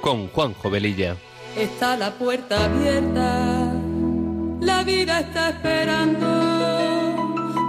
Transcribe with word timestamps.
Con 0.00 0.28
Juanjo 0.28 0.70
Velilla. 0.70 1.16
Está 1.56 1.96
la 1.96 2.12
puerta 2.12 2.64
abierta, 2.64 3.72
la 4.60 4.84
vida 4.84 5.20
está 5.20 5.48
esperando 5.50 6.26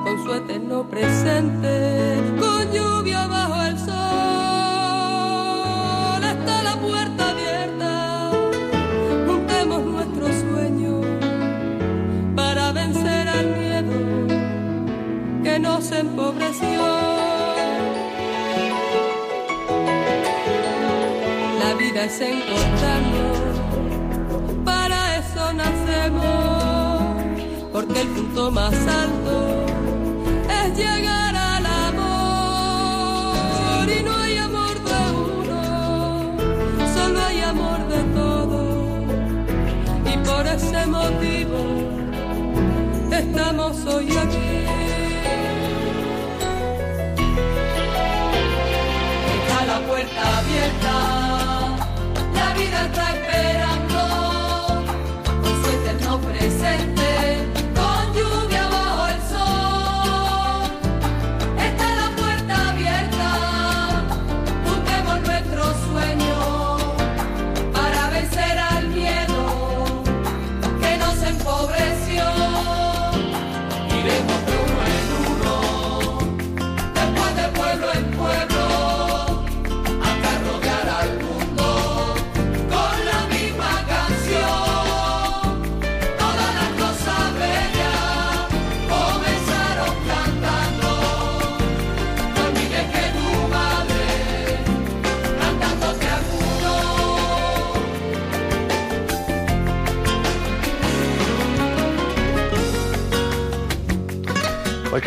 con 0.03 0.23
su 0.23 0.33
eterno 0.33 0.87
presente, 0.89 2.17
con 2.39 2.71
lluvia 2.71 3.25
bajo 3.27 3.63
el 3.63 3.79
sol. 3.79 3.95
Está 6.23 6.63
la 6.63 6.75
puerta 6.79 7.29
abierta, 7.31 8.31
juntemos 9.25 9.83
nuestro 9.83 10.27
sueño 10.27 11.01
para 12.35 12.71
vencer 12.71 13.27
al 13.27 13.47
miedo 13.57 13.93
que 15.43 15.59
nos 15.59 15.91
empobreció. 15.91 17.10
Vida 21.91 22.05
es 22.05 22.21
encontrarnos, 22.21 23.37
para 24.63 25.17
eso 25.17 25.53
nacemos, 25.53 27.15
porque 27.73 28.01
el 28.01 28.07
punto 28.09 28.51
más 28.51 28.73
alto 28.73 29.65
es 30.63 30.77
llegar 30.77 31.35
al 31.35 31.65
amor. 31.65 33.09
Y 33.89 34.03
no 34.03 34.15
hay 34.15 34.37
amor 34.37 34.75
de 34.89 35.11
uno, 35.41 36.37
solo 36.95 37.19
hay 37.27 37.41
amor 37.41 37.79
de 37.87 38.03
todos. 38.19 38.67
Y 40.13 40.17
por 40.25 40.47
ese 40.47 40.85
motivo 40.85 41.59
estamos 43.11 43.85
hoy 43.85 44.17
aquí. 44.17 44.49
La 49.67 49.79
puerta 49.87 50.37
abierta 50.39 51.20
vida 52.81 52.93
está 52.93 53.20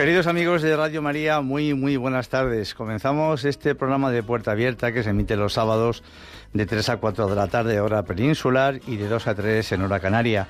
queridos 0.04 0.26
amigos 0.26 0.60
de 0.60 0.76
Radio 0.76 1.00
María, 1.00 1.40
muy 1.40 1.72
muy 1.72 1.96
buenas 1.96 2.28
tardes. 2.28 2.74
Comenzamos 2.74 3.46
este 3.46 3.74
programa 3.74 4.10
de 4.10 4.22
Puerta 4.22 4.50
Abierta 4.50 4.92
que 4.92 5.02
se 5.02 5.08
emite 5.08 5.34
los 5.34 5.54
sábados 5.54 6.02
de 6.52 6.66
3 6.66 6.90
a 6.90 6.96
4 6.98 7.26
de 7.26 7.34
la 7.34 7.46
tarde 7.46 7.80
hora 7.80 8.02
peninsular 8.02 8.80
y 8.86 8.96
de 8.96 9.08
2 9.08 9.26
a 9.28 9.34
3 9.34 9.72
en 9.72 9.80
hora 9.80 10.00
canaria 10.00 10.46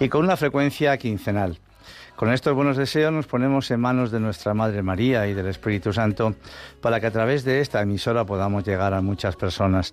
y 0.00 0.08
con 0.08 0.24
una 0.24 0.38
frecuencia 0.38 0.96
quincenal. 0.96 1.58
Con 2.16 2.32
estos 2.32 2.54
buenos 2.54 2.78
deseos 2.78 3.12
nos 3.12 3.26
ponemos 3.26 3.70
en 3.70 3.80
manos 3.80 4.10
de 4.10 4.20
nuestra 4.20 4.54
Madre 4.54 4.82
María 4.82 5.26
y 5.26 5.34
del 5.34 5.48
Espíritu 5.48 5.92
Santo 5.92 6.34
para 6.80 6.98
que 6.98 7.08
a 7.08 7.10
través 7.10 7.44
de 7.44 7.60
esta 7.60 7.82
emisora 7.82 8.24
podamos 8.24 8.64
llegar 8.64 8.94
a 8.94 9.02
muchas 9.02 9.36
personas. 9.36 9.92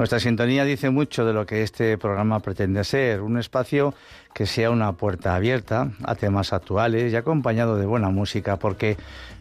Nuestra 0.00 0.18
sintonía 0.18 0.64
dice 0.64 0.88
mucho 0.88 1.26
de 1.26 1.34
lo 1.34 1.44
que 1.44 1.62
este 1.62 1.98
programa 1.98 2.40
pretende 2.40 2.84
ser, 2.84 3.20
un 3.20 3.38
espacio 3.38 3.92
que 4.32 4.46
sea 4.46 4.70
una 4.70 4.94
puerta 4.94 5.34
abierta 5.34 5.90
a 6.02 6.14
temas 6.14 6.54
actuales 6.54 7.12
y 7.12 7.16
acompañado 7.16 7.76
de 7.76 7.84
buena 7.84 8.08
música, 8.08 8.56
porque 8.56 8.96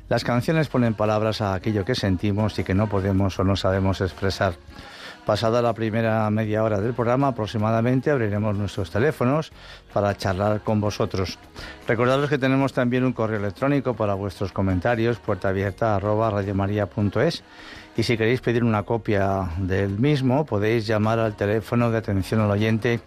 las 0.10 0.26
canciones 0.26 0.68
ponen 0.68 0.96
palabras 0.96 1.40
a 1.40 1.54
aquello 1.54 1.86
que 1.86 1.96
sentimos 1.96 2.60
y 2.60 2.66
que 2.66 2.74
no 2.74 2.90
podemos 2.90 3.40
o 3.40 3.46
no 3.46 3.56
sabemos 3.56 4.02
expresar. 4.02 4.56
Pasada 5.26 5.62
la 5.62 5.74
primera 5.74 6.30
media 6.30 6.62
hora 6.62 6.82
del 6.82 6.94
programa, 6.94 7.30
aproximadamente 7.30 8.12
abriremos 8.12 8.58
nuestros 8.58 8.92
teléfonos 8.92 9.54
para 9.94 10.18
charlar 10.18 10.60
con 10.60 10.82
vosotros. 10.82 11.40
Recordaros 11.88 12.30
que 12.30 12.38
tenemos 12.38 12.74
también 12.74 13.06
un 13.06 13.14
correo 13.14 13.40
electrónico 13.40 13.94
para 13.94 14.14
vuestros 14.14 14.52
comentarios, 14.52 15.20
puertaabierta@radiomaria.es 15.20 17.44
y 17.98 18.04
si 18.04 18.18
queréis 18.18 18.42
pedir 18.42 18.64
una 18.64 18.84
copia 18.84 19.50
del 19.58 20.00
mismo 20.00 20.46
podéis 20.46 20.88
llamar 20.88 21.20
al 21.20 21.36
teléfono 21.36 21.92
de 21.92 21.98
atención 21.98 22.42
al 22.42 22.52
oyente 22.52 23.00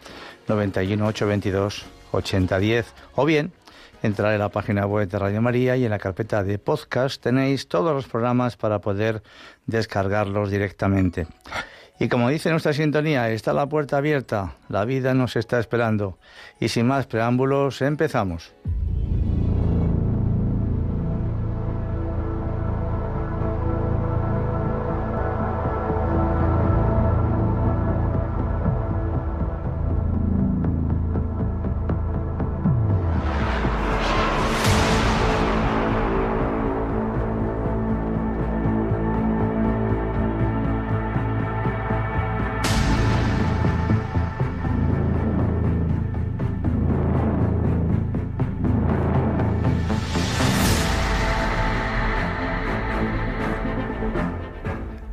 91 0.49 1.07
822 1.07 1.87
8010 2.13 2.93
o 3.15 3.25
bien 3.25 3.53
entrar 4.03 4.33
en 4.33 4.41
la 4.41 4.49
página 4.49 4.87
web 4.87 5.09
de 5.09 5.19
Radio 5.19 5.41
María 5.41 5.77
y 5.77 5.85
en 5.85 5.91
la 5.91 5.99
carpeta 5.99 6.43
de 6.43 6.59
podcast 6.59 7.23
tenéis 7.23 7.69
todos 7.69 7.95
los 7.95 8.07
programas 8.07 8.57
para 8.57 8.81
poder 8.81 9.23
descargarlos 9.67 10.51
directamente. 10.51 11.27
Y 11.99 12.09
como 12.09 12.29
dice 12.29 12.51
nuestra 12.51 12.73
sintonía, 12.73 13.31
está 13.31 13.53
la 13.53 13.69
puerta 13.69 13.99
abierta, 13.99 14.57
la 14.69 14.85
vida 14.85 15.15
nos 15.15 15.37
está 15.37 15.61
esperando. 15.61 16.19
Y 16.59 16.69
sin 16.69 16.87
más 16.87 17.07
preámbulos, 17.07 17.81
empezamos. 17.81 18.53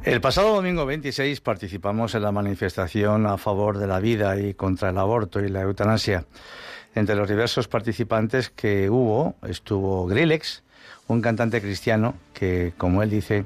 El 0.09 0.21
pasado 0.21 0.55
domingo 0.55 0.87
26 0.87 1.39
participamos 1.39 2.15
en 2.15 2.23
la 2.23 2.31
manifestación 2.31 3.27
a 3.27 3.37
favor 3.37 3.77
de 3.77 3.85
la 3.85 3.99
vida 3.99 4.39
y 4.39 4.55
contra 4.55 4.89
el 4.89 4.97
aborto 4.97 5.39
y 5.39 5.49
la 5.49 5.61
eutanasia. 5.61 6.25
Entre 6.95 7.15
los 7.15 7.29
diversos 7.29 7.67
participantes 7.67 8.49
que 8.49 8.89
hubo 8.89 9.35
estuvo 9.47 10.07
Grillex, 10.07 10.63
un 11.09 11.21
cantante 11.21 11.61
cristiano 11.61 12.15
que, 12.33 12.73
como 12.75 13.03
él 13.03 13.11
dice, 13.11 13.45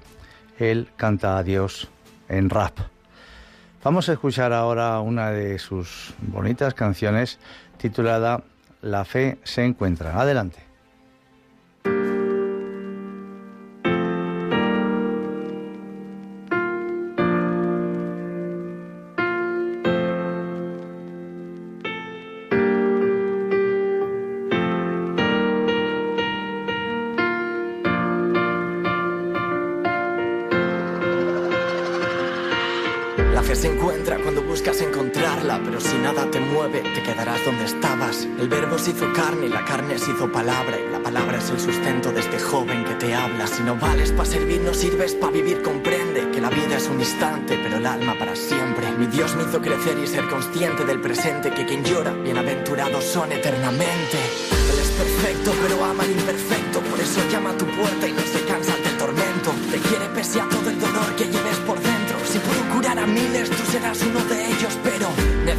él 0.57 0.87
canta 0.95 1.37
a 1.37 1.43
Dios 1.43 1.89
en 2.29 2.49
rap. 2.49 2.79
Vamos 3.83 4.07
a 4.07 4.13
escuchar 4.13 4.53
ahora 4.53 5.01
una 5.01 5.31
de 5.31 5.59
sus 5.59 6.13
bonitas 6.19 6.73
canciones 6.73 7.39
titulada 7.75 8.41
La 8.81 9.03
fe 9.03 9.37
se 9.43 9.65
encuentra. 9.65 10.17
Adelante. 10.17 10.72
Sirves 44.83 45.15
para 45.15 45.31
vivir, 45.31 45.61
comprende 45.61 46.29
que 46.31 46.41
la 46.41 46.49
vida 46.49 46.77
es 46.77 46.87
un 46.87 46.99
instante, 46.99 47.57
pero 47.63 47.77
el 47.77 47.85
alma 47.85 48.15
para 48.17 48.35
siempre. 48.35 48.91
Mi 48.97 49.07
Dios 49.07 49.35
me 49.35 49.43
hizo 49.43 49.61
crecer 49.61 49.97
y 49.97 50.07
ser 50.07 50.27
consciente 50.27 50.83
del 50.83 50.99
presente, 50.99 51.51
que 51.51 51.65
quien 51.65 51.83
llora, 51.83 52.11
bienaventurados 52.11 53.03
son 53.03 53.31
eternamente. 53.31 54.17
Él 54.71 54.79
es 54.79 54.89
perfecto, 54.89 55.53
pero 55.61 55.83
ama 55.85 56.03
al 56.03 56.11
imperfecto, 56.11 56.81
por 56.81 56.99
eso 56.99 57.21
llama 57.31 57.51
a 57.51 57.57
tu 57.57 57.65
puerta 57.65 58.07
y 58.07 58.11
no 58.11 58.21
se 58.21 58.43
cansa 58.45 58.75
del 58.77 58.97
tormento. 58.97 59.51
Te 59.71 59.77
quiere 59.79 60.05
pese 60.15 60.41
a 60.41 60.49
todo 60.49 60.69
el 60.69 60.79
dolor 60.79 61.15
que 61.15 61.25
lleves 61.25 61.57
por 61.65 61.79
dentro. 61.79 62.17
Si 62.25 62.39
puedo 62.39 62.75
curar 62.75 62.99
a 62.99 63.07
seas 63.71 64.01
uno 64.03 64.19
de 64.25 64.47
ellos, 64.47 64.77
pero 64.83 64.92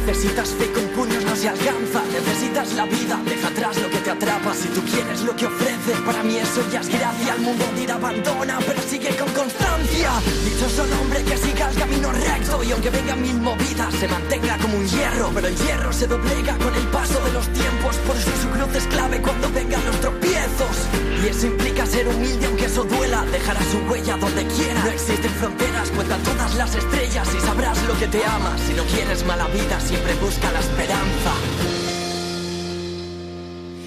necesitas 0.05 0.49
fe 0.49 0.71
con 0.71 0.85
puños 0.89 1.23
no 1.25 1.35
se 1.35 1.49
alcanza. 1.49 2.03
Necesitas 2.11 2.73
la 2.73 2.85
vida, 2.85 3.19
deja 3.25 3.47
atrás 3.47 3.77
lo 3.81 3.89
que 3.89 3.97
te 3.97 4.11
atrapa. 4.11 4.53
Si 4.53 4.67
tú 4.69 4.81
quieres 4.83 5.21
lo 5.21 5.35
que 5.35 5.47
ofrece, 5.47 5.93
para 6.05 6.23
mí 6.23 6.37
eso 6.37 6.61
ya 6.71 6.81
es 6.81 6.89
gracia. 6.89 7.35
El 7.35 7.41
mundo 7.41 7.65
dirá 7.75 7.95
abandona, 7.95 8.59
pero 8.65 8.81
sigue 8.81 9.15
con 9.17 9.29
constancia. 9.33 10.11
Dichoso 10.45 10.83
hombre 11.01 11.23
que 11.23 11.37
siga 11.37 11.69
el 11.69 11.75
camino 11.75 12.11
recto 12.11 12.63
y 12.63 12.71
aunque 12.71 12.89
vengan 12.89 13.21
mil 13.21 13.41
movidas, 13.41 13.93
se 13.95 14.07
mantenga 14.07 14.57
como 14.59 14.77
un 14.77 14.87
hierro. 14.87 15.31
Pero 15.33 15.47
el 15.47 15.55
hierro 15.55 15.91
se 15.91 16.07
doblega 16.07 16.57
con 16.57 16.73
el 16.75 16.87
paso 16.87 17.19
de 17.25 17.33
los 17.33 17.47
tiempos, 17.49 17.95
por 18.07 18.15
eso 18.15 18.31
su 18.41 18.49
cruz 18.49 18.75
es 18.75 18.87
clave 18.87 19.21
cuando 19.21 19.49
vengan 19.51 19.83
los 19.85 19.99
tropiezos. 20.01 21.04
Y 21.25 21.29
eso 21.29 21.47
implica 21.47 21.87
ser 21.87 22.07
humilde 22.07 22.45
aunque 22.45 22.65
eso 22.65 22.83
duela, 22.83 23.25
dejará 23.31 23.59
su 23.63 23.79
huella 23.89 24.15
donde 24.17 24.45
quiera. 24.45 24.83
No 24.83 24.91
existen 24.91 25.31
fronteras, 25.31 25.89
cuenta 25.89 26.17
todas 26.17 26.53
las 26.53 26.75
estrellas 26.75 27.27
y 27.35 27.39
sabrás 27.39 27.81
lo 27.87 27.97
que 27.97 28.07
te 28.07 28.23
amas. 28.23 28.61
Si 28.61 28.73
no 28.73 28.83
quieres 28.83 29.25
mala 29.25 29.47
vida, 29.47 29.79
siempre 29.79 30.13
busca 30.15 30.51
la 30.51 30.59
esperanza. 30.59 31.33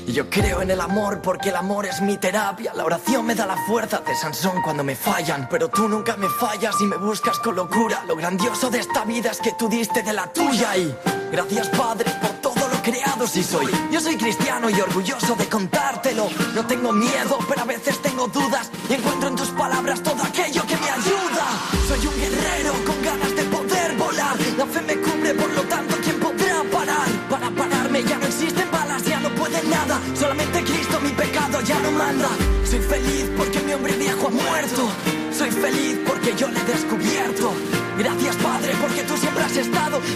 Yo 0.09 0.29
creo 0.29 0.63
en 0.63 0.71
el 0.73 0.81
amor 0.81 1.21
porque 1.23 1.51
el 1.51 1.57
amor 1.57 1.87
es 1.87 2.01
mi 2.01 2.17
terapia. 2.17 2.73
La 2.75 2.85
oración 2.85 3.25
me 3.25 3.37
da 3.37 3.47
la 3.47 3.57
fuerza 3.57 4.01
de 4.01 4.17
Sansón 4.17 4.61
cuando 4.63 4.83
me 4.83 4.97
fallan. 4.97 5.49
Pero 5.49 5.69
tú 5.69 5.89
nunca 5.89 6.17
me 6.17 6.29
fallas 6.29 6.75
y 6.81 6.87
me 6.87 6.97
buscas 6.97 7.39
con 7.39 7.55
locura. 7.55 8.03
Lo 8.09 8.17
grandioso 8.17 8.69
de 8.69 8.81
esta 8.81 9.05
vida 9.05 9.31
es 9.31 9.39
que 9.39 9.53
tú 9.53 9.69
diste 9.69 10.03
de 10.03 10.13
la 10.13 10.27
tuya. 10.33 10.77
Y 10.77 10.93
gracias, 11.31 11.69
Padre, 11.69 12.11
por 12.21 12.31
todo 12.41 12.58
creado 12.91 13.27
si 13.27 13.43
soy. 13.43 13.67
Yo 13.91 14.01
soy 14.01 14.17
cristiano 14.17 14.71
y 14.71 14.81
orgulloso 14.81 15.35
de 15.35 15.47
contártelo. 15.47 16.29
No 16.55 16.67
tengo 16.67 16.93
miedo, 16.93 17.39
pero 17.49 17.63
a 17.63 17.65
veces 17.65 18.01
tengo 18.01 18.29
dudas. 18.29 18.71
Y 18.89 18.95
encuentro 18.95 19.29
en 19.29 19.37
tus 19.37 19.49
palabras 19.49 20.03
todo 20.03 20.23
aquello 20.23 20.63
que 20.67 20.77
me 20.77 20.91
ayuda. 20.91 21.45
Soy 21.87 22.07
un 22.07 22.17
guerrero 22.17 22.73
con 22.87 23.03
ganas 23.03 23.35
de 23.35 23.43
poder 23.45 23.97
volar. 23.97 24.37
La 24.57 24.67
fe 24.67 24.81
me 24.83 24.97
cubre, 24.97 25.35
por 25.35 25.51
lo 25.51 25.63
tanto, 25.63 25.97
¿quién 26.03 26.19
podrá 26.19 26.63
parar? 26.73 27.09
Para 27.29 27.51
pararme 27.51 28.03
ya 28.05 28.17
no 28.19 28.27
existen 28.27 28.71
balas, 28.71 29.05
ya 29.05 29.21
no 29.21 29.29
pueden 29.35 29.69
nada. 29.69 30.01
Solamente 30.19 30.65
Cristo, 30.65 30.99
mi 31.01 31.11
pecado 31.11 31.61
ya 31.61 31.79
no 31.81 31.91
manda. 31.93 32.29
Soy 32.65 32.81
feliz 32.81 33.27
porque 33.37 33.61
mi 33.61 33.73
hombre 33.75 33.93
viejo 33.97 34.29
ha 34.29 34.31
muerto. 34.31 34.89
Soy 35.37 35.51
feliz 35.51 35.99
porque 36.07 36.35
yo 36.37 36.49
le 36.49 36.59
he 36.59 36.65
descubierto. 36.65 37.53
Gracias 37.99 38.37
Padre 38.37 38.73
porque 38.81 39.03
tú 39.03 39.17
siempre 39.17 39.38
has 39.49 39.57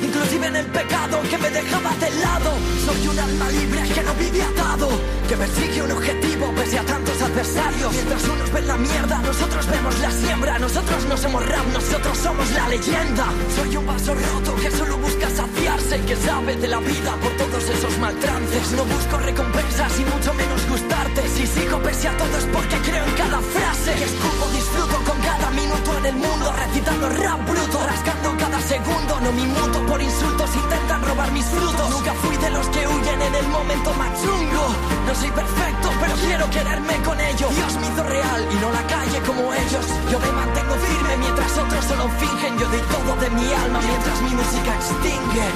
inclusive 0.03 0.47
en 0.47 0.57
el 0.57 0.67
pecado 0.67 1.23
que 1.23 1.39
me 1.39 1.49
dejaba 1.49 1.91
de 1.97 2.11
lado. 2.21 2.53
Soy 2.85 3.09
un 3.09 3.19
alma 3.19 3.49
libre 3.51 3.83
que 3.89 4.03
no 4.03 4.15
vive 4.15 4.43
atado, 4.43 4.89
que 5.29 5.37
persigue 5.37 5.83
un 5.83 5.91
objetivo 5.93 6.53
pese 6.55 6.79
a 6.79 6.85
tantos 6.85 7.21
adversarios. 7.23 7.93
Mientras 7.93 8.25
unos 8.25 8.53
ven 8.53 8.67
la 8.67 8.77
mierda, 8.77 9.19
nosotros 9.23 9.67
vemos 9.67 9.99
la 10.01 10.11
siembra. 10.11 10.59
Nosotros 10.59 11.07
no 11.09 11.17
somos 11.17 11.47
rap, 11.47 11.67
nosotros 11.73 12.19
somos 12.19 12.51
la 12.51 12.69
leyenda. 12.69 13.27
Soy 13.57 13.77
un 13.77 13.87
vaso 13.87 14.15
roto 14.15 14.55
que 14.57 14.71
solo 14.71 14.99
busca 14.99 15.31
saciarse, 15.31 16.01
que 16.03 16.17
sabe 16.17 16.57
de 16.57 16.69
la 16.69 16.81
vida 16.81 17.17
por 17.23 17.33
todos 17.33 17.65
esos 17.65 17.99
maltrances. 17.99 18.73
No 18.73 18.85
busco 18.85 19.17
recompensas 19.17 19.93
y 19.99 20.05
mucho 20.05 20.35
menos 20.35 20.61
gustarte. 20.69 21.23
Si 21.29 21.47
sigo 21.47 21.79
pese 21.83 22.09
a 22.09 22.17
todo 22.19 22.37
es 22.37 22.45
porque 22.53 22.77
creo 22.85 23.05
en 23.05 23.15
cada 23.15 23.41
frase. 23.41 23.95
Que 23.95 24.05
escupo, 24.05 24.45
disfruto 24.53 24.97
con 25.09 25.19
cada 25.21 25.51
minuto 25.51 25.99
en 25.99 26.07
el 26.07 26.17
mundo, 26.17 26.53
recitando 26.53 27.09
rap 27.09 27.41
bruto 27.49 27.79
rascando 27.87 28.42
segundo. 28.63 29.21
No 29.21 29.33
me 29.33 29.47
muto 29.47 29.79
por 29.87 30.01
insultos, 30.01 30.51
intentan 30.55 31.03
robar 31.03 31.31
mis 31.33 31.45
frutos. 31.47 31.91
Nunca 31.91 32.13
fui 32.23 32.37
de 32.37 32.51
los 32.51 32.67
que 32.69 32.87
huyen 32.87 33.23
en 33.23 33.35
el 33.35 33.49
momento 33.49 33.93
más 33.95 34.11
chungo. 34.23 34.65
No 35.07 35.15
soy 35.15 35.31
perfecto, 35.31 35.91
pero 36.01 36.15
quiero 36.17 36.51
quererme 36.51 36.97
con 37.03 37.21
ellos. 37.21 37.51
Dios 37.55 37.75
me 37.81 37.87
hizo 37.89 38.03
real 38.03 38.41
y 38.51 38.57
no 38.57 38.71
la 38.71 38.85
calle 38.87 39.19
como 39.27 39.53
ellos. 39.53 39.87
Yo 40.11 40.19
me 40.21 40.33
mantengo 40.33 40.75
firme 40.75 41.17
mientras 41.19 41.59
otros 41.59 41.85
solo 41.85 42.09
fingen. 42.21 42.59
Yo 42.59 42.67
doy 42.69 42.83
todo 42.95 43.17
de 43.17 43.31
mi 43.31 43.53
alma 43.53 43.81
mientras 43.81 44.23
mi 44.23 44.31
música 44.31 44.71
extingue. 44.75 45.49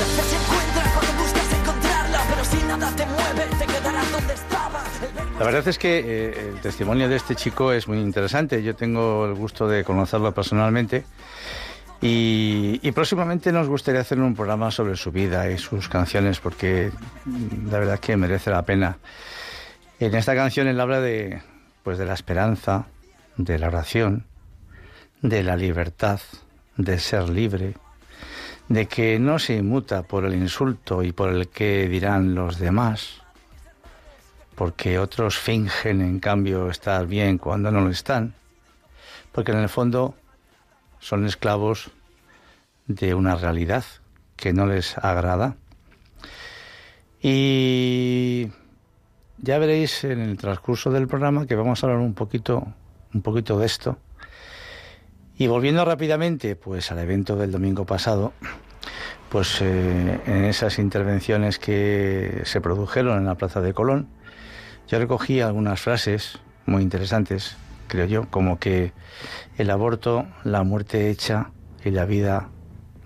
La 0.00 0.06
fe 0.14 0.22
se 0.30 0.36
encuentra 0.42 0.82
cuando 0.94 1.12
buscas 1.22 1.48
encontrarla, 1.60 2.20
pero 2.28 2.44
si 2.44 2.58
nada 2.66 2.90
te 2.96 3.06
mueve, 3.06 3.42
te 3.58 3.66
quedarás 3.66 4.10
donde 4.12 4.34
estabas. 4.34 4.53
La 5.38 5.44
verdad 5.44 5.66
es 5.66 5.78
que 5.78 5.98
eh, 5.98 6.50
el 6.50 6.60
testimonio 6.60 7.08
de 7.08 7.16
este 7.16 7.34
chico 7.34 7.72
es 7.72 7.88
muy 7.88 7.98
interesante. 7.98 8.62
Yo 8.62 8.76
tengo 8.76 9.26
el 9.26 9.34
gusto 9.34 9.66
de 9.66 9.82
conocerlo 9.82 10.32
personalmente. 10.32 11.04
Y, 12.00 12.92
próximamente 12.92 13.50
nos 13.50 13.66
gustaría 13.66 14.02
hacer 14.02 14.20
un 14.20 14.34
programa 14.34 14.70
sobre 14.70 14.94
su 14.94 15.10
vida 15.10 15.50
y 15.50 15.58
sus 15.58 15.88
canciones 15.88 16.38
porque 16.38 16.92
mm, 17.24 17.70
la 17.70 17.78
verdad 17.78 17.98
que 17.98 18.16
merece 18.16 18.50
la 18.50 18.62
pena. 18.62 18.98
En 19.98 20.14
esta 20.14 20.34
canción 20.34 20.68
él 20.68 20.78
habla 20.78 21.00
de, 21.00 21.42
pues, 21.82 21.98
de 21.98 22.04
la 22.04 22.14
esperanza, 22.14 22.86
de 23.36 23.58
la 23.58 23.68
oración, 23.68 24.26
de 25.22 25.42
la 25.42 25.56
libertad, 25.56 26.20
de 26.76 26.98
ser 26.98 27.28
libre, 27.28 27.74
de 28.68 28.86
que 28.86 29.18
no 29.18 29.38
se 29.38 29.56
inmuta 29.56 30.02
por 30.02 30.26
el 30.26 30.34
insulto 30.34 31.02
y 31.02 31.12
por 31.12 31.30
el 31.30 31.48
que 31.48 31.88
dirán 31.88 32.34
los 32.34 32.58
demás, 32.58 33.23
porque 34.54 34.98
otros 34.98 35.38
fingen 35.38 36.00
en 36.00 36.20
cambio 36.20 36.70
estar 36.70 37.06
bien 37.06 37.38
cuando 37.38 37.70
no 37.70 37.80
lo 37.80 37.90
están, 37.90 38.34
porque 39.32 39.52
en 39.52 39.58
el 39.58 39.68
fondo 39.68 40.14
son 41.00 41.26
esclavos 41.26 41.90
de 42.86 43.14
una 43.14 43.36
realidad 43.36 43.84
que 44.36 44.52
no 44.52 44.66
les 44.66 44.96
agrada. 44.98 45.56
Y 47.20 48.48
ya 49.38 49.58
veréis 49.58 50.04
en 50.04 50.20
el 50.20 50.36
transcurso 50.36 50.90
del 50.90 51.08
programa 51.08 51.46
que 51.46 51.54
vamos 51.54 51.82
a 51.82 51.86
hablar 51.86 52.00
un 52.00 52.14
poquito, 52.14 52.66
un 53.12 53.22
poquito 53.22 53.58
de 53.58 53.66
esto. 53.66 53.98
Y 55.36 55.46
volviendo 55.48 55.84
rápidamente, 55.84 56.54
pues 56.54 56.92
al 56.92 57.00
evento 57.00 57.36
del 57.36 57.50
domingo 57.50 57.86
pasado, 57.86 58.32
pues 59.30 59.60
eh, 59.62 60.20
en 60.26 60.44
esas 60.44 60.78
intervenciones 60.78 61.58
que 61.58 62.42
se 62.44 62.60
produjeron 62.60 63.18
en 63.18 63.24
la 63.24 63.34
Plaza 63.34 63.60
de 63.60 63.74
Colón, 63.74 64.08
yo 64.88 64.98
recogí 64.98 65.40
algunas 65.40 65.80
frases 65.80 66.38
muy 66.66 66.82
interesantes, 66.82 67.56
creo 67.88 68.06
yo, 68.06 68.30
como 68.30 68.58
que 68.58 68.92
el 69.56 69.70
aborto, 69.70 70.26
la 70.44 70.62
muerte 70.62 71.10
hecha 71.10 71.50
y 71.84 71.90
la 71.90 72.04
vida 72.04 72.48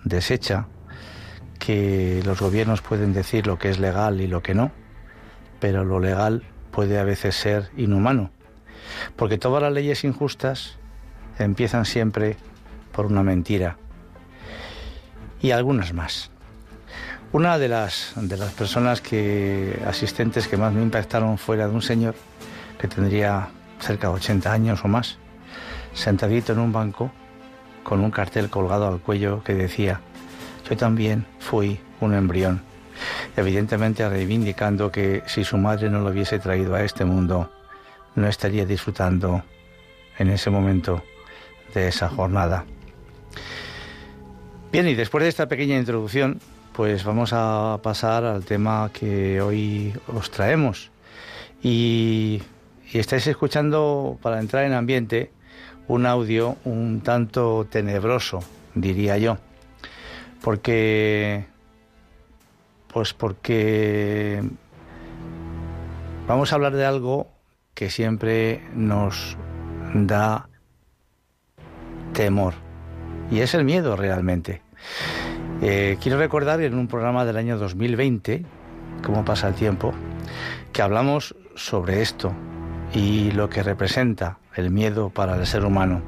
deshecha, 0.03 0.67
que 1.57 2.21
los 2.25 2.39
gobiernos 2.39 2.81
pueden 2.81 3.13
decir 3.13 3.45
lo 3.45 3.59
que 3.59 3.69
es 3.69 3.79
legal 3.79 4.21
y 4.21 4.27
lo 4.27 4.41
que 4.41 4.53
no, 4.53 4.71
pero 5.59 5.83
lo 5.83 5.99
legal 5.99 6.43
puede 6.71 6.99
a 6.99 7.03
veces 7.03 7.35
ser 7.35 7.69
inhumano, 7.75 8.31
porque 9.15 9.37
todas 9.37 9.61
las 9.61 9.73
leyes 9.73 10.03
injustas 10.03 10.77
empiezan 11.37 11.85
siempre 11.85 12.37
por 12.91 13.05
una 13.05 13.23
mentira 13.23 13.77
y 15.41 15.51
algunas 15.51 15.93
más. 15.93 16.31
Una 17.31 17.59
de 17.59 17.67
las, 17.67 18.13
de 18.15 18.37
las 18.37 18.53
personas 18.53 19.01
que, 19.01 19.79
asistentes 19.85 20.47
que 20.47 20.57
más 20.57 20.73
me 20.73 20.81
impactaron 20.81 21.37
fuera 21.37 21.67
de 21.67 21.75
un 21.75 21.81
señor 21.83 22.15
que 22.79 22.87
tendría 22.87 23.49
cerca 23.79 24.07
de 24.07 24.15
80 24.15 24.51
años 24.51 24.83
o 24.83 24.87
más, 24.87 25.19
sentadito 25.93 26.53
en 26.53 26.59
un 26.59 26.73
banco 26.73 27.11
con 27.83 27.99
un 27.99 28.09
cartel 28.09 28.49
colgado 28.49 28.87
al 28.87 28.99
cuello 28.99 29.43
que 29.43 29.53
decía, 29.53 30.01
yo 30.67 30.75
también 30.75 31.27
fui 31.39 31.79
un 32.01 32.15
embrión, 32.15 32.61
evidentemente 33.37 34.09
reivindicando 34.09 34.91
que 34.91 35.21
si 35.27 35.43
su 35.43 35.57
madre 35.57 35.87
no 35.91 35.99
lo 35.99 36.09
hubiese 36.09 36.39
traído 36.39 36.73
a 36.73 36.83
este 36.83 37.05
mundo, 37.05 37.51
no 38.15 38.27
estaría 38.27 38.65
disfrutando 38.65 39.43
en 40.17 40.29
ese 40.29 40.49
momento 40.49 41.03
de 41.75 41.89
esa 41.89 42.09
jornada. 42.09 42.65
Bien, 44.71 44.87
y 44.87 44.95
después 44.95 45.23
de 45.23 45.29
esta 45.29 45.47
pequeña 45.47 45.77
introducción, 45.77 46.39
pues 46.73 47.03
vamos 47.03 47.31
a 47.33 47.79
pasar 47.83 48.23
al 48.23 48.45
tema 48.45 48.89
que 48.93 49.41
hoy 49.41 49.93
os 50.07 50.31
traemos. 50.31 50.91
Y, 51.61 52.41
y, 52.91 52.99
estáis 52.99 53.27
escuchando, 53.27 54.17
para 54.21 54.39
entrar 54.39 54.65
en 54.65 54.73
ambiente, 54.73 55.31
un 55.87 56.05
audio 56.05 56.55
un 56.65 57.01
tanto 57.01 57.67
tenebroso, 57.69 58.39
diría 58.75 59.17
yo. 59.17 59.37
Porque. 60.41 61.45
Pues 62.93 63.13
porque. 63.13 64.41
Vamos 66.27 66.51
a 66.51 66.55
hablar 66.55 66.75
de 66.75 66.85
algo 66.85 67.27
que 67.73 67.89
siempre 67.89 68.61
nos 68.73 69.35
da 69.93 70.47
temor. 72.13 72.53
Y 73.31 73.39
es 73.39 73.53
el 73.53 73.63
miedo 73.63 73.95
realmente. 73.95 74.61
Eh, 75.61 75.97
quiero 76.01 76.17
recordar 76.17 76.61
en 76.61 76.73
un 76.75 76.87
programa 76.87 77.25
del 77.25 77.35
año 77.35 77.57
2020, 77.57 78.45
cómo 79.03 79.25
pasa 79.25 79.49
el 79.49 79.55
tiempo, 79.55 79.93
que 80.71 80.81
hablamos 80.81 81.35
sobre 81.55 82.01
esto 82.01 82.31
y 82.93 83.31
lo 83.31 83.49
que 83.49 83.61
representa 83.61 84.37
el 84.55 84.71
miedo 84.71 85.09
para 85.09 85.35
el 85.35 85.45
ser 85.45 85.65
humano. 85.65 86.01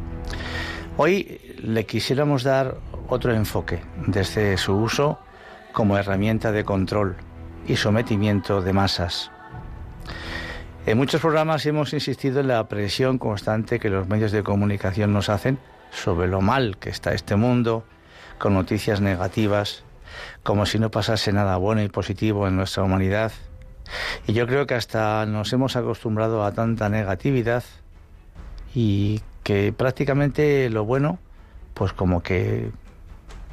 Hoy 0.95 1.41
le 1.61 1.85
quisiéramos 1.85 2.43
dar 2.43 2.77
otro 3.09 3.33
enfoque 3.33 3.81
desde 4.07 4.57
su 4.57 4.73
uso 4.73 5.19
como 5.73 5.97
herramienta 5.97 6.53
de 6.53 6.63
control 6.63 7.17
y 7.67 7.75
sometimiento 7.75 8.61
de 8.61 8.71
masas. 8.71 9.31
En 10.85 10.97
muchos 10.97 11.19
programas 11.19 11.65
hemos 11.65 11.93
insistido 11.93 12.39
en 12.39 12.47
la 12.47 12.67
presión 12.69 13.17
constante 13.17 13.79
que 13.79 13.89
los 13.89 14.07
medios 14.07 14.31
de 14.31 14.43
comunicación 14.43 15.11
nos 15.11 15.27
hacen 15.27 15.59
sobre 15.91 16.29
lo 16.29 16.39
mal 16.39 16.77
que 16.77 16.89
está 16.89 17.13
este 17.13 17.35
mundo, 17.35 17.83
con 18.41 18.55
noticias 18.55 19.01
negativas, 19.01 19.83
como 20.41 20.65
si 20.65 20.79
no 20.79 20.89
pasase 20.89 21.31
nada 21.31 21.57
bueno 21.57 21.83
y 21.83 21.89
positivo 21.89 22.47
en 22.47 22.55
nuestra 22.55 22.81
humanidad. 22.81 23.31
Y 24.25 24.33
yo 24.33 24.47
creo 24.47 24.65
que 24.65 24.73
hasta 24.73 25.27
nos 25.27 25.53
hemos 25.53 25.75
acostumbrado 25.75 26.43
a 26.43 26.51
tanta 26.51 26.89
negatividad 26.89 27.63
y 28.73 29.21
que 29.43 29.71
prácticamente 29.71 30.71
lo 30.71 30.85
bueno, 30.85 31.19
pues 31.75 31.93
como 31.93 32.23
que 32.23 32.71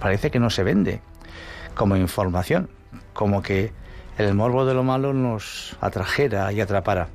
parece 0.01 0.31
que 0.31 0.39
no 0.39 0.49
se 0.49 0.63
vende 0.63 1.03
como 1.75 1.97
información, 1.97 2.71
como 3.13 3.43
que 3.43 3.73
el 4.17 4.33
morbo 4.33 4.65
de 4.65 4.73
lo 4.73 4.85
malo 4.85 5.13
nos 5.13 5.77
atrajera 5.83 6.51
y 6.51 6.63
atrapara. 6.63 7.09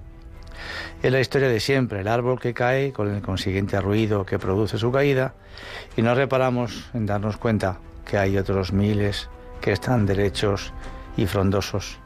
Es 1.02 1.12
la 1.12 1.20
historia 1.20 1.50
de 1.50 1.60
siempre, 1.60 2.02
el 2.02 2.08
árbol 2.08 2.40
que 2.40 2.54
cae 2.54 2.94
con 2.94 3.14
el 3.14 3.22
consiguiente 3.22 3.80
ruido 3.82 4.26
que 4.26 4.40
produce 4.40 4.78
su 4.78 4.92
caída 4.92 5.34
y 5.98 6.02
no 6.02 6.16
reparamos 6.16 6.90
en 6.94 7.06
darnos 7.06 7.38
cuenta 7.38 7.80
que 8.06 8.18
hay 8.18 8.38
otros 8.38 8.74
miles 8.74 9.30
que 9.62 9.72
están 9.72 10.06
derechos 10.06 10.74
y 11.18 11.26
frondosos. 11.26 12.00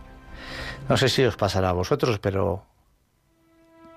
No 0.90 0.98
sé 0.98 1.10
si 1.10 1.24
os 1.24 1.36
pasará 1.36 1.70
a 1.70 1.74
vosotros, 1.74 2.20
pero 2.20 2.64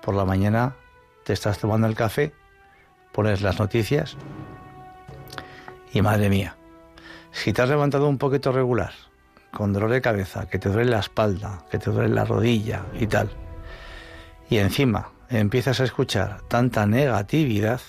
por 0.01 0.15
la 0.15 0.25
mañana 0.25 0.75
te 1.23 1.33
estás 1.33 1.59
tomando 1.59 1.87
el 1.87 1.95
café, 1.95 2.33
pones 3.11 3.41
las 3.41 3.59
noticias 3.59 4.17
y 5.93 6.01
madre 6.01 6.29
mía, 6.29 6.55
si 7.31 7.53
te 7.53 7.61
has 7.61 7.69
levantado 7.69 8.07
un 8.07 8.17
poquito 8.17 8.51
regular, 8.51 8.93
con 9.51 9.73
dolor 9.73 9.91
de 9.91 10.01
cabeza, 10.01 10.47
que 10.47 10.59
te 10.59 10.69
duele 10.69 10.91
la 10.91 10.99
espalda, 10.99 11.65
que 11.69 11.79
te 11.79 11.91
duele 11.91 12.13
la 12.13 12.25
rodilla 12.25 12.83
y 12.99 13.07
tal, 13.07 13.29
y 14.51 14.57
encima 14.57 15.13
empiezas 15.29 15.79
a 15.79 15.85
escuchar 15.85 16.41
tanta 16.49 16.85
negatividad, 16.85 17.79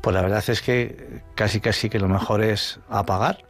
pues 0.00 0.14
la 0.14 0.22
verdad 0.22 0.42
es 0.48 0.62
que 0.62 1.20
casi 1.34 1.60
casi 1.60 1.90
que 1.90 1.98
lo 1.98 2.08
mejor 2.08 2.42
es 2.42 2.80
apagar 2.88 3.44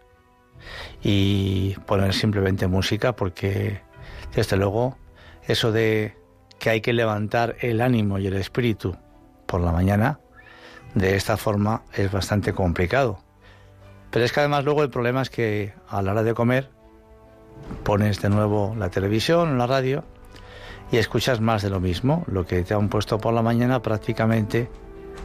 y 1.05 1.77
poner 1.87 2.13
simplemente 2.13 2.67
música 2.67 3.15
porque 3.15 3.81
desde 4.35 4.57
luego 4.57 4.99
eso 5.47 5.71
de 5.71 6.17
que 6.59 6.71
hay 6.71 6.81
que 6.81 6.93
levantar 6.93 7.55
el 7.61 7.81
ánimo 7.81 8.19
y 8.19 8.27
el 8.27 8.35
espíritu 8.35 8.97
por 9.47 9.61
la 9.61 9.71
mañana 9.71 10.19
de 10.95 11.15
esta 11.15 11.37
forma 11.37 11.83
es 11.95 12.11
bastante 12.11 12.55
complicado. 12.55 13.21
Pero 14.11 14.25
es 14.25 14.33
que 14.33 14.41
además 14.41 14.65
luego 14.65 14.83
el 14.83 14.91
problema 14.91 15.23
es 15.23 15.31
que 15.31 15.75
a 15.89 16.03
la 16.03 16.11
hora 16.11 16.25
de 16.25 16.35
comer 16.35 16.71
pones 17.85 18.21
de 18.21 18.31
nuevo 18.31 18.75
la 18.77 18.91
televisión, 18.91 19.59
la 19.59 19.69
radio 19.69 20.05
y 20.91 20.97
escuchas 20.97 21.41
más 21.41 21.63
de 21.63 21.71
lo 21.71 21.81
mismo. 21.81 22.25
Lo 22.27 22.47
que 22.47 22.63
te 22.63 22.75
han 22.75 22.89
puesto 22.89 23.19
por 23.19 23.35
la 23.35 23.43
mañana 23.43 23.81
prácticamente 23.83 24.69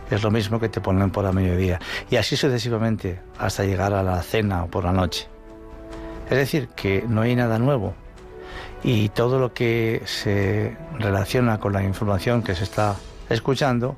es 0.10 0.24
lo 0.24 0.32
mismo 0.32 0.60
que 0.60 0.70
te 0.70 0.82
ponen 0.82 1.12
por 1.12 1.24
la 1.24 1.32
mediodía. 1.32 1.80
Y 2.10 2.16
así 2.16 2.36
sucesivamente 2.36 3.20
hasta 3.38 3.64
llegar 3.64 3.94
a 3.94 4.04
la 4.04 4.22
cena 4.22 4.64
o 4.64 4.68
por 4.68 4.84
la 4.84 4.92
noche. 4.92 5.28
Es 6.30 6.38
decir, 6.38 6.70
que 6.76 7.04
no 7.08 7.22
hay 7.22 7.36
nada 7.36 7.60
nuevo. 7.60 7.94
Y 8.84 9.10
todo 9.10 9.40
lo 9.40 9.54
que 9.54 10.02
se 10.06 10.78
relaciona 10.98 11.60
con 11.60 11.74
la 11.74 11.84
información 11.84 12.44
que 12.44 12.56
se 12.56 12.64
está 12.64 12.96
escuchando, 13.30 13.98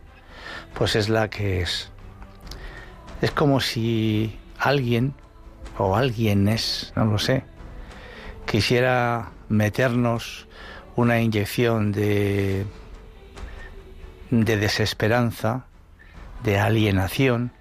pues 0.74 0.96
es 0.96 1.10
la 1.10 1.30
que 1.30 1.62
es. 1.62 1.92
Es 3.22 3.32
como 3.32 3.60
si 3.60 4.40
alguien, 4.58 5.14
o 5.78 5.96
alguien 5.96 6.48
es, 6.48 6.92
no 6.96 7.06
lo 7.06 7.20
sé, 7.20 7.44
quisiera 8.46 9.30
meternos 9.50 10.48
una 10.96 11.22
inyección 11.22 11.92
de, 11.92 12.66
de 14.30 14.58
desesperanza, 14.58 15.66
de 16.44 16.60
alienación, 16.60 17.52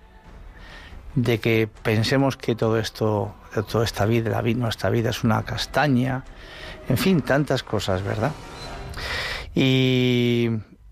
de 1.15 1.41
que 1.41 1.69
pensemos 1.83 2.37
que 2.37 2.55
todo 2.55 2.79
esto, 2.79 3.35
toda 3.69 3.85
esta 3.85 4.07
vida, 4.07 4.31
la, 4.31 4.43
nuestra 4.55 4.91
vida 4.91 5.11
es 5.11 5.25
una 5.25 5.43
castaña, 5.43 6.25
en 6.89 6.97
fin, 6.97 7.21
tantas 7.21 7.63
cosas, 7.63 8.03
¿verdad? 8.03 8.33
Y, 9.55 10.51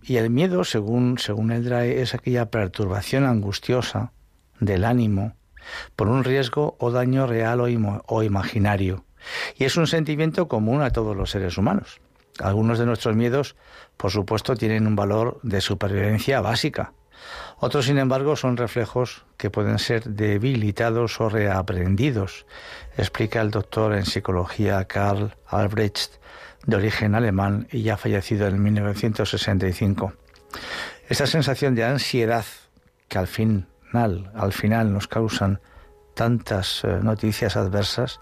el 0.08 0.30
miedo, 0.30 0.64
según, 0.64 1.18
según 1.18 1.52
el 1.52 1.64
DRAE, 1.64 2.00
es 2.00 2.14
aquella 2.14 2.50
perturbación 2.50 3.24
angustiosa 3.24 4.12
del 4.58 4.84
ánimo 4.84 5.36
por 5.96 6.08
un 6.08 6.24
riesgo 6.24 6.76
o 6.80 6.90
daño 6.90 7.26
real 7.26 7.60
o 7.60 8.22
imaginario. 8.22 9.04
Y 9.56 9.64
es 9.64 9.76
un 9.76 9.86
sentimiento 9.86 10.48
común 10.48 10.80
a 10.80 10.90
todos 10.90 11.14
los 11.14 11.30
seres 11.30 11.58
humanos. 11.58 12.00
Algunos 12.40 12.78
de 12.78 12.86
nuestros 12.86 13.16
miedos, 13.16 13.56
por 13.96 14.10
supuesto, 14.10 14.54
tienen 14.54 14.86
un 14.86 14.96
valor 14.96 15.40
de 15.42 15.60
supervivencia 15.60 16.40
básica. 16.40 16.92
Otros, 17.58 17.86
sin 17.86 17.98
embargo, 17.98 18.36
son 18.36 18.56
reflejos 18.56 19.24
que 19.36 19.50
pueden 19.50 19.78
ser 19.78 20.04
debilitados 20.04 21.20
o 21.20 21.28
reaprendidos, 21.28 22.46
explica 22.96 23.40
el 23.40 23.50
doctor 23.50 23.94
en 23.94 24.06
psicología 24.06 24.84
Karl 24.84 25.34
Albrecht, 25.46 26.14
de 26.66 26.76
origen 26.76 27.14
alemán 27.14 27.66
y 27.72 27.82
ya 27.82 27.96
fallecido 27.96 28.46
en 28.46 28.62
1965. 28.62 30.12
Esta 31.08 31.26
sensación 31.26 31.74
de 31.74 31.84
ansiedad 31.84 32.44
que 33.08 33.18
al 33.18 33.26
final, 33.26 34.30
al 34.34 34.52
final 34.52 34.92
nos 34.92 35.08
causan 35.08 35.60
tantas 36.14 36.84
eh, 36.84 36.98
noticias 37.02 37.56
adversas, 37.56 38.20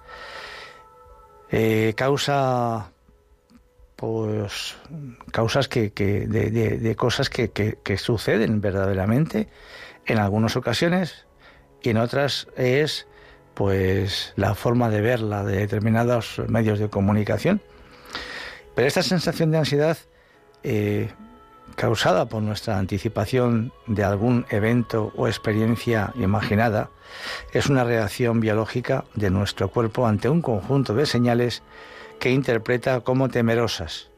eh, 1.51 1.95
causa 1.97 2.93
pues 3.97 4.77
causas 5.33 5.69
que, 5.69 5.93
que 5.93 6.27
de, 6.27 6.97
cosas 6.97 7.31
que, 7.31 7.51
que, 7.51 7.99
suceden 7.99 8.61
verdaderamente 8.61 9.49
en 10.05 10.19
algunas 10.19 10.57
ocasiones 10.57 11.27
y 11.83 11.91
en 11.91 11.97
otras 11.97 12.47
es 12.57 13.07
pues 13.55 14.35
la 14.37 14.55
forma 14.55 14.91
de 14.91 15.01
verla 15.01 15.45
de 15.45 15.57
determinados 15.57 16.43
medios 16.47 16.79
de 16.79 16.91
comunicación. 16.91 17.63
Pero 18.75 18.87
esta 18.87 19.03
sensación 19.03 19.51
de 19.51 19.59
ansiedad 19.59 19.97
eh, 20.63 21.09
causada 21.75 22.27
por 22.29 22.43
nuestra 22.43 22.79
anticipación 22.79 23.73
de 23.87 24.05
algún 24.05 24.45
evento 24.51 25.11
o 25.17 25.27
experiencia 25.27 26.13
imaginada 26.17 26.91
es 27.55 27.69
una 27.69 27.85
reacción 27.85 28.41
biológica 28.41 29.05
de 29.15 29.31
nuestro 29.31 29.71
cuerpo 29.71 30.07
ante 30.07 30.29
un 30.29 30.43
conjunto 30.43 30.95
de 30.95 31.07
señales 31.07 31.63
que 32.19 32.31
interpreta 32.31 33.01
como 33.01 33.29
temerosas. 33.29 34.11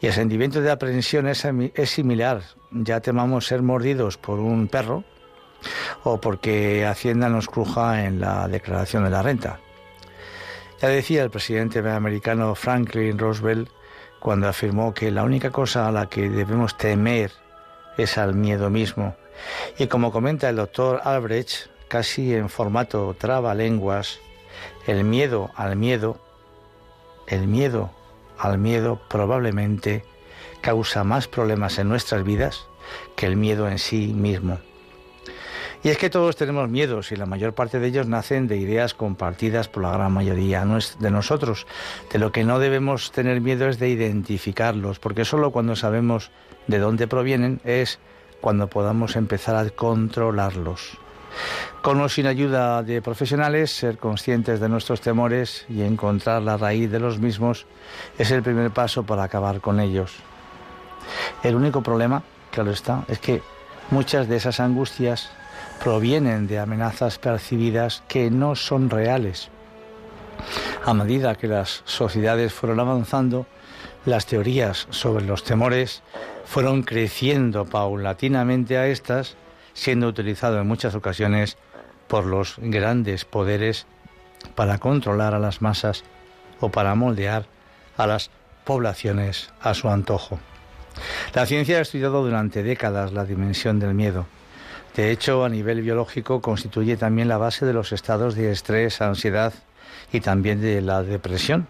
Y 0.00 0.06
el 0.06 0.12
sentimiento 0.12 0.60
de 0.60 0.70
aprensión 0.70 1.28
es, 1.28 1.46
similar. 1.88 2.42
Ya 2.70 3.00
temamos 3.00 3.46
ser 3.46 3.62
mordidos 3.62 4.18
por 4.18 4.38
un 4.38 4.68
perro 4.68 5.04
o 6.02 6.20
porque 6.20 6.84
Hacienda 6.84 7.28
nos 7.28 7.46
cruja 7.48 8.04
en 8.04 8.20
la 8.20 8.46
declaración 8.48 9.04
de 9.04 9.10
la 9.10 9.22
renta. 9.22 9.60
Ya 10.82 10.88
decía 10.88 11.22
el 11.22 11.30
presidente 11.30 11.78
americano 11.78 12.54
Franklin 12.54 13.18
Roosevelt 13.18 13.70
cuando 14.20 14.48
afirmó 14.48 14.92
que 14.92 15.10
la 15.10 15.22
única 15.22 15.50
cosa 15.50 15.88
a 15.88 15.92
la 15.92 16.08
que 16.08 16.28
debemos 16.28 16.76
temer 16.76 17.30
es 17.96 18.18
al 18.18 18.34
miedo 18.34 18.70
mismo. 18.70 19.16
Y 19.78 19.86
como 19.86 20.12
comenta 20.12 20.48
el 20.48 20.56
doctor 20.56 21.00
Albrecht, 21.04 21.68
casi 21.88 22.34
en 22.34 22.48
formato 22.48 23.14
trabalenguas, 23.18 24.18
el 24.86 25.04
miedo 25.04 25.50
al 25.54 25.76
miedo 25.76 26.18
el 27.26 27.46
miedo 27.46 27.90
al 28.38 28.58
miedo 28.58 29.00
probablemente 29.08 30.04
causa 30.60 31.04
más 31.04 31.28
problemas 31.28 31.78
en 31.78 31.88
nuestras 31.88 32.24
vidas 32.24 32.66
que 33.16 33.26
el 33.26 33.36
miedo 33.36 33.68
en 33.68 33.78
sí 33.78 34.12
mismo. 34.14 34.58
Y 35.82 35.90
es 35.90 35.98
que 35.98 36.08
todos 36.08 36.36
tenemos 36.36 36.70
miedos 36.70 37.12
y 37.12 37.16
la 37.16 37.26
mayor 37.26 37.52
parte 37.52 37.78
de 37.78 37.88
ellos 37.88 38.06
nacen 38.06 38.48
de 38.48 38.56
ideas 38.56 38.94
compartidas 38.94 39.68
por 39.68 39.82
la 39.82 39.92
gran 39.92 40.12
mayoría 40.12 40.64
de 40.98 41.10
nosotros. 41.10 41.66
De 42.10 42.18
lo 42.18 42.32
que 42.32 42.44
no 42.44 42.58
debemos 42.58 43.12
tener 43.12 43.42
miedo 43.42 43.68
es 43.68 43.78
de 43.78 43.90
identificarlos, 43.90 44.98
porque 44.98 45.26
solo 45.26 45.50
cuando 45.50 45.76
sabemos 45.76 46.30
de 46.68 46.78
dónde 46.78 47.06
provienen 47.06 47.60
es 47.64 47.98
cuando 48.40 48.68
podamos 48.68 49.14
empezar 49.16 49.56
a 49.56 49.68
controlarlos. 49.68 50.98
Con 51.82 52.00
o 52.00 52.08
sin 52.08 52.26
ayuda 52.26 52.82
de 52.82 53.02
profesionales, 53.02 53.70
ser 53.70 53.98
conscientes 53.98 54.60
de 54.60 54.68
nuestros 54.68 55.00
temores 55.00 55.66
y 55.68 55.82
encontrar 55.82 56.42
la 56.42 56.56
raíz 56.56 56.90
de 56.90 57.00
los 57.00 57.18
mismos 57.18 57.66
es 58.18 58.30
el 58.30 58.42
primer 58.42 58.70
paso 58.70 59.02
para 59.02 59.24
acabar 59.24 59.60
con 59.60 59.80
ellos. 59.80 60.14
El 61.42 61.54
único 61.54 61.82
problema, 61.82 62.22
claro 62.50 62.70
está, 62.70 63.04
es 63.08 63.18
que 63.18 63.42
muchas 63.90 64.28
de 64.28 64.36
esas 64.36 64.60
angustias 64.60 65.30
provienen 65.82 66.46
de 66.46 66.58
amenazas 66.58 67.18
percibidas 67.18 68.02
que 68.08 68.30
no 68.30 68.54
son 68.54 68.88
reales. 68.88 69.50
A 70.84 70.94
medida 70.94 71.34
que 71.34 71.48
las 71.48 71.82
sociedades 71.84 72.52
fueron 72.52 72.80
avanzando, 72.80 73.46
las 74.06 74.26
teorías 74.26 74.86
sobre 74.90 75.24
los 75.24 75.44
temores 75.44 76.02
fueron 76.44 76.82
creciendo 76.82 77.64
paulatinamente 77.64 78.76
a 78.76 78.86
estas 78.86 79.36
siendo 79.74 80.08
utilizado 80.08 80.60
en 80.60 80.66
muchas 80.66 80.94
ocasiones 80.94 81.58
por 82.08 82.24
los 82.24 82.56
grandes 82.58 83.24
poderes 83.24 83.86
para 84.54 84.78
controlar 84.78 85.34
a 85.34 85.38
las 85.38 85.60
masas 85.60 86.04
o 86.60 86.70
para 86.70 86.94
moldear 86.94 87.46
a 87.96 88.06
las 88.06 88.30
poblaciones 88.64 89.50
a 89.60 89.74
su 89.74 89.88
antojo. 89.88 90.38
La 91.34 91.46
ciencia 91.46 91.78
ha 91.78 91.82
estudiado 91.82 92.24
durante 92.24 92.62
décadas 92.62 93.12
la 93.12 93.24
dimensión 93.24 93.78
del 93.80 93.94
miedo. 93.94 94.26
De 94.94 95.10
hecho, 95.10 95.44
a 95.44 95.48
nivel 95.48 95.82
biológico 95.82 96.40
constituye 96.40 96.96
también 96.96 97.28
la 97.28 97.36
base 97.36 97.66
de 97.66 97.72
los 97.72 97.92
estados 97.92 98.36
de 98.36 98.52
estrés, 98.52 99.00
ansiedad 99.00 99.52
y 100.12 100.20
también 100.20 100.60
de 100.60 100.80
la 100.80 101.02
depresión. 101.02 101.66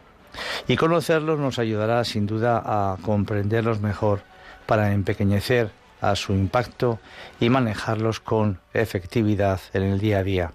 Y 0.68 0.76
conocerlos 0.76 1.38
nos 1.38 1.58
ayudará 1.58 2.04
sin 2.04 2.26
duda 2.26 2.62
a 2.64 2.98
comprenderlos 3.00 3.80
mejor 3.80 4.22
para 4.66 4.92
empequeñecer 4.92 5.70
a 6.10 6.16
su 6.16 6.32
impacto 6.32 6.98
y 7.40 7.50
manejarlos 7.50 8.20
con 8.20 8.60
efectividad 8.72 9.60
en 9.72 9.82
el 9.82 9.98
día 9.98 10.18
a 10.18 10.22
día. 10.22 10.52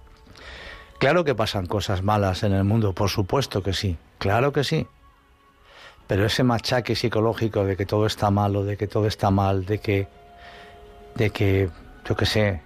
Claro 0.99 1.23
que 1.23 1.35
pasan 1.35 1.65
cosas 1.65 2.03
malas 2.03 2.43
en 2.43 2.53
el 2.53 2.63
mundo, 2.63 2.93
por 2.93 3.09
supuesto 3.09 3.63
que 3.63 3.73
sí, 3.73 3.97
claro 4.17 4.51
que 4.51 4.63
sí. 4.63 4.87
Pero 6.07 6.25
ese 6.25 6.43
machaque 6.43 6.95
psicológico 6.95 7.63
de 7.63 7.77
que 7.77 7.85
todo 7.85 8.05
está 8.05 8.31
malo, 8.31 8.65
de 8.65 8.77
que 8.77 8.87
todo 8.87 9.07
está 9.07 9.29
mal, 9.29 9.65
de 9.65 9.77
que, 9.77 10.07
de 11.15 11.29
que, 11.29 11.69
yo 12.05 12.15
qué 12.15 12.25
sé, 12.25 12.61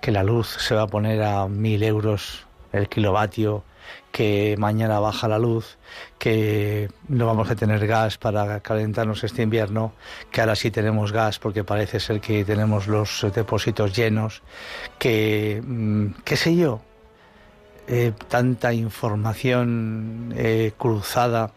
que 0.00 0.12
la 0.12 0.22
luz 0.22 0.48
se 0.48 0.74
va 0.74 0.82
a 0.82 0.86
poner 0.86 1.22
a 1.22 1.48
mil 1.48 1.82
euros 1.82 2.46
el 2.72 2.88
kilovatio, 2.88 3.64
que 4.12 4.56
mañana 4.58 5.00
baja 5.00 5.28
la 5.28 5.38
luz, 5.38 5.78
que 6.18 6.88
no 7.08 7.26
vamos 7.26 7.50
a 7.50 7.56
tener 7.56 7.86
gas 7.86 8.18
para 8.18 8.60
calentarnos 8.60 9.22
este 9.24 9.42
invierno, 9.42 9.92
que 10.30 10.40
ahora 10.40 10.56
sí 10.56 10.70
tenemos 10.70 11.12
gas 11.12 11.38
porque 11.38 11.64
parece 11.64 12.00
ser 12.00 12.20
que 12.20 12.44
tenemos 12.44 12.86
los 12.86 13.26
depósitos 13.34 13.94
llenos, 13.94 14.42
que, 14.98 15.62
mm, 15.64 16.22
qué 16.24 16.36
sé 16.36 16.56
yo, 16.56 16.80
eh, 17.86 18.12
tanta 18.28 18.72
información 18.72 20.34
eh, 20.36 20.72
cruzada 20.76 21.52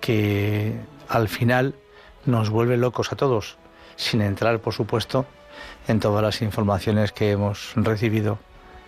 que 0.00 0.78
al 1.08 1.28
final 1.28 1.74
nos 2.26 2.50
vuelve 2.50 2.76
locos 2.76 3.12
a 3.12 3.16
todos, 3.16 3.56
sin 3.96 4.20
entrar, 4.20 4.58
por 4.60 4.74
supuesto, 4.74 5.26
en 5.88 6.00
todas 6.00 6.22
las 6.22 6.42
informaciones 6.42 7.12
que 7.12 7.30
hemos 7.30 7.72
recibido 7.76 8.38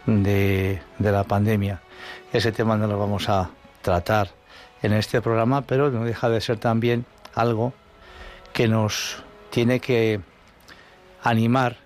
de, 0.06 0.80
de 0.99 1.12
la 1.12 1.25
pandemia. 1.25 1.80
Ese 2.32 2.52
tema 2.52 2.76
no 2.76 2.86
lo 2.86 2.98
vamos 2.98 3.28
a 3.28 3.50
tratar 3.82 4.30
en 4.82 4.92
este 4.92 5.22
programa, 5.22 5.62
pero 5.62 5.90
no 5.90 6.04
deja 6.04 6.28
de 6.28 6.40
ser 6.40 6.58
también 6.58 7.06
algo 7.34 7.72
que 8.52 8.68
nos 8.68 9.22
tiene 9.50 9.80
que 9.80 10.20
animar 11.22 11.78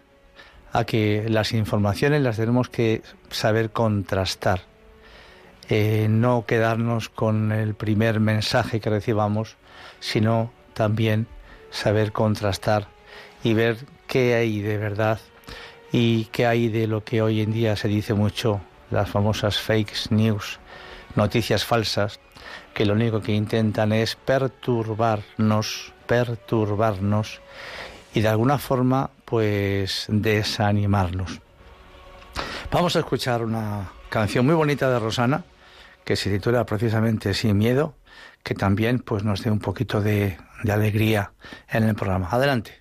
a 0.72 0.84
que 0.84 1.26
las 1.28 1.52
informaciones 1.52 2.22
las 2.22 2.36
tenemos 2.36 2.68
que 2.68 3.02
saber 3.30 3.70
contrastar. 3.70 4.62
Eh, 5.68 6.08
no 6.08 6.44
quedarnos 6.46 7.08
con 7.08 7.52
el 7.52 7.74
primer 7.74 8.20
mensaje 8.20 8.80
que 8.80 8.90
recibamos, 8.90 9.56
sino 10.00 10.52
también 10.74 11.26
saber 11.70 12.12
contrastar 12.12 12.88
y 13.42 13.54
ver 13.54 13.78
qué 14.06 14.34
hay 14.34 14.60
de 14.60 14.78
verdad 14.78 15.20
y 15.92 16.24
qué 16.26 16.46
hay 16.46 16.68
de 16.68 16.86
lo 16.86 17.04
que 17.04 17.22
hoy 17.22 17.40
en 17.40 17.52
día 17.52 17.76
se 17.76 17.88
dice 17.88 18.14
mucho, 18.14 18.60
las 18.90 19.08
famosas 19.08 19.58
fake 19.58 20.10
news, 20.10 20.58
noticias 21.14 21.64
falsas, 21.64 22.20
que 22.74 22.86
lo 22.86 22.94
único 22.94 23.20
que 23.20 23.32
intentan 23.32 23.92
es 23.92 24.16
perturbarnos, 24.16 25.92
perturbarnos 26.06 27.40
y 28.14 28.20
de 28.20 28.28
alguna 28.28 28.58
forma 28.58 29.10
pues 29.24 30.06
desanimarnos. 30.08 31.40
Vamos 32.70 32.96
a 32.96 33.00
escuchar 33.00 33.42
una 33.42 33.90
canción 34.08 34.46
muy 34.46 34.54
bonita 34.54 34.90
de 34.90 34.98
Rosana, 34.98 35.44
que 36.04 36.16
se 36.16 36.30
titula 36.30 36.64
precisamente 36.64 37.34
Sin 37.34 37.58
miedo, 37.58 37.94
que 38.42 38.54
también 38.54 39.00
pues 39.00 39.24
nos 39.24 39.42
dé 39.42 39.50
un 39.50 39.60
poquito 39.60 40.00
de, 40.00 40.38
de 40.62 40.72
alegría 40.72 41.32
en 41.68 41.84
el 41.84 41.94
programa. 41.94 42.28
Adelante. 42.30 42.80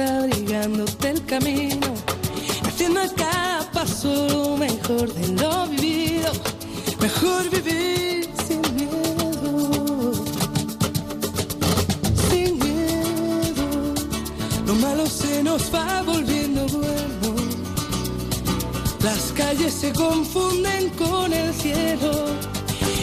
Abrigándote 0.00 1.10
el 1.10 1.24
camino, 1.24 1.86
haciendo 2.66 3.00
a 3.00 3.08
cada 3.08 3.70
paso 3.72 4.28
lo 4.28 4.56
mejor 4.56 5.12
de 5.12 5.28
lo 5.40 5.66
vivido, 5.66 6.30
mejor 7.00 7.50
vivir 7.50 8.28
sin 8.46 8.60
miedo, 8.76 10.12
sin 12.30 12.58
miedo, 12.58 13.94
lo 14.66 14.74
malo 14.74 15.06
se 15.06 15.42
nos 15.42 15.74
va 15.74 16.02
volviendo 16.02 16.66
bueno, 16.68 17.34
las 19.02 19.32
calles 19.32 19.74
se 19.74 19.92
confunden 19.92 20.90
con 20.90 21.32
el 21.32 21.52
cielo 21.54 22.12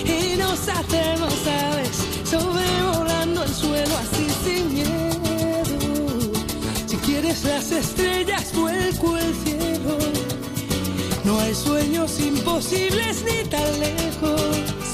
y 0.05 0.38
nos 0.38 0.60
hacemos 0.69 1.34
aves 1.47 1.64
Las 7.43 7.71
estrellas, 7.71 8.54
vuelco 8.56 9.17
el 9.17 9.34
cielo. 9.36 9.98
No 11.24 11.39
hay 11.39 11.54
sueños 11.54 12.19
imposibles 12.19 13.24
ni 13.24 13.48
tan 13.50 13.80
lejos. 13.80 14.85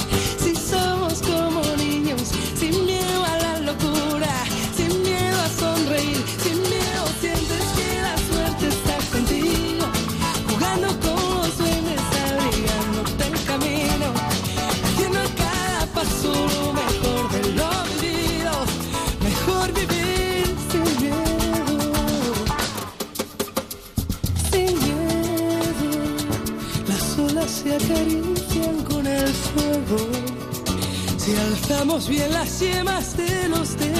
Bien 32.11 32.33
las 32.33 32.59
yemas 32.59 33.15
de 33.15 33.47
los 33.47 33.77
dedos, 33.77 33.90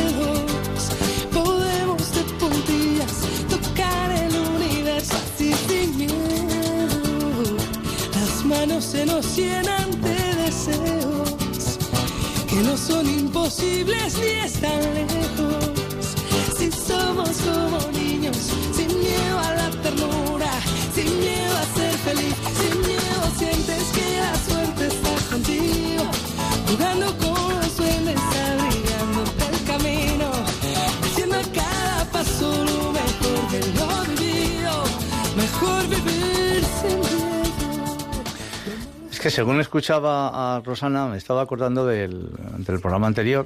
que 39.22 39.30
según 39.30 39.62
escuchaba 39.62 40.56
a 40.56 40.62
Rosana, 40.62 41.06
me 41.06 41.18
estaba 41.18 41.44
acordando 41.44 41.86
del, 41.86 42.32
del 42.58 42.80
programa 42.80 43.06
anterior, 43.06 43.46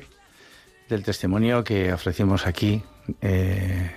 del 0.87 1.03
testimonio 1.03 1.65
que 1.65 1.91
ofrecimos 1.91 2.47
aquí 2.47 2.81
eh, 3.21 3.91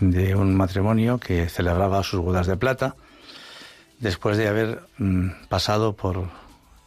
de 0.00 0.34
un 0.34 0.56
matrimonio 0.56 1.18
que 1.18 1.48
celebraba 1.48 2.02
sus 2.02 2.18
bodas 2.20 2.48
de 2.48 2.56
plata 2.56 2.96
después 4.00 4.36
de 4.36 4.48
haber 4.48 4.80
mm, 4.98 5.46
pasado 5.48 5.94
por 5.94 6.28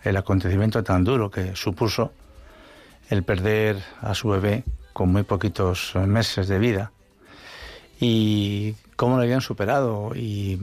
el 0.04 0.17
acontecimiento 0.17 0.84
tan 0.84 1.06
duro 1.06 1.32
que 1.32 1.56
supuso 1.56 2.12
el 3.10 3.24
perder 3.24 3.82
a 4.02 4.13
su 4.15 4.28
bebé 4.28 4.65
con 4.91 5.13
muy 5.13 5.24
poquitos 5.24 5.95
meses 5.95 6.50
de 6.50 6.60
vida 6.60 6.91
y 8.02 8.76
cómo 8.98 9.15
lo 9.15 9.21
habían 9.24 9.39
superado 9.39 10.12
y, 10.13 10.60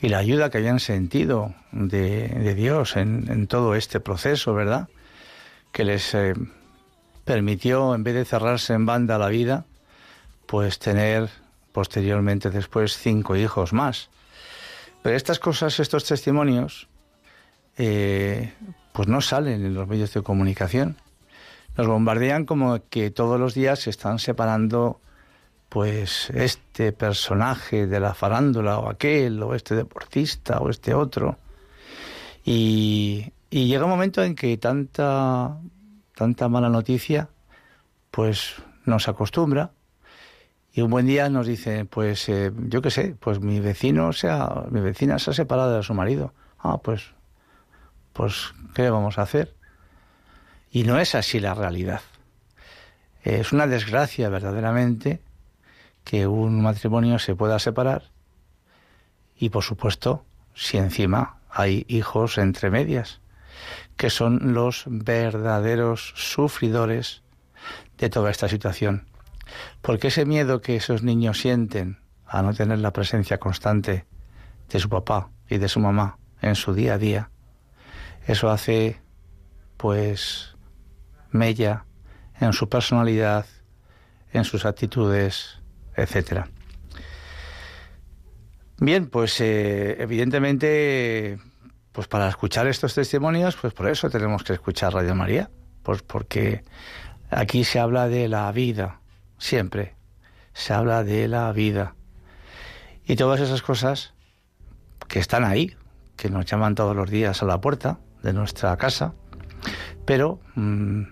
y 0.00 0.08
la 0.08 0.18
ayuda 0.18 0.50
que 0.50 0.58
habían 0.58 0.80
sentido 0.80 1.54
de, 1.72 2.28
de 2.28 2.54
Dios 2.54 2.96
en, 2.96 3.46
todo 3.46 3.74
este 3.74 4.00
proceso, 4.00 4.54
¿verdad? 4.54 4.88
Que 5.72 5.84
les 5.84 6.14
eh, 6.14 6.34
permitió, 7.24 7.94
en 7.94 8.04
vez 8.04 8.14
de 8.14 8.24
cerrarse 8.24 8.74
en 8.74 8.86
banda 8.86 9.18
la 9.18 9.28
vida, 9.28 9.64
pues 10.46 10.78
tener 10.78 11.30
posteriormente 11.72 12.50
después 12.50 12.96
cinco 12.96 13.36
hijos 13.36 13.72
más. 13.72 14.10
Pero 15.02 15.16
estas 15.16 15.38
cosas, 15.38 15.78
estos 15.80 16.04
testimonios, 16.04 16.88
eh, 17.78 18.52
pues 18.92 19.08
no 19.08 19.20
salen 19.20 19.64
en 19.64 19.74
los 19.74 19.88
medios 19.88 20.12
de 20.12 20.22
comunicación. 20.22 20.96
Nos 21.76 21.86
bombardean 21.86 22.44
como 22.46 22.80
que 22.88 23.10
todos 23.10 23.38
los 23.38 23.54
días 23.54 23.80
se 23.80 23.90
están 23.90 24.18
separando 24.18 25.00
pues 25.68 26.30
este 26.30 26.92
personaje 26.92 27.86
de 27.86 28.00
la 28.00 28.14
farándula 28.14 28.78
o 28.78 28.88
aquel 28.88 29.42
o 29.42 29.54
este 29.54 29.74
deportista 29.74 30.58
o 30.58 30.70
este 30.70 30.94
otro. 30.94 31.38
Y, 32.44 33.32
llega 33.50 33.84
un 33.84 33.90
momento 33.90 34.22
en 34.22 34.34
que 34.34 34.56
tanta, 34.58 35.58
tanta 36.14 36.48
mala 36.48 36.68
noticia 36.68 37.28
pues 38.10 38.54
nos 38.84 39.08
acostumbra 39.08 39.72
y 40.72 40.82
un 40.82 40.90
buen 40.90 41.06
día 41.06 41.30
nos 41.30 41.46
dice, 41.46 41.86
pues 41.86 42.28
eh, 42.28 42.52
yo 42.54 42.82
qué 42.82 42.90
sé, 42.90 43.16
pues 43.18 43.40
mi 43.40 43.60
vecino 43.60 44.12
se 44.12 44.28
ha, 44.28 44.64
mi 44.70 44.80
vecina 44.80 45.18
se 45.18 45.30
ha 45.30 45.32
separado 45.32 45.74
de 45.74 45.82
su 45.82 45.94
marido. 45.94 46.34
Ah, 46.58 46.76
pues, 46.76 47.14
pues, 48.12 48.52
¿qué 48.74 48.90
vamos 48.90 49.18
a 49.18 49.22
hacer? 49.22 49.54
Y 50.70 50.84
no 50.84 50.98
es 50.98 51.14
así 51.14 51.40
la 51.40 51.54
realidad. 51.54 52.02
Es 53.22 53.52
una 53.52 53.66
desgracia 53.66 54.28
verdaderamente 54.28 55.20
que 56.06 56.28
un 56.28 56.62
matrimonio 56.62 57.18
se 57.18 57.34
pueda 57.34 57.58
separar 57.58 58.12
y 59.36 59.50
por 59.50 59.64
supuesto 59.64 60.24
si 60.54 60.78
encima 60.78 61.40
hay 61.50 61.84
hijos 61.88 62.38
entre 62.38 62.70
medias, 62.70 63.20
que 63.96 64.08
son 64.08 64.54
los 64.54 64.84
verdaderos 64.86 66.12
sufridores 66.14 67.24
de 67.98 68.08
toda 68.08 68.30
esta 68.30 68.48
situación. 68.48 69.08
Porque 69.82 70.08
ese 70.08 70.26
miedo 70.26 70.60
que 70.60 70.76
esos 70.76 71.02
niños 71.02 71.40
sienten 71.40 71.98
a 72.24 72.40
no 72.40 72.54
tener 72.54 72.78
la 72.78 72.92
presencia 72.92 73.38
constante 73.38 74.06
de 74.70 74.78
su 74.78 74.88
papá 74.88 75.30
y 75.48 75.58
de 75.58 75.68
su 75.68 75.80
mamá 75.80 76.18
en 76.40 76.54
su 76.54 76.72
día 76.72 76.94
a 76.94 76.98
día, 76.98 77.30
eso 78.28 78.48
hace 78.48 79.00
pues 79.76 80.54
mella 81.32 81.84
en 82.40 82.52
su 82.52 82.68
personalidad, 82.68 83.46
en 84.32 84.44
sus 84.44 84.66
actitudes, 84.66 85.65
etcétera. 85.96 86.48
Bien, 88.78 89.08
pues 89.08 89.40
eh, 89.40 89.96
evidentemente, 90.02 91.38
pues 91.92 92.08
para 92.08 92.28
escuchar 92.28 92.66
estos 92.66 92.94
testimonios, 92.94 93.56
pues 93.56 93.72
por 93.72 93.88
eso 93.88 94.10
tenemos 94.10 94.44
que 94.44 94.52
escuchar 94.52 94.92
Radio 94.92 95.14
María, 95.14 95.50
pues 95.82 96.02
porque 96.02 96.62
aquí 97.30 97.64
se 97.64 97.78
habla 97.78 98.08
de 98.08 98.28
la 98.28 98.52
vida, 98.52 99.00
siempre 99.38 99.96
se 100.56 100.72
habla 100.72 101.04
de 101.04 101.28
la 101.28 101.52
vida. 101.52 101.94
Y 103.04 103.16
todas 103.16 103.40
esas 103.40 103.60
cosas 103.60 104.14
que 105.06 105.18
están 105.18 105.44
ahí, 105.44 105.76
que 106.16 106.30
nos 106.30 106.46
llaman 106.46 106.74
todos 106.74 106.96
los 106.96 107.10
días 107.10 107.42
a 107.42 107.46
la 107.46 107.60
puerta 107.60 107.98
de 108.22 108.32
nuestra 108.32 108.74
casa, 108.78 109.12
pero 110.06 110.40
mm, 110.54 111.02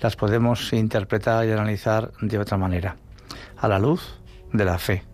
las 0.00 0.16
podemos 0.16 0.72
interpretar 0.74 1.46
y 1.46 1.52
analizar 1.52 2.12
de 2.20 2.38
otra 2.38 2.58
manera, 2.58 2.96
a 3.62 3.68
la 3.68 3.78
luz 3.78 4.18
de 4.52 4.64
la 4.64 4.76
fe. 4.78 5.04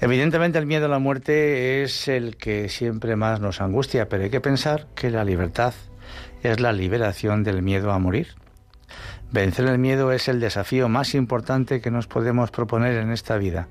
Evidentemente 0.00 0.58
el 0.58 0.66
miedo 0.66 0.86
a 0.86 0.88
la 0.88 1.00
muerte 1.00 1.82
es 1.82 2.06
el 2.06 2.36
que 2.36 2.68
siempre 2.68 3.16
más 3.16 3.40
nos 3.40 3.60
angustia, 3.60 4.08
pero 4.08 4.22
hay 4.22 4.30
que 4.30 4.40
pensar 4.40 4.86
que 4.94 5.10
la 5.10 5.24
libertad 5.24 5.74
es 6.44 6.60
la 6.60 6.72
liberación 6.72 7.42
del 7.42 7.60
miedo 7.60 7.90
a 7.90 7.98
morir. 7.98 8.28
Vencer 9.32 9.66
el 9.66 9.78
miedo 9.78 10.12
es 10.12 10.28
el 10.28 10.38
desafío 10.38 10.88
más 10.88 11.16
importante 11.16 11.80
que 11.80 11.90
nos 11.90 12.06
podemos 12.06 12.52
proponer 12.52 12.96
en 12.96 13.10
esta 13.10 13.36
vida, 13.36 13.66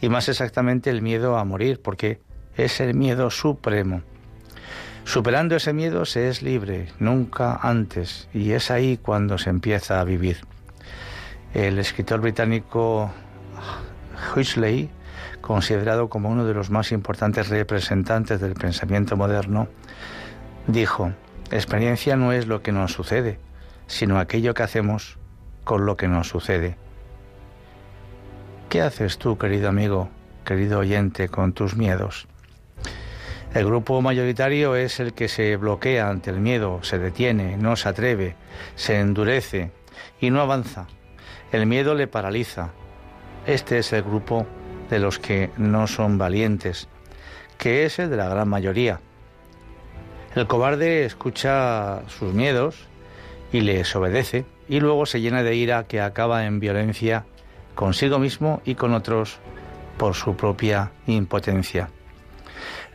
y 0.00 0.08
más 0.08 0.30
exactamente 0.30 0.88
el 0.88 1.02
miedo 1.02 1.36
a 1.36 1.44
morir, 1.44 1.82
porque 1.82 2.20
es 2.56 2.80
el 2.80 2.94
miedo 2.94 3.30
supremo. 3.30 4.00
Superando 5.04 5.56
ese 5.56 5.74
miedo 5.74 6.06
se 6.06 6.30
es 6.30 6.42
libre, 6.42 6.88
nunca 6.98 7.60
antes, 7.62 8.30
y 8.32 8.52
es 8.52 8.70
ahí 8.70 8.96
cuando 8.96 9.36
se 9.36 9.50
empieza 9.50 10.00
a 10.00 10.04
vivir. 10.04 10.38
El 11.54 11.78
escritor 11.78 12.20
británico 12.20 13.10
Huxley, 14.36 14.90
considerado 15.40 16.08
como 16.08 16.28
uno 16.28 16.44
de 16.44 16.52
los 16.52 16.68
más 16.70 16.92
importantes 16.92 17.48
representantes 17.48 18.40
del 18.40 18.54
pensamiento 18.54 19.16
moderno, 19.16 19.68
dijo, 20.66 21.12
experiencia 21.50 22.16
no 22.16 22.32
es 22.32 22.46
lo 22.46 22.62
que 22.62 22.72
nos 22.72 22.92
sucede, 22.92 23.38
sino 23.86 24.18
aquello 24.18 24.52
que 24.52 24.62
hacemos 24.62 25.18
con 25.64 25.86
lo 25.86 25.96
que 25.96 26.06
nos 26.06 26.28
sucede. 26.28 26.76
¿Qué 28.68 28.82
haces 28.82 29.16
tú, 29.16 29.38
querido 29.38 29.70
amigo, 29.70 30.10
querido 30.44 30.80
oyente, 30.80 31.30
con 31.30 31.54
tus 31.54 31.76
miedos? 31.76 32.28
El 33.54 33.64
grupo 33.64 34.02
mayoritario 34.02 34.76
es 34.76 35.00
el 35.00 35.14
que 35.14 35.28
se 35.28 35.56
bloquea 35.56 36.10
ante 36.10 36.28
el 36.28 36.40
miedo, 36.40 36.80
se 36.82 36.98
detiene, 36.98 37.56
no 37.56 37.76
se 37.76 37.88
atreve, 37.88 38.36
se 38.76 39.00
endurece 39.00 39.72
y 40.20 40.28
no 40.28 40.42
avanza. 40.42 40.86
El 41.52 41.66
miedo 41.66 41.94
le 41.94 42.06
paraliza. 42.06 42.70
Este 43.46 43.78
es 43.78 43.92
el 43.92 44.02
grupo 44.02 44.46
de 44.90 44.98
los 44.98 45.18
que 45.18 45.50
no 45.56 45.86
son 45.86 46.18
valientes, 46.18 46.88
que 47.56 47.84
es 47.84 47.98
el 47.98 48.10
de 48.10 48.16
la 48.16 48.28
gran 48.28 48.48
mayoría. 48.48 49.00
El 50.34 50.46
cobarde 50.46 51.04
escucha 51.04 52.02
sus 52.08 52.34
miedos 52.34 52.86
y 53.52 53.60
les 53.60 53.94
obedece 53.96 54.44
y 54.68 54.80
luego 54.80 55.06
se 55.06 55.20
llena 55.20 55.42
de 55.42 55.56
ira 55.56 55.84
que 55.84 56.00
acaba 56.00 56.44
en 56.44 56.60
violencia 56.60 57.24
consigo 57.74 58.18
mismo 58.18 58.60
y 58.64 58.74
con 58.74 58.92
otros 58.92 59.38
por 59.96 60.14
su 60.14 60.36
propia 60.36 60.92
impotencia. 61.06 61.88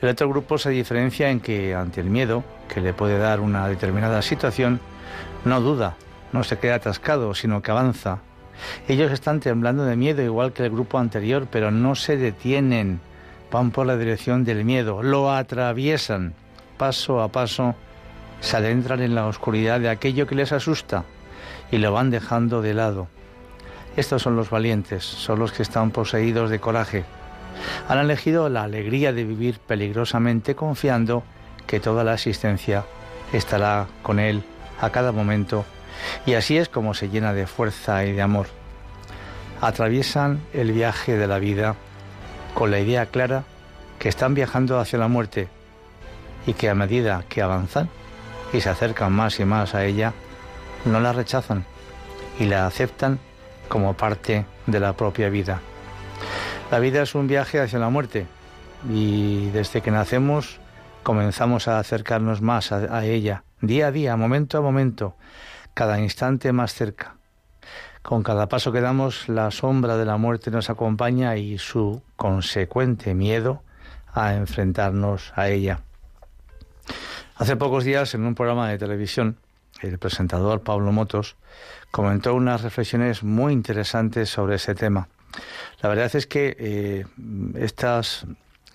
El 0.01 0.09
otro 0.09 0.29
grupo 0.29 0.57
se 0.57 0.69
diferencia 0.69 1.29
en 1.29 1.39
que 1.39 1.73
ante 1.73 2.01
el 2.01 2.09
miedo 2.09 2.43
que 2.67 2.81
le 2.81 2.93
puede 2.93 3.17
dar 3.17 3.39
una 3.39 3.67
determinada 3.67 4.21
situación, 4.21 4.79
no 5.45 5.61
duda, 5.61 5.95
no 6.33 6.43
se 6.43 6.59
queda 6.59 6.75
atascado, 6.75 7.33
sino 7.33 7.61
que 7.61 7.71
avanza. 7.71 8.19
Ellos 8.87 9.11
están 9.11 9.39
temblando 9.39 9.85
de 9.85 9.95
miedo 9.95 10.21
igual 10.21 10.53
que 10.53 10.63
el 10.63 10.71
grupo 10.71 10.99
anterior, 10.99 11.47
pero 11.49 11.71
no 11.71 11.95
se 11.95 12.17
detienen, 12.17 12.99
van 13.51 13.71
por 13.71 13.85
la 13.85 13.97
dirección 13.97 14.43
del 14.43 14.65
miedo, 14.65 15.03
lo 15.03 15.31
atraviesan, 15.31 16.33
paso 16.77 17.21
a 17.21 17.29
paso, 17.29 17.75
se 18.41 18.57
adentran 18.57 19.01
en 19.01 19.15
la 19.15 19.27
oscuridad 19.27 19.79
de 19.79 19.89
aquello 19.89 20.27
que 20.27 20.35
les 20.35 20.51
asusta 20.51 21.05
y 21.71 21.77
lo 21.77 21.91
van 21.91 22.09
dejando 22.09 22.61
de 22.61 22.73
lado. 22.73 23.07
Estos 23.95 24.23
son 24.23 24.35
los 24.35 24.49
valientes, 24.49 25.03
son 25.03 25.39
los 25.39 25.51
que 25.51 25.63
están 25.63 25.91
poseídos 25.91 26.49
de 26.49 26.59
coraje, 26.59 27.05
han 27.87 27.99
elegido 27.99 28.49
la 28.49 28.63
alegría 28.63 29.13
de 29.13 29.23
vivir 29.23 29.59
peligrosamente 29.59 30.55
confiando 30.55 31.23
que 31.67 31.79
toda 31.79 32.03
la 32.03 32.15
existencia 32.15 32.85
estará 33.31 33.87
con 34.01 34.19
él 34.19 34.43
a 34.81 34.89
cada 34.89 35.11
momento 35.11 35.65
y 36.25 36.33
así 36.33 36.57
es 36.57 36.69
como 36.69 36.93
se 36.93 37.09
llena 37.09 37.33
de 37.33 37.47
fuerza 37.47 38.05
y 38.05 38.13
de 38.13 38.21
amor. 38.21 38.47
Atraviesan 39.61 40.41
el 40.53 40.71
viaje 40.71 41.17
de 41.17 41.27
la 41.27 41.39
vida 41.39 41.75
con 42.53 42.71
la 42.71 42.79
idea 42.79 43.05
clara 43.07 43.43
que 43.99 44.09
están 44.09 44.33
viajando 44.33 44.79
hacia 44.79 44.99
la 44.99 45.07
muerte 45.07 45.47
y 46.45 46.53
que 46.53 46.69
a 46.69 46.75
medida 46.75 47.23
que 47.29 47.41
avanzan 47.41 47.89
y 48.51 48.61
se 48.61 48.69
acercan 48.69 49.11
más 49.11 49.39
y 49.39 49.45
más 49.45 49.75
a 49.75 49.85
ella, 49.85 50.13
no 50.85 50.99
la 50.99 51.13
rechazan 51.13 51.65
y 52.39 52.45
la 52.45 52.67
aceptan 52.67 53.19
como 53.67 53.93
parte 53.93 54.45
de 54.67 54.79
la 54.79 54.93
propia 54.93 55.29
vida. 55.29 55.61
La 56.71 56.79
vida 56.79 57.01
es 57.01 57.15
un 57.15 57.27
viaje 57.27 57.59
hacia 57.59 57.79
la 57.79 57.89
muerte 57.89 58.25
y 58.89 59.49
desde 59.51 59.81
que 59.81 59.91
nacemos 59.91 60.59
comenzamos 61.03 61.67
a 61.67 61.79
acercarnos 61.79 62.41
más 62.41 62.71
a, 62.71 63.05
ella, 63.05 63.43
día 63.61 63.87
a 63.87 63.91
día, 63.91 64.15
momento 64.15 64.57
a 64.57 64.61
momento, 64.61 65.15
cada 65.73 65.99
instante 65.99 66.51
más 66.51 66.73
cerca. 66.73 67.15
Con 68.01 68.21
cada 68.21 68.49
paso 68.49 68.71
que 68.71 68.81
damos, 68.81 69.29
la 69.29 69.49
sombra 69.51 69.95
de 69.97 70.05
la 70.05 70.17
muerte 70.17 70.51
nos 70.51 70.69
acompaña 70.69 71.37
y 71.37 71.57
su 71.57 72.01
consecuente 72.15 73.13
miedo 73.13 73.63
a 74.13 74.33
enfrentarnos 74.35 75.31
a 75.35 75.49
ella. 75.49 75.79
Hace 77.35 77.55
pocos 77.55 77.83
días, 77.83 78.13
en 78.13 78.25
un 78.25 78.35
programa 78.35 78.69
de 78.69 78.77
televisión, 78.77 79.37
el 79.81 79.97
presentador 79.99 80.61
Pablo 80.61 80.91
Motos 80.91 81.35
comentó 81.91 82.35
unas 82.35 82.61
reflexiones 82.61 83.23
muy 83.23 83.53
interesantes 83.53 84.29
sobre 84.29 84.55
ese 84.55 84.75
tema. 84.75 85.07
La 85.81 85.89
verdad 85.89 86.13
es 86.15 86.27
que 86.27 86.55
eh, 86.59 87.05
estas, 87.55 88.25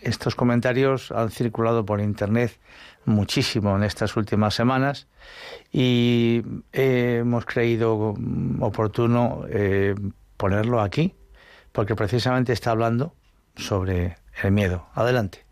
estos 0.01 0.35
comentarios 0.35 1.13
han 1.13 1.31
circulado 1.31 1.85
por 1.85 2.01
Internet 2.01 2.59
muchísimo 3.09 3.77
en 3.77 3.83
estas 3.83 4.17
últimas 4.17 4.55
semanas 4.55 5.09
y 5.73 6.43
hemos 6.73 7.45
creído 7.45 8.15
oportuno 8.61 9.45
eh, 9.49 9.95
ponerlo 10.37 10.81
aquí 10.81 11.15
porque 11.73 11.95
precisamente 11.95 12.53
está 12.53 12.71
hablando 12.71 13.15
sobre 13.57 14.17
el 14.43 14.53
miedo. 14.53 14.87
Adelante. 14.95 15.45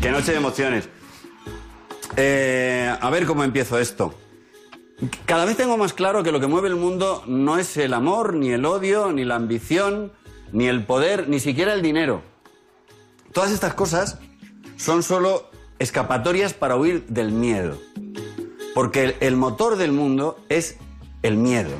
Qué 0.00 0.10
noche 0.10 0.32
de 0.32 0.38
emociones. 0.38 0.88
Eh, 2.16 2.94
a 3.00 3.10
ver 3.10 3.26
cómo 3.26 3.44
empiezo 3.44 3.78
esto. 3.78 4.14
Cada 5.24 5.44
vez 5.44 5.56
tengo 5.56 5.76
más 5.76 5.94
claro 5.94 6.22
que 6.22 6.32
lo 6.32 6.40
que 6.40 6.46
mueve 6.46 6.68
el 6.68 6.76
mundo 6.76 7.22
no 7.26 7.58
es 7.58 7.76
el 7.76 7.94
amor, 7.94 8.34
ni 8.34 8.50
el 8.50 8.66
odio, 8.66 9.12
ni 9.12 9.24
la 9.24 9.36
ambición, 9.36 10.12
ni 10.52 10.66
el 10.66 10.84
poder, 10.84 11.28
ni 11.28 11.40
siquiera 11.40 11.72
el 11.72 11.80
dinero. 11.80 12.22
Todas 13.32 13.50
estas 13.50 13.74
cosas 13.74 14.18
son 14.76 15.02
solo 15.02 15.49
escapatorias 15.80 16.54
para 16.54 16.76
huir 16.76 17.04
del 17.06 17.32
miedo. 17.32 17.78
Porque 18.74 19.16
el 19.18 19.36
motor 19.36 19.76
del 19.76 19.90
mundo 19.90 20.38
es 20.48 20.76
el 21.22 21.36
miedo. 21.36 21.70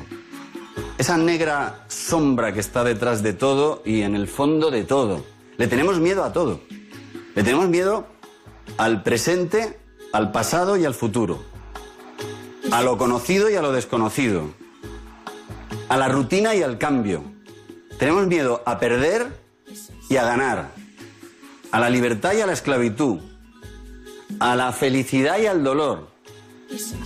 esa 0.97 1.17
negra 1.17 1.85
sombra 1.87 2.53
que 2.53 2.59
está 2.59 2.83
detrás 2.83 3.23
de 3.23 3.33
todo 3.33 3.81
y 3.85 4.01
en 4.01 4.15
el 4.15 4.27
fondo 4.27 4.69
de 4.69 4.83
todo. 4.83 5.23
Le 5.57 5.67
tenemos 5.67 5.99
miedo 5.99 6.23
a 6.23 6.33
todo. 6.33 6.59
Le 7.33 7.43
tenemos 7.43 7.69
miedo 7.69 8.07
al 8.77 9.03
presente, 9.03 9.79
al 10.13 10.31
pasado 10.31 10.77
y 10.77 10.85
al 10.85 10.93
futuro. 10.93 11.43
A 12.71 12.81
lo 12.81 12.97
conocido 12.97 13.49
y 13.49 13.55
a 13.55 13.61
lo 13.61 13.71
desconocido. 13.71 14.49
A 15.89 15.97
la 15.97 16.07
rutina 16.07 16.53
y 16.55 16.61
al 16.61 16.77
cambio. 16.77 17.23
Tenemos 17.97 18.27
miedo 18.27 18.61
a 18.65 18.79
perder 18.79 19.27
y 20.09 20.17
a 20.17 20.23
ganar. 20.23 20.71
A 21.71 21.79
la 21.79 21.89
libertad 21.89 22.33
y 22.33 22.41
a 22.41 22.45
la 22.45 22.53
esclavitud. 22.53 23.30
A 24.41 24.55
la 24.55 24.71
felicidad 24.71 25.37
y 25.37 25.45
al 25.45 25.63
dolor. 25.63 26.07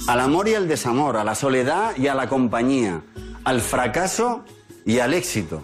Al 0.08 0.22
amor 0.22 0.48
y 0.48 0.54
al 0.54 0.70
desamor. 0.70 1.18
A 1.18 1.26
la 1.26 1.36
soledad 1.36 1.92
y 1.98 2.08
a 2.08 2.16
la 2.16 2.30
compañía. 2.30 3.02
Al 3.44 3.60
fracaso 3.60 4.46
y 4.86 5.00
al 5.00 5.14
éxito. 5.14 5.62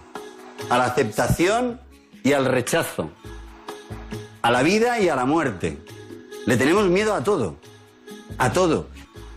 A 0.70 0.78
la 0.78 0.88
aceptación 0.88 1.80
y 2.26 2.34
al 2.34 2.44
rechazo. 2.44 3.12
A 4.42 4.52
la 4.52 4.64
vida 4.64 5.00
y 5.00 5.08
a 5.08 5.16
la 5.16 5.24
muerte. 5.24 5.78
Le 6.46 6.58
tenemos 6.58 6.90
miedo 6.90 7.14
a 7.14 7.24
todo. 7.24 7.56
A 8.38 8.52
todo. 8.52 8.90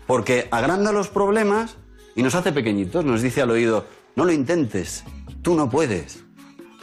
Porque 0.08 0.48
agranda 0.50 0.90
los 0.90 1.06
problemas 1.06 1.76
y 2.16 2.24
nos 2.24 2.34
hace 2.34 2.50
pequeñitos. 2.50 3.04
Nos 3.04 3.22
dice 3.22 3.42
al 3.42 3.52
oído, 3.52 3.86
no 4.16 4.24
lo 4.24 4.32
intentes. 4.32 5.04
Tú 5.40 5.54
no 5.54 5.70
puedes. 5.70 6.24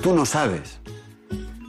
Tú 0.01 0.15
no 0.15 0.25
sabes. 0.25 0.79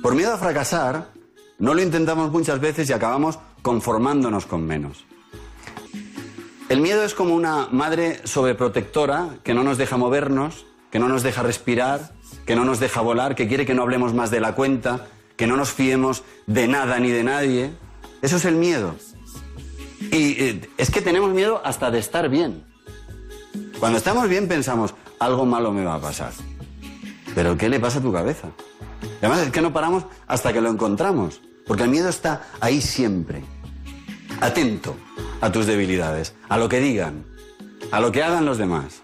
Por 0.01 0.15
miedo 0.15 0.35
a 0.35 0.39
fracasar, 0.39 1.11
no 1.59 1.75
lo 1.75 1.83
intentamos 1.83 2.31
muchas 2.31 2.61
veces 2.61 2.89
y 2.89 2.93
acabamos 2.93 3.41
conformándonos 3.63 4.47
con 4.47 4.67
menos. 4.67 5.05
El 6.69 6.81
miedo 6.81 7.05
es 7.05 7.15
como 7.15 7.35
una 7.35 7.69
madre 7.71 8.21
sobreprotectora 8.25 9.37
que 9.43 9.55
no 9.55 9.63
nos 9.63 9.79
deja 9.79 9.97
movernos, 9.97 10.67
que 10.91 10.99
no 10.99 11.09
nos 11.09 11.23
deja 11.23 11.43
respirar, 11.43 12.13
que 12.47 12.57
no 12.57 12.65
nos 12.65 12.81
deja 12.81 13.01
volar, 13.01 13.35
que 13.35 13.49
quiere 13.49 13.67
que 13.67 13.75
no 13.75 13.83
hablemos 13.83 14.15
más 14.15 14.31
de 14.31 14.41
la 14.41 14.55
cuenta, 14.55 15.07
que 15.37 15.47
no 15.47 15.57
nos 15.57 15.71
fiemos 15.71 16.25
de 16.47 16.69
nada 16.69 16.99
ni 16.99 17.11
de 17.11 17.25
nadie. 17.25 17.73
Eso 18.23 18.37
es 18.37 18.45
el 18.45 18.57
miedo. 18.57 18.95
Y 20.11 20.43
eh, 20.43 20.71
es 20.79 20.91
que 20.91 21.01
tenemos 21.01 21.31
miedo 21.33 21.61
hasta 21.65 21.91
de 21.91 21.99
estar 21.99 22.29
bien. 22.29 22.65
Cuando 23.79 23.99
estamos 23.99 24.29
bien 24.29 24.49
pensamos, 24.49 24.95
algo 25.19 25.45
malo 25.45 25.73
me 25.73 25.85
va 25.85 25.97
a 25.97 26.01
pasar. 26.01 26.33
Pero 27.35 27.57
¿qué 27.57 27.69
le 27.69 27.81
pasa 27.81 27.99
a 27.99 28.03
tu 28.03 28.13
cabeza? 28.13 28.49
Además 29.19 29.41
es 29.41 29.51
que 29.51 29.61
no 29.61 29.73
paramos 29.73 30.05
hasta 30.27 30.53
que 30.53 30.61
lo 30.61 30.69
encontramos. 30.69 31.41
Porque 31.67 31.85
el 31.85 31.91
miedo 31.91 32.09
está 32.09 32.49
ahí 32.61 32.81
siempre. 32.81 33.43
Atento 34.41 34.97
a 35.41 35.53
tus 35.53 35.67
debilidades, 35.67 36.35
a 36.49 36.59
lo 36.59 36.69
que 36.69 36.81
digan, 36.81 37.25
a 37.91 38.01
lo 38.01 38.13
que 38.13 38.23
hagan 38.23 38.45
los 38.45 38.59
demás, 38.59 39.03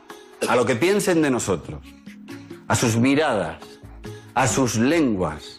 a 0.48 0.56
lo 0.56 0.66
que 0.66 0.76
piensen 0.76 1.22
de 1.22 1.30
nosotros, 1.30 1.80
a 2.66 2.74
sus 2.74 2.96
miradas, 2.96 3.58
a 4.34 4.48
sus 4.48 4.76
lenguas. 4.76 5.58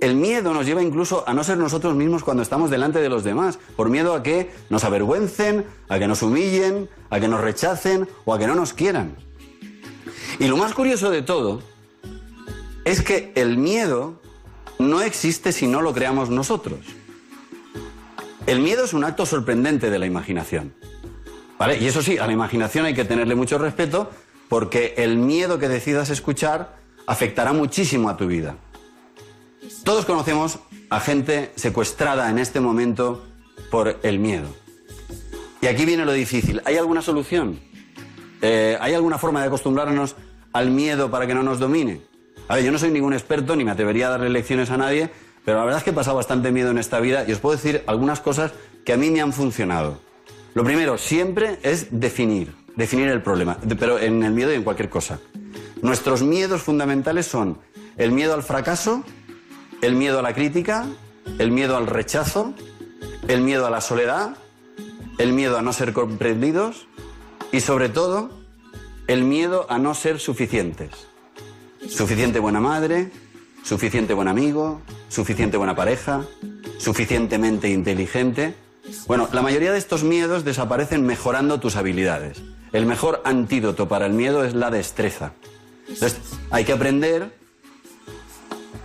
El 0.00 0.16
miedo 0.16 0.52
nos 0.52 0.66
lleva 0.66 0.82
incluso 0.82 1.24
a 1.26 1.32
no 1.32 1.42
ser 1.42 1.56
nosotros 1.56 1.94
mismos 1.94 2.22
cuando 2.22 2.42
estamos 2.42 2.70
delante 2.70 3.00
de 3.00 3.08
los 3.08 3.24
demás, 3.24 3.58
por 3.76 3.88
miedo 3.88 4.14
a 4.14 4.22
que 4.22 4.50
nos 4.68 4.84
avergüencen, 4.84 5.64
a 5.88 5.98
que 5.98 6.06
nos 6.06 6.22
humillen, 6.22 6.90
a 7.10 7.18
que 7.18 7.28
nos 7.28 7.40
rechacen 7.40 8.08
o 8.24 8.34
a 8.34 8.38
que 8.38 8.46
no 8.46 8.54
nos 8.54 8.72
quieran. 8.72 9.16
Y 10.38 10.48
lo 10.48 10.56
más 10.56 10.74
curioso 10.74 11.10
de 11.10 11.22
todo 11.22 11.62
es 12.84 13.02
que 13.02 13.32
el 13.34 13.56
miedo 13.56 14.20
no 14.78 15.00
existe 15.00 15.52
si 15.52 15.66
no 15.66 15.82
lo 15.82 15.92
creamos 15.92 16.30
nosotros. 16.30 16.80
El 18.46 18.60
miedo 18.60 18.84
es 18.84 18.92
un 18.92 19.04
acto 19.04 19.26
sorprendente 19.26 19.90
de 19.90 19.98
la 19.98 20.06
imaginación. 20.06 20.72
¿Vale? 21.58 21.78
Y 21.78 21.86
eso 21.86 22.02
sí, 22.02 22.18
a 22.18 22.26
la 22.26 22.32
imaginación 22.32 22.84
hay 22.84 22.94
que 22.94 23.04
tenerle 23.04 23.34
mucho 23.34 23.58
respeto 23.58 24.10
porque 24.48 24.94
el 24.98 25.16
miedo 25.16 25.58
que 25.58 25.68
decidas 25.68 26.10
escuchar 26.10 26.76
afectará 27.06 27.52
muchísimo 27.52 28.08
a 28.08 28.16
tu 28.16 28.26
vida. 28.26 28.56
Todos 29.84 30.04
conocemos 30.04 30.58
a 30.90 31.00
gente 31.00 31.52
secuestrada 31.56 32.30
en 32.30 32.38
este 32.38 32.60
momento 32.60 33.26
por 33.70 33.98
el 34.02 34.18
miedo. 34.18 34.46
Y 35.60 35.66
aquí 35.66 35.84
viene 35.84 36.04
lo 36.04 36.12
difícil. 36.12 36.60
¿Hay 36.64 36.76
alguna 36.76 37.02
solución? 37.02 37.58
Eh, 38.42 38.76
¿Hay 38.80 38.94
alguna 38.94 39.18
forma 39.18 39.40
de 39.40 39.46
acostumbrarnos 39.46 40.14
al 40.52 40.70
miedo 40.70 41.10
para 41.10 41.26
que 41.26 41.34
no 41.34 41.42
nos 41.42 41.58
domine? 41.58 42.02
A 42.48 42.54
ver, 42.54 42.64
yo 42.64 42.72
no 42.72 42.78
soy 42.78 42.90
ningún 42.90 43.12
experto 43.12 43.56
ni 43.56 43.64
me 43.64 43.72
atrevería 43.72 44.06
a 44.06 44.10
darle 44.10 44.30
lecciones 44.30 44.70
a 44.70 44.76
nadie, 44.76 45.10
pero 45.44 45.58
la 45.58 45.64
verdad 45.64 45.78
es 45.78 45.84
que 45.84 45.90
he 45.90 45.94
pasado 45.94 46.16
bastante 46.16 46.52
miedo 46.52 46.70
en 46.70 46.78
esta 46.78 47.00
vida 47.00 47.24
y 47.26 47.32
os 47.32 47.38
puedo 47.38 47.56
decir 47.56 47.82
algunas 47.86 48.20
cosas 48.20 48.52
que 48.84 48.92
a 48.92 48.96
mí 48.96 49.10
me 49.10 49.20
han 49.20 49.32
funcionado. 49.32 50.00
Lo 50.54 50.64
primero, 50.64 50.96
siempre 50.96 51.58
es 51.62 51.88
definir, 51.90 52.54
definir 52.76 53.08
el 53.08 53.20
problema, 53.20 53.58
pero 53.78 53.98
en 53.98 54.22
el 54.22 54.32
miedo 54.32 54.52
y 54.52 54.54
en 54.54 54.62
cualquier 54.62 54.88
cosa. 54.88 55.18
Nuestros 55.82 56.22
miedos 56.22 56.62
fundamentales 56.62 57.26
son 57.26 57.58
el 57.96 58.12
miedo 58.12 58.32
al 58.34 58.42
fracaso, 58.42 59.04
el 59.82 59.96
miedo 59.96 60.20
a 60.20 60.22
la 60.22 60.32
crítica, 60.32 60.86
el 61.38 61.50
miedo 61.50 61.76
al 61.76 61.86
rechazo, 61.86 62.54
el 63.28 63.40
miedo 63.40 63.66
a 63.66 63.70
la 63.70 63.80
soledad, 63.80 64.36
el 65.18 65.32
miedo 65.32 65.58
a 65.58 65.62
no 65.62 65.72
ser 65.72 65.92
comprendidos 65.92 66.86
y 67.52 67.60
sobre 67.60 67.88
todo 67.88 68.30
el 69.08 69.24
miedo 69.24 69.66
a 69.68 69.78
no 69.78 69.94
ser 69.94 70.20
suficientes. 70.20 70.90
Suficiente 71.88 72.38
buena 72.40 72.60
madre, 72.60 73.10
suficiente 73.62 74.14
buen 74.14 74.28
amigo, 74.28 74.80
suficiente 75.08 75.56
buena 75.56 75.76
pareja, 75.76 76.24
suficientemente 76.78 77.68
inteligente. 77.68 78.54
Bueno, 79.06 79.28
la 79.32 79.42
mayoría 79.42 79.72
de 79.72 79.78
estos 79.78 80.04
miedos 80.04 80.44
desaparecen 80.44 81.04
mejorando 81.04 81.60
tus 81.60 81.76
habilidades. 81.76 82.42
El 82.72 82.86
mejor 82.86 83.22
antídoto 83.24 83.88
para 83.88 84.06
el 84.06 84.12
miedo 84.12 84.44
es 84.44 84.54
la 84.54 84.70
destreza. 84.70 85.32
Entonces, 85.88 86.18
hay 86.50 86.64
que 86.64 86.72
aprender 86.72 87.32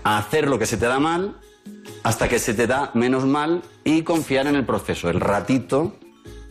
a 0.04 0.18
hacer 0.18 0.48
lo 0.48 0.60
que 0.60 0.66
se 0.66 0.78
te 0.78 0.86
da 0.86 1.00
mal 1.00 1.36
hasta 2.04 2.28
que 2.28 2.40
se 2.40 2.54
te 2.54 2.68
da 2.68 2.92
menos 2.94 3.26
mal 3.26 3.62
y 3.84 4.04
confiar 4.04 4.48
en 4.48 4.56
el 4.56 4.66
proceso, 4.66 5.10
el 5.10 5.20
ratito 5.20 5.96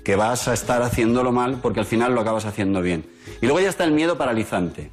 que 0.04 0.16
vas 0.16 0.48
a 0.48 0.54
estar 0.54 0.82
haciéndolo 0.82 1.32
mal 1.32 1.58
porque 1.60 1.80
al 1.80 1.86
final 1.86 2.14
lo 2.14 2.20
acabas 2.20 2.44
haciendo 2.44 2.82
bien. 2.82 3.08
Y 3.40 3.46
luego 3.46 3.60
ya 3.60 3.68
está 3.68 3.84
el 3.84 3.92
miedo 3.92 4.16
paralizante, 4.16 4.90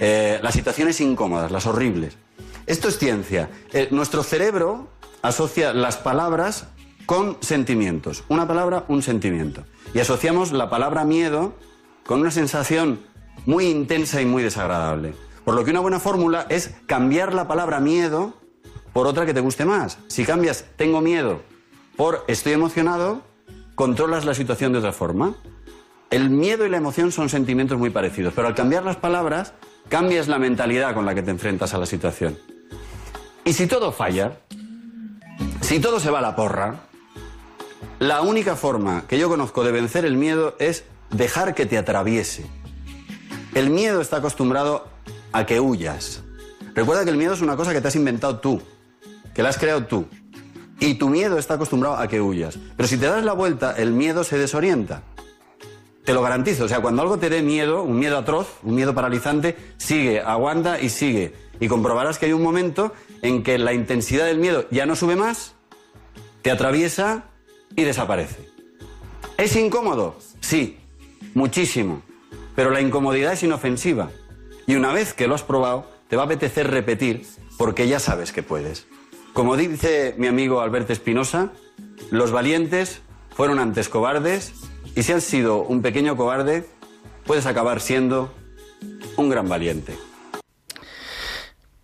eh, 0.00 0.38
las 0.42 0.54
situaciones 0.54 1.00
incómodas, 1.00 1.50
las 1.50 1.66
horribles. 1.66 2.16
Esto 2.66 2.88
es 2.88 2.98
ciencia. 2.98 3.50
Eh, 3.72 3.88
nuestro 3.90 4.22
cerebro 4.22 4.88
asocia 5.22 5.72
las 5.72 5.96
palabras 5.96 6.68
con 7.06 7.38
sentimientos. 7.40 8.24
Una 8.28 8.46
palabra, 8.46 8.84
un 8.88 9.02
sentimiento. 9.02 9.64
Y 9.94 10.00
asociamos 10.00 10.52
la 10.52 10.68
palabra 10.68 11.04
miedo 11.04 11.54
con 12.04 12.20
una 12.20 12.30
sensación 12.30 13.00
muy 13.46 13.66
intensa 13.66 14.20
y 14.20 14.26
muy 14.26 14.42
desagradable. 14.42 15.14
Por 15.44 15.54
lo 15.54 15.64
que 15.64 15.70
una 15.70 15.80
buena 15.80 16.00
fórmula 16.00 16.46
es 16.50 16.74
cambiar 16.86 17.32
la 17.32 17.48
palabra 17.48 17.80
miedo 17.80 18.34
por 18.92 19.06
otra 19.06 19.24
que 19.24 19.32
te 19.32 19.40
guste 19.40 19.64
más. 19.64 19.98
Si 20.08 20.24
cambias 20.24 20.66
tengo 20.76 21.00
miedo 21.00 21.40
por 21.96 22.24
estoy 22.28 22.52
emocionado, 22.52 23.22
controlas 23.74 24.24
la 24.24 24.34
situación 24.34 24.72
de 24.72 24.78
otra 24.78 24.92
forma. 24.92 25.34
El 26.10 26.30
miedo 26.30 26.66
y 26.66 26.68
la 26.68 26.76
emoción 26.76 27.12
son 27.12 27.28
sentimientos 27.28 27.78
muy 27.78 27.90
parecidos, 27.90 28.34
pero 28.34 28.48
al 28.48 28.54
cambiar 28.54 28.84
las 28.84 28.96
palabras, 28.96 29.54
cambias 29.88 30.28
la 30.28 30.38
mentalidad 30.38 30.94
con 30.94 31.06
la 31.06 31.14
que 31.14 31.22
te 31.22 31.30
enfrentas 31.30 31.74
a 31.74 31.78
la 31.78 31.86
situación. 31.86 32.38
Y 33.44 33.52
si 33.52 33.66
todo 33.66 33.92
falla, 33.92 34.38
si 35.60 35.80
todo 35.80 36.00
se 36.00 36.10
va 36.10 36.18
a 36.18 36.22
la 36.22 36.36
porra, 36.36 36.80
la 37.98 38.20
única 38.20 38.56
forma 38.56 39.04
que 39.08 39.18
yo 39.18 39.28
conozco 39.28 39.64
de 39.64 39.72
vencer 39.72 40.04
el 40.04 40.16
miedo 40.16 40.54
es 40.58 40.84
dejar 41.10 41.54
que 41.54 41.66
te 41.66 41.78
atraviese. 41.78 42.46
El 43.54 43.70
miedo 43.70 44.00
está 44.00 44.18
acostumbrado 44.18 44.86
a 45.32 45.46
que 45.46 45.60
huyas. 45.60 46.22
Recuerda 46.74 47.04
que 47.04 47.10
el 47.10 47.16
miedo 47.16 47.32
es 47.34 47.40
una 47.40 47.56
cosa 47.56 47.72
que 47.72 47.80
te 47.80 47.88
has 47.88 47.96
inventado 47.96 48.38
tú, 48.38 48.62
que 49.34 49.42
la 49.42 49.48
has 49.48 49.58
creado 49.58 49.84
tú. 49.86 50.06
Y 50.80 50.94
tu 50.94 51.08
miedo 51.08 51.38
está 51.38 51.54
acostumbrado 51.54 51.96
a 51.96 52.06
que 52.06 52.20
huyas. 52.20 52.58
Pero 52.76 52.88
si 52.88 52.98
te 52.98 53.06
das 53.06 53.24
la 53.24 53.32
vuelta, 53.32 53.74
el 53.76 53.92
miedo 53.92 54.22
se 54.22 54.38
desorienta. 54.38 55.02
Te 56.08 56.14
lo 56.14 56.22
garantizo. 56.22 56.64
O 56.64 56.68
sea, 56.68 56.80
cuando 56.80 57.02
algo 57.02 57.18
te 57.18 57.28
dé 57.28 57.42
miedo, 57.42 57.82
un 57.82 57.98
miedo 57.98 58.16
atroz, 58.16 58.60
un 58.62 58.74
miedo 58.74 58.94
paralizante, 58.94 59.58
sigue, 59.76 60.22
aguanta 60.22 60.80
y 60.80 60.88
sigue. 60.88 61.34
Y 61.60 61.68
comprobarás 61.68 62.18
que 62.18 62.24
hay 62.24 62.32
un 62.32 62.42
momento 62.42 62.94
en 63.20 63.42
que 63.42 63.58
la 63.58 63.74
intensidad 63.74 64.24
del 64.24 64.38
miedo 64.38 64.64
ya 64.70 64.86
no 64.86 64.96
sube 64.96 65.16
más, 65.16 65.54
te 66.40 66.50
atraviesa 66.50 67.24
y 67.76 67.84
desaparece. 67.84 68.48
¿Es 69.36 69.54
incómodo? 69.54 70.16
Sí, 70.40 70.78
muchísimo. 71.34 72.00
Pero 72.56 72.70
la 72.70 72.80
incomodidad 72.80 73.34
es 73.34 73.42
inofensiva. 73.42 74.08
Y 74.66 74.76
una 74.76 74.94
vez 74.94 75.12
que 75.12 75.28
lo 75.28 75.34
has 75.34 75.42
probado, 75.42 75.90
te 76.08 76.16
va 76.16 76.22
a 76.22 76.24
apetecer 76.24 76.70
repetir 76.70 77.26
porque 77.58 77.86
ya 77.86 78.00
sabes 78.00 78.32
que 78.32 78.42
puedes. 78.42 78.86
Como 79.34 79.58
dice 79.58 80.14
mi 80.16 80.26
amigo 80.26 80.62
Alberto 80.62 80.94
Espinosa, 80.94 81.52
los 82.10 82.32
valientes 82.32 83.02
fueron 83.36 83.58
antes 83.58 83.90
cobardes 83.90 84.54
y 84.98 85.04
si 85.04 85.12
has 85.12 85.22
sido 85.22 85.62
un 85.62 85.80
pequeño 85.80 86.16
cobarde, 86.16 86.66
puedes 87.24 87.46
acabar 87.46 87.78
siendo 87.78 88.34
un 89.16 89.28
gran 89.28 89.48
valiente. 89.48 89.94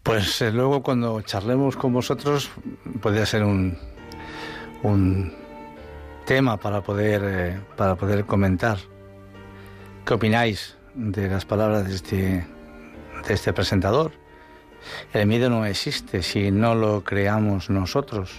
Pues 0.03 0.43
eh, 0.43 0.51
luego 0.51 0.83
cuando 0.83 1.21
charlemos 1.21 1.77
con 1.77 1.93
vosotros 1.93 2.51
podría 3.01 3.25
ser 3.25 3.45
un, 3.45 3.79
un 4.83 5.33
tema 6.25 6.57
para 6.57 6.81
poder, 6.81 7.23
eh, 7.25 7.61
para 7.77 7.95
poder 7.95 8.25
comentar. 8.25 8.79
¿Qué 10.05 10.15
opináis 10.15 10.77
de 10.95 11.29
las 11.29 11.45
palabras 11.45 11.87
de 11.87 11.95
este, 11.95 12.47
de 13.29 13.35
este 13.35 13.53
presentador. 13.53 14.11
El 15.13 15.29
miedo 15.29 15.51
no 15.51 15.65
existe 15.67 16.21
si 16.25 16.51
no 16.51 16.75
lo 16.75 17.05
creamos 17.05 17.71
nosotros. 17.71 18.33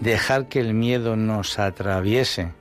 Dejar 0.00 0.48
que 0.48 0.60
el 0.60 0.74
miedo 0.74 1.16
nos 1.16 1.58
atraviese 1.58 2.52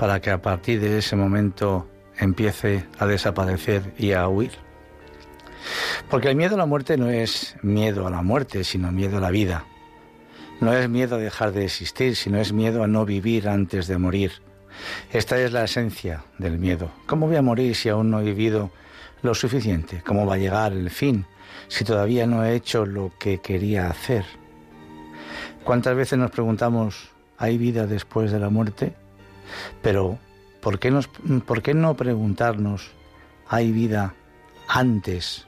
para 0.00 0.18
que 0.22 0.30
a 0.30 0.40
partir 0.40 0.80
de 0.80 0.96
ese 0.96 1.14
momento 1.14 1.86
empiece 2.16 2.86
a 2.98 3.04
desaparecer 3.04 3.92
y 3.98 4.12
a 4.12 4.26
huir. 4.28 4.52
Porque 6.08 6.30
el 6.30 6.36
miedo 6.36 6.54
a 6.54 6.58
la 6.58 6.64
muerte 6.64 6.96
no 6.96 7.10
es 7.10 7.54
miedo 7.60 8.06
a 8.06 8.10
la 8.10 8.22
muerte, 8.22 8.64
sino 8.64 8.90
miedo 8.92 9.18
a 9.18 9.20
la 9.20 9.30
vida. 9.30 9.66
No 10.62 10.72
es 10.72 10.88
miedo 10.88 11.16
a 11.16 11.18
dejar 11.18 11.52
de 11.52 11.66
existir, 11.66 12.16
sino 12.16 12.40
es 12.40 12.50
miedo 12.50 12.82
a 12.82 12.86
no 12.86 13.04
vivir 13.04 13.46
antes 13.46 13.88
de 13.88 13.98
morir. 13.98 14.32
Esta 15.12 15.38
es 15.38 15.52
la 15.52 15.64
esencia 15.64 16.24
del 16.38 16.58
miedo. 16.58 16.90
¿Cómo 17.04 17.26
voy 17.26 17.36
a 17.36 17.42
morir 17.42 17.76
si 17.76 17.90
aún 17.90 18.10
no 18.10 18.20
he 18.20 18.24
vivido 18.24 18.70
lo 19.20 19.34
suficiente? 19.34 20.02
¿Cómo 20.06 20.24
va 20.24 20.36
a 20.36 20.38
llegar 20.38 20.72
el 20.72 20.88
fin 20.88 21.26
si 21.68 21.84
todavía 21.84 22.26
no 22.26 22.42
he 22.42 22.54
hecho 22.54 22.86
lo 22.86 23.12
que 23.18 23.42
quería 23.42 23.90
hacer? 23.90 24.24
¿Cuántas 25.62 25.94
veces 25.94 26.18
nos 26.18 26.30
preguntamos, 26.30 27.10
¿hay 27.36 27.58
vida 27.58 27.86
después 27.86 28.32
de 28.32 28.40
la 28.40 28.48
muerte? 28.48 28.94
Pero, 29.82 30.18
¿por 30.60 30.78
qué, 30.78 30.90
nos, 30.90 31.08
¿por 31.46 31.62
qué 31.62 31.74
no 31.74 31.94
preguntarnos, 31.94 32.90
¿hay 33.48 33.72
vida 33.72 34.14
antes 34.68 35.46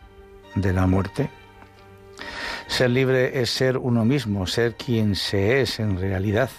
de 0.55 0.73
la 0.73 0.87
muerte? 0.87 1.31
Ser 2.67 2.91
libre 2.91 3.41
es 3.41 3.51
ser 3.51 3.77
uno 3.77 4.05
mismo, 4.05 4.47
ser 4.47 4.77
quien 4.77 5.15
se 5.15 5.61
es 5.61 5.79
en 5.79 5.99
realidad, 5.99 6.51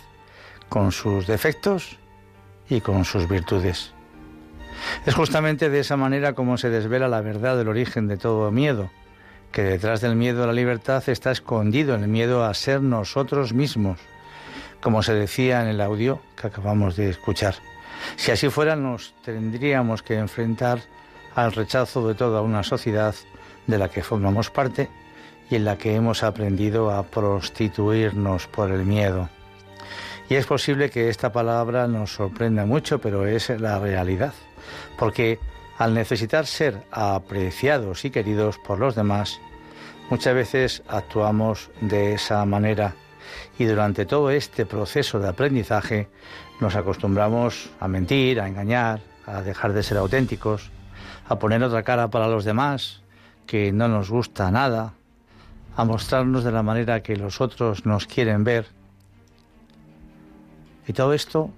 con 0.69 0.91
sus 0.91 1.27
defectos 1.27 1.97
y 2.69 2.81
con 2.81 3.05
sus 3.05 3.27
virtudes. 3.27 3.93
Es 5.05 5.15
justamente 5.15 5.69
de 5.69 5.79
esa 5.79 5.97
manera 5.97 6.33
como 6.33 6.57
se 6.57 6.69
desvela 6.69 7.07
la 7.07 7.21
verdad 7.21 7.57
del 7.57 7.67
origen 7.67 8.07
de 8.07 8.17
todo 8.17 8.51
miedo, 8.51 8.89
que 9.51 9.63
detrás 9.63 10.01
del 10.01 10.15
miedo 10.15 10.43
a 10.43 10.47
la 10.47 10.53
libertad 10.53 11.03
está 11.07 11.31
escondido 11.31 11.95
el 11.95 12.07
miedo 12.07 12.43
a 12.43 12.53
ser 12.53 12.81
nosotros 12.81 13.53
mismos, 13.53 13.99
como 14.83 15.01
se 15.01 15.13
decía 15.13 15.61
en 15.61 15.69
el 15.69 15.79
audio 15.79 16.19
que 16.39 16.47
acabamos 16.47 16.97
de 16.97 17.09
escuchar. 17.09 17.55
Si 18.17 18.31
así 18.31 18.49
fuera, 18.49 18.75
nos 18.75 19.13
tendríamos 19.23 20.03
que 20.03 20.17
enfrentar 20.17 20.81
al 21.35 21.53
rechazo 21.53 22.05
de 22.05 22.15
toda 22.15 22.41
una 22.41 22.63
sociedad 22.63 23.15
de 23.65 23.77
la 23.77 23.87
que 23.87 24.03
formamos 24.03 24.49
parte 24.49 24.89
y 25.49 25.55
en 25.55 25.63
la 25.63 25.77
que 25.77 25.95
hemos 25.95 26.21
aprendido 26.21 26.91
a 26.91 27.03
prostituirnos 27.03 28.47
por 28.47 28.71
el 28.71 28.85
miedo. 28.85 29.29
Y 30.29 30.35
es 30.35 30.45
posible 30.45 30.89
que 30.89 31.07
esta 31.07 31.31
palabra 31.31 31.87
nos 31.87 32.13
sorprenda 32.13 32.65
mucho, 32.65 32.99
pero 32.99 33.25
es 33.25 33.49
la 33.49 33.79
realidad, 33.79 34.33
porque 34.97 35.39
al 35.77 35.93
necesitar 35.93 36.45
ser 36.45 36.83
apreciados 36.91 38.03
y 38.03 38.11
queridos 38.11 38.57
por 38.57 38.79
los 38.79 38.95
demás, 38.95 39.39
muchas 40.09 40.35
veces 40.35 40.83
actuamos 40.89 41.71
de 41.79 42.13
esa 42.13 42.43
manera 42.45 42.95
y 43.57 43.65
durante 43.65 44.05
todo 44.05 44.31
este 44.31 44.65
proceso 44.65 45.19
de 45.19 45.29
aprendizaje 45.29 46.09
nos 46.59 46.75
acostumbramos 46.75 47.69
a 47.79 47.87
mentir, 47.87 48.39
a 48.39 48.47
engañar, 48.47 49.01
a 49.25 49.41
dejar 49.41 49.73
de 49.73 49.83
ser 49.83 49.97
auténticos, 49.97 50.71
a 51.27 51.37
poner 51.39 51.63
otra 51.63 51.83
cara 51.83 52.09
para 52.09 52.27
los 52.27 52.45
demás, 52.45 53.01
que 53.45 53.71
no 53.71 53.87
nos 53.87 54.09
gusta 54.09 54.49
nada, 54.51 54.93
a 55.75 55.85
mostrarnos 55.85 56.43
de 56.43 56.51
la 56.51 56.63
manera 56.63 57.01
que 57.01 57.15
los 57.15 57.41
otros 57.41 57.85
nos 57.85 58.05
quieren 58.07 58.43
ver. 58.43 58.67
Y 60.87 60.93
todo 60.93 61.13
esto 61.13 61.49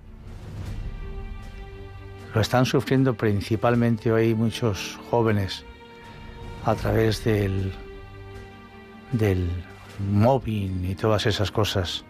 lo 2.34 2.41
están 2.41 2.65
sufriendo 2.65 3.15
principalmente 3.15 4.12
hoy 4.12 4.36
muchos 4.36 4.99
jóvenes 5.10 5.63
a 6.65 6.75
través 6.75 7.23
del, 7.23 7.71
del 9.12 9.49
móvil 9.99 10.86
y 10.89 10.95
todas 10.95 11.25
esas 11.25 11.51
cosas. 11.51 12.03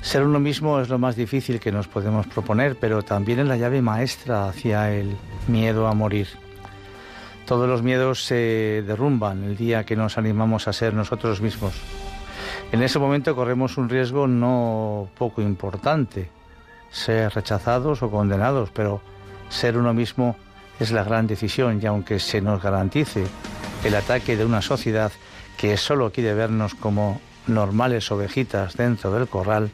Ser 0.00 0.22
uno 0.22 0.38
mismo 0.38 0.80
es 0.80 0.90
lo 0.90 0.98
más 0.98 1.16
difícil 1.16 1.60
que 1.60 1.72
nos 1.72 1.88
podemos 1.88 2.26
proponer, 2.26 2.76
pero 2.78 3.02
también 3.02 3.40
es 3.40 3.46
la 3.46 3.56
llave 3.56 3.80
maestra 3.80 4.48
hacia 4.48 4.92
el 4.92 5.16
miedo 5.48 5.86
a 5.86 5.94
morir. 5.94 6.28
Todos 7.46 7.68
los 7.68 7.82
miedos 7.82 8.24
se 8.24 8.84
derrumban 8.86 9.44
el 9.44 9.56
día 9.56 9.84
que 9.84 9.96
nos 9.96 10.18
animamos 10.18 10.68
a 10.68 10.72
ser 10.72 10.94
nosotros 10.94 11.40
mismos. 11.40 11.74
En 12.70 12.82
ese 12.82 12.98
momento 12.98 13.34
corremos 13.34 13.78
un 13.78 13.88
riesgo 13.88 14.26
no 14.26 15.08
poco 15.16 15.40
importante, 15.40 16.28
ser 16.90 17.32
rechazados 17.34 18.02
o 18.02 18.10
condenados, 18.10 18.70
pero 18.70 19.00
ser 19.48 19.76
uno 19.76 19.94
mismo 19.94 20.36
es 20.80 20.90
la 20.90 21.04
gran 21.04 21.26
decisión 21.26 21.80
y 21.82 21.86
aunque 21.86 22.18
se 22.18 22.40
nos 22.40 22.62
garantice 22.62 23.24
el 23.84 23.94
ataque 23.94 24.36
de 24.36 24.44
una 24.44 24.60
sociedad 24.60 25.12
que 25.56 25.76
solo 25.76 26.12
quiere 26.12 26.34
vernos 26.34 26.74
como 26.74 27.20
normales 27.46 28.10
ovejitas 28.10 28.76
dentro 28.76 29.12
del 29.12 29.28
corral, 29.28 29.70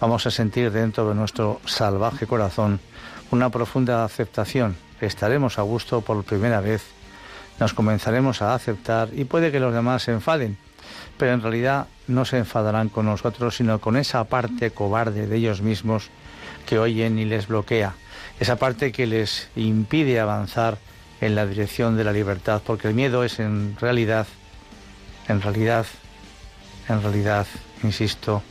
vamos 0.00 0.26
a 0.26 0.30
sentir 0.30 0.70
dentro 0.70 1.08
de 1.08 1.14
nuestro 1.14 1.60
salvaje 1.64 2.26
corazón 2.26 2.80
una 3.30 3.50
profunda 3.50 4.04
aceptación. 4.04 4.76
Estaremos 5.00 5.58
a 5.58 5.62
gusto 5.62 6.00
por 6.00 6.22
primera 6.24 6.60
vez, 6.60 6.82
nos 7.58 7.74
comenzaremos 7.74 8.42
a 8.42 8.54
aceptar 8.54 9.08
y 9.12 9.24
puede 9.24 9.50
que 9.50 9.60
los 9.60 9.74
demás 9.74 10.02
se 10.02 10.12
enfaden, 10.12 10.56
pero 11.18 11.32
en 11.32 11.42
realidad 11.42 11.86
no 12.06 12.24
se 12.24 12.38
enfadarán 12.38 12.88
con 12.88 13.06
nosotros, 13.06 13.56
sino 13.56 13.80
con 13.80 13.96
esa 13.96 14.24
parte 14.24 14.70
cobarde 14.70 15.26
de 15.26 15.36
ellos 15.36 15.60
mismos 15.60 16.10
que 16.66 16.78
oyen 16.78 17.18
y 17.18 17.24
les 17.24 17.48
bloquea, 17.48 17.94
esa 18.40 18.56
parte 18.56 18.92
que 18.92 19.06
les 19.06 19.48
impide 19.56 20.20
avanzar 20.20 20.78
en 21.20 21.34
la 21.34 21.46
dirección 21.46 21.96
de 21.96 22.04
la 22.04 22.12
libertad, 22.12 22.60
porque 22.64 22.88
el 22.88 22.94
miedo 22.94 23.24
es 23.24 23.40
en 23.40 23.76
realidad, 23.80 24.26
en 25.28 25.42
realidad, 25.42 25.86
en 26.88 27.02
realidad, 27.02 27.46
insisto, 27.82 28.42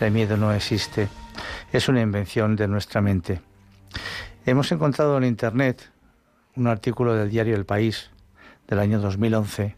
el 0.00 0.10
miedo 0.10 0.36
no 0.36 0.52
existe, 0.52 1.08
es 1.72 1.88
una 1.88 2.00
invención 2.00 2.56
de 2.56 2.68
nuestra 2.68 3.00
mente. 3.00 3.40
Hemos 4.44 4.70
encontrado 4.72 5.16
en 5.18 5.24
Internet 5.24 5.90
un 6.56 6.66
artículo 6.66 7.14
del 7.14 7.30
diario 7.30 7.56
El 7.56 7.66
País 7.66 8.10
del 8.66 8.78
año 8.78 9.00
2011 9.00 9.76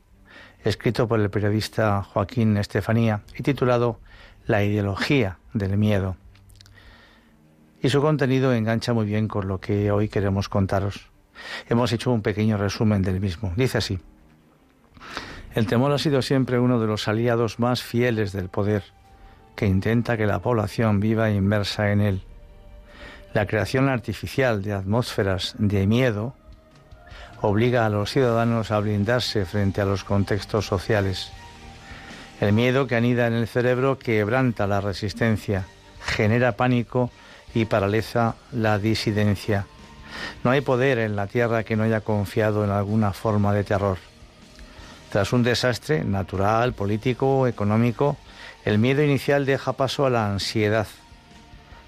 escrito 0.64 1.08
por 1.08 1.20
el 1.20 1.30
periodista 1.30 2.02
Joaquín 2.02 2.56
Estefanía 2.56 3.22
y 3.37 3.42
titulado 3.42 4.00
La 4.46 4.62
ideología 4.64 5.38
del 5.54 5.76
miedo. 5.76 6.16
Y 7.80 7.90
su 7.90 8.00
contenido 8.00 8.52
engancha 8.52 8.92
muy 8.92 9.06
bien 9.06 9.28
con 9.28 9.46
lo 9.46 9.61
que 9.61 9.90
hoy 9.90 10.08
queremos 10.08 10.48
contaros. 10.48 11.11
Hemos 11.68 11.92
hecho 11.92 12.11
un 12.11 12.22
pequeño 12.22 12.56
resumen 12.56 13.02
del 13.02 13.20
mismo. 13.20 13.52
Dice 13.56 13.78
así. 13.78 14.00
El 15.54 15.66
temor 15.66 15.92
ha 15.92 15.98
sido 15.98 16.22
siempre 16.22 16.58
uno 16.58 16.78
de 16.78 16.87
los 16.87 17.08
aliados 17.08 17.58
más 17.58 17.82
fieles 17.82 18.32
del 18.32 18.48
poder, 18.48 18.84
que 19.56 19.66
intenta 19.66 20.16
que 20.16 20.26
la 20.26 20.40
población 20.40 21.00
viva 21.00 21.30
inmersa 21.30 21.90
en 21.90 22.00
él. 22.00 22.22
La 23.34 23.46
creación 23.46 23.88
artificial 23.88 24.62
de 24.62 24.72
atmósferas 24.72 25.54
de 25.58 25.87
miedo 25.87 26.34
obliga 27.40 27.87
a 27.87 27.88
los 27.90 28.11
ciudadanos 28.11 28.70
a 28.70 28.80
blindarse 28.80 29.44
frente 29.44 29.80
a 29.80 29.84
los 29.84 30.04
contextos 30.04 30.66
sociales. 30.66 31.30
El 32.40 32.52
miedo 32.52 32.87
que 32.87 32.96
anida 32.96 33.26
en 33.26 33.34
el 33.34 33.48
cerebro 33.48 33.98
quebranta 33.98 34.66
la 34.66 34.80
resistencia, 34.80 35.64
genera 36.00 36.52
pánico 36.52 37.11
y 37.54 37.64
paraliza 37.64 38.37
la 38.52 38.78
disidencia. 38.78 39.66
No 40.44 40.50
hay 40.50 40.61
poder 40.61 40.98
en 40.98 41.16
la 41.16 41.27
tierra 41.27 41.64
que 41.64 41.77
no 41.77 41.83
haya 41.83 42.00
confiado 42.00 42.64
en 42.64 42.70
alguna 42.70 43.12
forma 43.12 43.52
de 43.52 43.64
terror. 43.64 43.98
Tras 45.11 45.33
un 45.33 45.42
desastre 45.42 46.04
natural, 46.04 46.75
político, 46.75 47.46
económico, 47.46 48.17
el 48.65 48.79
miedo 48.79 49.02
inicial 49.02 49.46
deja 49.46 49.73
paso 49.73 50.04
a 50.04 50.11
la 50.11 50.31
ansiedad. 50.31 50.87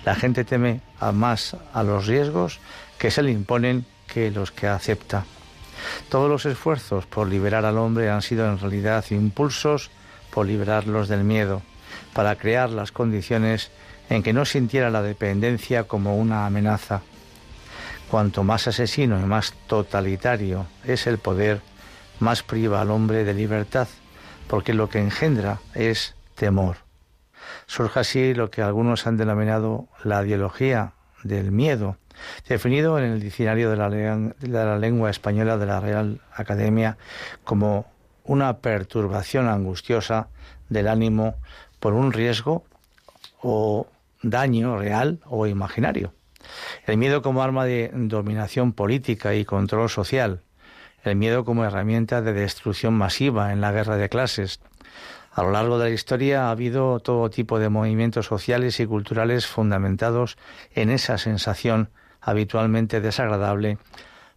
La 0.04 0.14
gente 0.14 0.44
teme 0.44 0.80
a 0.98 1.12
más 1.12 1.56
a 1.74 1.82
los 1.82 2.06
riesgos 2.06 2.60
que 2.98 3.10
se 3.10 3.22
le 3.22 3.32
imponen 3.32 3.84
que 4.06 4.30
los 4.30 4.50
que 4.50 4.66
acepta. 4.66 5.24
Todos 6.08 6.30
los 6.30 6.46
esfuerzos 6.46 7.06
por 7.06 7.28
liberar 7.28 7.64
al 7.64 7.78
hombre 7.78 8.10
han 8.10 8.22
sido 8.22 8.46
en 8.48 8.58
realidad 8.58 9.04
impulsos 9.10 9.90
por 10.30 10.46
liberarlos 10.46 11.08
del 11.08 11.24
miedo, 11.24 11.62
para 12.14 12.36
crear 12.36 12.70
las 12.70 12.92
condiciones 12.92 13.70
en 14.08 14.22
que 14.22 14.32
no 14.32 14.44
sintiera 14.44 14.90
la 14.90 15.02
dependencia 15.02 15.84
como 15.84 16.16
una 16.16 16.46
amenaza. 16.46 17.02
Cuanto 18.10 18.42
más 18.42 18.66
asesino 18.66 19.20
y 19.20 19.24
más 19.24 19.52
totalitario 19.66 20.66
es 20.84 21.06
el 21.06 21.18
poder, 21.18 21.60
más 22.20 22.42
priva 22.42 22.80
al 22.80 22.90
hombre 22.90 23.24
de 23.24 23.34
libertad, 23.34 23.88
porque 24.46 24.74
lo 24.74 24.88
que 24.88 25.00
engendra 25.00 25.60
es 25.74 26.14
temor. 26.34 26.76
Surge 27.66 28.00
así 28.00 28.34
lo 28.34 28.50
que 28.50 28.62
algunos 28.62 29.06
han 29.06 29.16
denominado 29.16 29.88
la 30.04 30.24
ideología 30.24 30.92
del 31.22 31.52
miedo, 31.52 31.96
definido 32.48 32.98
en 32.98 33.04
el 33.04 33.20
diccionario 33.20 33.70
de 33.70 33.76
la, 33.76 34.78
lengua 34.78 35.10
española 35.10 35.56
de 35.56 35.66
la 35.66 35.80
Real 35.80 36.20
Academia 36.34 36.98
como 37.44 37.86
una 38.24 38.58
perturbación 38.58 39.48
angustiosa 39.48 40.28
del 40.68 40.88
ánimo 40.88 41.36
por 41.78 41.94
un 41.94 42.12
riesgo 42.12 42.64
o 43.42 43.86
daño 44.22 44.76
real 44.78 45.20
o 45.26 45.46
imaginario. 45.46 46.12
El 46.86 46.98
miedo 46.98 47.22
como 47.22 47.42
arma 47.42 47.64
de 47.64 47.90
dominación 47.94 48.72
política 48.72 49.34
y 49.34 49.44
control 49.44 49.88
social. 49.88 50.42
El 51.02 51.16
miedo 51.16 51.44
como 51.44 51.64
herramienta 51.64 52.22
de 52.22 52.32
destrucción 52.32 52.94
masiva 52.94 53.52
en 53.52 53.60
la 53.60 53.72
guerra 53.72 53.96
de 53.96 54.08
clases. 54.08 54.60
A 55.32 55.42
lo 55.42 55.52
largo 55.52 55.78
de 55.78 55.88
la 55.88 55.94
historia 55.94 56.46
ha 56.46 56.50
habido 56.50 57.00
todo 57.00 57.30
tipo 57.30 57.58
de 57.58 57.68
movimientos 57.68 58.26
sociales 58.26 58.80
y 58.80 58.86
culturales 58.86 59.46
fundamentados 59.46 60.36
en 60.74 60.90
esa 60.90 61.18
sensación 61.18 61.90
habitualmente 62.20 63.00
desagradable 63.00 63.78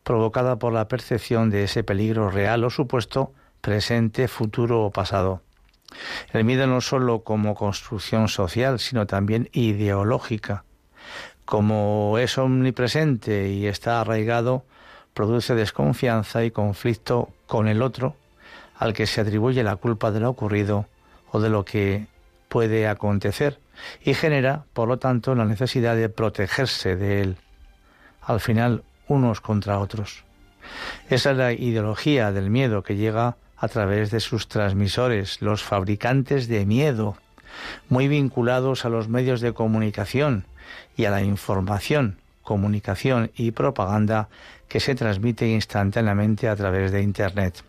provocada 0.04 0.58
por 0.58 0.74
la 0.74 0.88
percepción 0.88 1.50
de 1.50 1.64
ese 1.64 1.84
peligro 1.84 2.30
real 2.30 2.64
o 2.64 2.70
supuesto, 2.70 3.34
presente, 3.62 4.28
futuro 4.28 4.84
o 4.84 4.92
pasado. 4.92 5.42
El 6.32 6.44
miedo 6.44 6.68
no 6.68 6.82
solo 6.82 7.24
como 7.24 7.56
construcción 7.56 8.28
social, 8.28 8.80
sino 8.80 9.08
también 9.08 9.50
ideológica. 9.54 10.66
Como 11.46 12.18
es 12.20 12.38
omnipresente 12.38 13.50
y 13.50 13.68
está 13.68 14.02
arraigado, 14.02 14.66
produce 15.14 15.56
desconfianza 15.56 16.44
y 16.44 16.52
conflicto 16.52 17.30
con 17.48 17.68
el 17.68 17.82
otro, 17.82 18.16
al 18.78 18.94
que 18.94 19.08
se 19.08 19.22
atribuye 19.22 19.64
la 19.64 19.76
culpa 19.76 20.12
de 20.12 20.20
lo 20.20 20.30
ocurrido 20.30 20.88
o 21.32 21.40
de 21.40 21.50
lo 21.50 21.66
que 21.66 22.08
puede 22.50 22.88
acontecer, 22.88 23.60
y 24.04 24.14
genera, 24.14 24.66
por 24.74 24.88
lo 24.88 24.98
tanto, 24.98 25.36
la 25.36 25.46
necesidad 25.46 25.96
de 25.96 26.10
protegerse 26.10 26.96
de 26.96 27.22
él. 27.22 27.38
Al 28.22 28.40
final, 28.40 28.84
unos 29.08 29.42
contra 29.42 29.80
otros. 29.80 30.24
Esa 31.10 31.32
es 31.32 31.38
la 31.38 31.54
ideología 31.54 32.32
del 32.32 32.50
miedo 32.50 32.84
que 32.84 32.96
llega 32.96 33.38
a 33.58 33.68
través 33.68 34.12
de 34.12 34.20
sus 34.20 34.48
transmisores, 34.48 35.42
los 35.42 35.64
fabricantes 35.64 36.48
de 36.48 36.66
miedo, 36.66 37.18
muy 37.90 38.08
vinculados 38.08 38.86
a 38.86 38.90
los 38.90 39.08
medios 39.08 39.42
de 39.42 39.54
comunicación 39.54 40.46
y 40.98 41.06
a 41.06 41.12
la 41.12 41.22
información, 41.22 42.18
comunicación 42.42 43.32
y 43.36 43.52
propaganda 43.52 44.30
que 44.74 44.80
se 44.80 44.96
transmite 44.96 45.48
instantáneamente 45.48 46.50
a 46.50 46.56
través 46.56 46.92
de 46.92 47.04
Internet. 47.04 47.64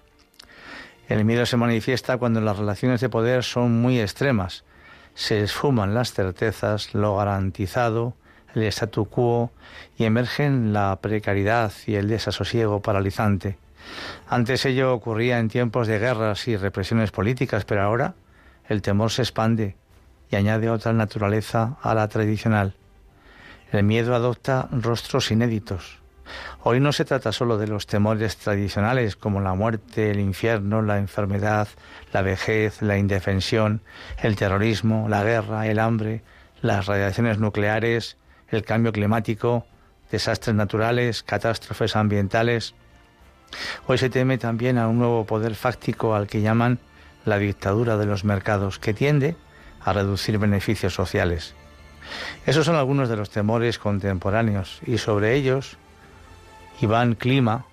El 1.07 1.27
miedo 1.27 1.45
se 1.45 1.59
manifiesta 1.59 2.17
cuando 2.17 2.41
las 2.41 2.57
relaciones 2.57 3.03
de 3.03 3.11
poder 3.11 3.45
son 3.45 3.79
muy 3.83 4.01
extremas, 4.01 4.65
se 5.15 5.43
esfuman 5.43 5.93
las 5.93 6.15
certezas, 6.15 6.95
lo 6.95 7.19
garantizado, 7.19 8.15
el 8.55 8.63
statu 8.63 9.05
quo 9.05 9.51
y 9.99 10.05
emergen 10.05 10.73
la 10.73 10.99
precariedad 11.03 11.71
y 11.87 11.97
el 11.97 12.09
desasosiego 12.09 12.81
paralizante. 12.81 13.59
Antes 14.27 14.65
ello 14.65 14.95
ocurría 14.95 15.41
en 15.41 15.51
tiempos 15.51 15.87
de 15.87 15.99
guerras 15.99 16.49
y 16.49 16.57
represiones 16.57 17.11
políticas, 17.11 17.67
pero 17.67 17.83
ahora 17.83 18.15
el 18.67 18.81
temor 18.81 19.11
se 19.11 19.21
expande 19.21 19.77
y 20.31 20.37
añade 20.37 20.71
otra 20.71 20.95
naturaleza 20.95 21.77
a 21.83 21.95
la 21.95 22.09
tradicional. 22.09 22.77
El 23.73 23.85
miedo 23.85 24.15
adopta 24.15 24.71
rostros 24.73 25.31
inéditos. 25.31 26.03
Hoy 26.63 26.81
no 26.81 26.93
se 26.93 27.05
trata 27.05 27.33
solo 27.33 27.59
de 27.59 27.67
los 27.67 27.87
temores 27.87 28.37
tradicionales 28.37 29.17
como 29.17 29.41
la 29.41 29.55
muerte, 29.55 30.11
el 30.11 30.21
infierno, 30.21 30.83
la 30.83 30.99
enfermedad, 30.99 31.69
la 32.13 32.23
vejez, 32.23 32.83
la 32.83 32.99
indefensión, 32.99 33.83
el 34.23 34.37
terrorismo, 34.37 35.09
la 35.09 35.23
guerra, 35.23 35.67
el 35.67 35.79
hambre, 35.79 36.23
las 36.63 36.87
radiaciones 36.87 37.39
nucleares, 37.39 38.17
el 38.49 38.65
cambio 38.65 38.93
climático, 38.93 39.67
desastres 40.11 40.57
naturales, 40.57 41.23
catástrofes 41.23 41.97
ambientales. 41.97 42.75
Hoy 43.87 43.99
se 43.99 44.11
teme 44.11 44.39
también 44.39 44.79
a 44.79 44.89
un 44.89 44.99
nuevo 44.99 45.27
poder 45.27 45.55
fáctico 45.55 46.15
al 46.15 46.27
que 46.27 46.41
llaman 46.41 46.79
la 47.25 47.39
dictadura 47.39 47.97
de 47.97 48.07
los 48.07 48.25
mercados, 48.25 48.79
que 48.79 48.95
tiende 48.95 49.37
a 49.83 49.93
reducir 49.93 50.39
beneficios 50.39 50.95
sociales. 50.95 51.55
Esos 52.47 52.67
son 52.67 52.77
algunos 52.77 53.09
de 53.09 53.17
los 53.17 53.31
temores 53.31 53.79
contemporáneos 53.79 54.81
y 54.87 54.99
sobre 54.99 55.35
ellos 55.35 55.79
Iván 56.81 57.15
Klima, 57.15 57.65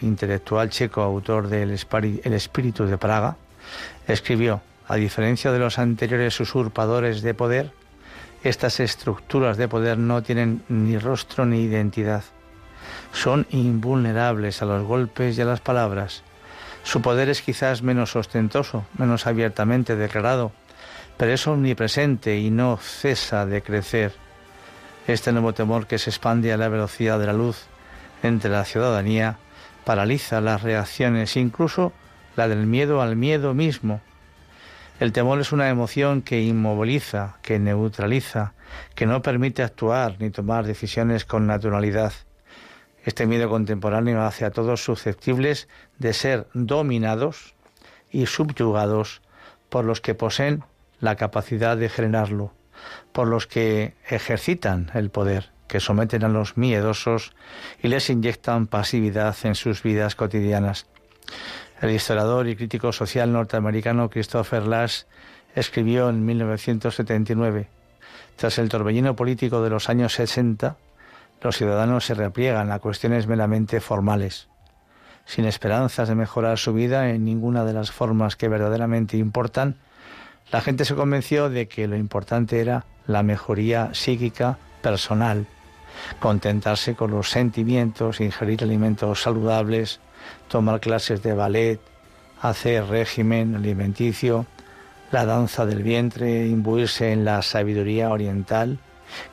intelectual 0.00 0.70
checo, 0.70 1.02
autor 1.02 1.48
del 1.48 1.70
El 1.70 2.32
espíritu 2.32 2.86
de 2.86 2.98
Praga, 2.98 3.36
escribió, 4.06 4.62
a 4.88 4.96
diferencia 4.96 5.52
de 5.52 5.58
los 5.58 5.78
anteriores 5.78 6.40
usurpadores 6.40 7.22
de 7.22 7.34
poder, 7.34 7.72
estas 8.42 8.80
estructuras 8.80 9.56
de 9.56 9.68
poder 9.68 9.98
no 9.98 10.22
tienen 10.22 10.62
ni 10.68 10.98
rostro 10.98 11.44
ni 11.44 11.62
identidad. 11.62 12.24
Son 13.12 13.46
invulnerables 13.50 14.62
a 14.62 14.64
los 14.64 14.84
golpes 14.84 15.36
y 15.36 15.42
a 15.42 15.44
las 15.44 15.60
palabras. 15.60 16.22
Su 16.82 17.02
poder 17.02 17.28
es 17.28 17.42
quizás 17.42 17.82
menos 17.82 18.16
ostentoso, 18.16 18.86
menos 18.96 19.26
abiertamente 19.26 19.96
declarado, 19.96 20.52
pero 21.18 21.32
es 21.32 21.46
omnipresente 21.46 22.38
y 22.38 22.50
no 22.50 22.78
cesa 22.78 23.44
de 23.44 23.62
crecer. 23.62 24.14
Este 25.06 25.30
nuevo 25.32 25.52
temor 25.52 25.86
que 25.86 25.98
se 25.98 26.08
expande 26.08 26.52
a 26.52 26.56
la 26.56 26.68
velocidad 26.68 27.18
de 27.18 27.26
la 27.26 27.34
luz 27.34 27.66
entre 28.22 28.50
la 28.50 28.64
ciudadanía 28.64 29.38
paraliza 29.84 30.40
las 30.40 30.62
reacciones, 30.62 31.36
incluso 31.36 31.92
la 32.36 32.48
del 32.48 32.66
miedo 32.66 33.02
al 33.02 33.16
miedo 33.16 33.54
mismo, 33.54 34.00
el 35.00 35.12
temor 35.12 35.40
es 35.40 35.50
una 35.50 35.70
emoción 35.70 36.20
que 36.20 36.42
inmoviliza, 36.42 37.38
que 37.40 37.58
neutraliza, 37.58 38.52
que 38.94 39.06
no 39.06 39.22
permite 39.22 39.62
actuar 39.62 40.16
ni 40.18 40.28
tomar 40.28 40.66
decisiones 40.66 41.24
con 41.24 41.46
naturalidad. 41.46 42.12
Este 43.06 43.26
miedo 43.26 43.48
contemporáneo 43.48 44.20
hace 44.22 44.44
a 44.44 44.50
todos 44.50 44.84
susceptibles 44.84 45.68
de 45.98 46.12
ser 46.12 46.48
dominados 46.52 47.54
y 48.10 48.26
subyugados 48.26 49.22
por 49.70 49.86
los 49.86 50.02
que 50.02 50.14
poseen 50.14 50.64
la 51.00 51.16
capacidad 51.16 51.78
de 51.78 51.88
generarlo, 51.88 52.52
por 53.12 53.26
los 53.26 53.46
que 53.46 53.94
ejercitan 54.06 54.90
el 54.92 55.08
poder, 55.08 55.50
que 55.70 55.80
someten 55.80 56.24
a 56.24 56.28
los 56.28 56.56
miedosos 56.56 57.32
y 57.80 57.88
les 57.88 58.10
inyectan 58.10 58.66
pasividad 58.66 59.36
en 59.44 59.54
sus 59.54 59.82
vidas 59.82 60.16
cotidianas. 60.16 60.86
El 61.80 61.90
historiador 61.90 62.48
y 62.48 62.56
crítico 62.56 62.92
social 62.92 63.32
norteamericano 63.32 64.10
Christopher 64.10 64.66
Lash 64.66 65.02
escribió 65.54 66.10
en 66.10 66.26
1979, 66.26 67.68
tras 68.36 68.58
el 68.58 68.68
torbellino 68.68 69.14
político 69.14 69.62
de 69.62 69.70
los 69.70 69.88
años 69.88 70.12
60, 70.14 70.76
los 71.40 71.56
ciudadanos 71.56 72.04
se 72.04 72.14
repliegan 72.14 72.72
a 72.72 72.80
cuestiones 72.80 73.28
meramente 73.28 73.80
formales, 73.80 74.48
sin 75.24 75.44
esperanzas 75.44 76.08
de 76.08 76.16
mejorar 76.16 76.58
su 76.58 76.72
vida 76.72 77.10
en 77.10 77.24
ninguna 77.24 77.64
de 77.64 77.74
las 77.74 77.92
formas 77.92 78.34
que 78.34 78.48
verdaderamente 78.48 79.16
importan, 79.16 79.76
la 80.50 80.60
gente 80.60 80.84
se 80.84 80.96
convenció 80.96 81.48
de 81.48 81.68
que 81.68 81.86
lo 81.86 81.96
importante 81.96 82.60
era 82.60 82.84
la 83.06 83.22
mejoría 83.22 83.90
psíquica 83.94 84.58
personal, 84.82 85.46
contentarse 86.18 86.94
con 86.94 87.10
los 87.10 87.30
sentimientos, 87.30 88.20
ingerir 88.20 88.62
alimentos 88.62 89.22
saludables, 89.22 90.00
tomar 90.48 90.80
clases 90.80 91.22
de 91.22 91.34
ballet, 91.34 91.80
hacer 92.40 92.86
régimen 92.86 93.56
alimenticio, 93.56 94.46
la 95.10 95.24
danza 95.26 95.66
del 95.66 95.82
vientre, 95.82 96.46
imbuirse 96.46 97.12
en 97.12 97.24
la 97.24 97.42
sabiduría 97.42 98.10
oriental, 98.10 98.78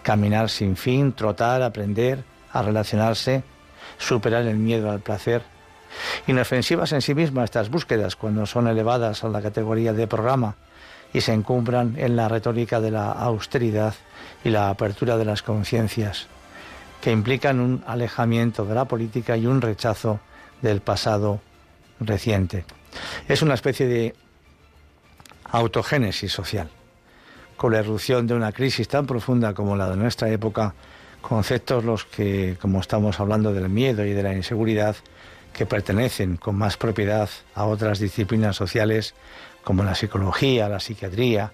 caminar 0.02 0.50
sin 0.50 0.76
fin, 0.76 1.14
trotar, 1.14 1.62
aprender 1.62 2.24
a 2.52 2.62
relacionarse, 2.62 3.44
superar 3.98 4.44
el 4.44 4.58
miedo 4.58 4.92
al 4.92 5.02
placer. 5.02 5.44
Inofensivas 6.28 6.92
en 6.92 7.02
sí 7.02 7.14
mismas 7.14 7.46
estas 7.46 7.70
búsquedas 7.70 8.16
cuando 8.16 8.46
son 8.46 8.68
elevadas 8.68 9.24
a 9.24 9.30
la 9.30 9.42
categoría 9.42 9.94
de 9.94 10.08
programa 10.08 10.56
y 11.14 11.22
se 11.22 11.34
encumbran 11.34 11.96
en 11.98 12.16
la 12.16 12.28
retórica 12.28 12.82
de 12.82 12.92
la 12.92 13.12
austeridad 13.12 13.94
y 14.44 14.50
la 14.50 14.70
apertura 14.70 15.18
de 15.18 15.26
las 15.26 15.42
conciencias, 15.42 16.28
que 17.02 17.12
implican 17.12 17.60
un 17.60 17.84
alejamiento 17.88 18.66
de 18.66 18.76
la 18.76 18.86
política 18.86 19.38
y 19.38 19.46
un 19.46 19.62
rechazo 19.62 20.20
del 20.62 20.82
pasado 20.82 21.42
reciente. 22.00 22.66
Es 23.28 23.42
una 23.42 23.54
especie 23.54 23.88
de 23.88 24.16
autogénesis 25.52 26.32
social. 26.32 26.70
Con 27.56 27.74
la 27.74 27.80
erupción 27.80 28.28
de 28.28 28.34
una 28.34 28.52
crisis 28.52 28.88
tan 28.88 29.06
profunda 29.06 29.54
como 29.54 29.76
la 29.76 29.90
de 29.90 29.98
nuestra 29.98 30.30
época, 30.30 30.74
conceptos 31.22 31.84
los 31.84 32.06
que, 32.06 32.58
como 32.62 32.80
estamos 32.80 33.20
hablando 33.20 33.54
del 33.54 33.70
miedo 33.70 34.06
y 34.06 34.14
de 34.14 34.24
la 34.24 34.36
inseguridad, 34.36 34.96
que 35.54 35.66
pertenecen 35.66 36.38
con 36.38 36.56
más 36.56 36.78
propiedad 36.78 37.30
a 37.56 37.66
otras 37.66 38.00
disciplinas 38.00 38.56
sociales 38.56 39.16
como 39.64 39.84
la 39.84 39.96
psicología, 39.96 40.70
la 40.70 40.80
psiquiatría, 40.80 41.52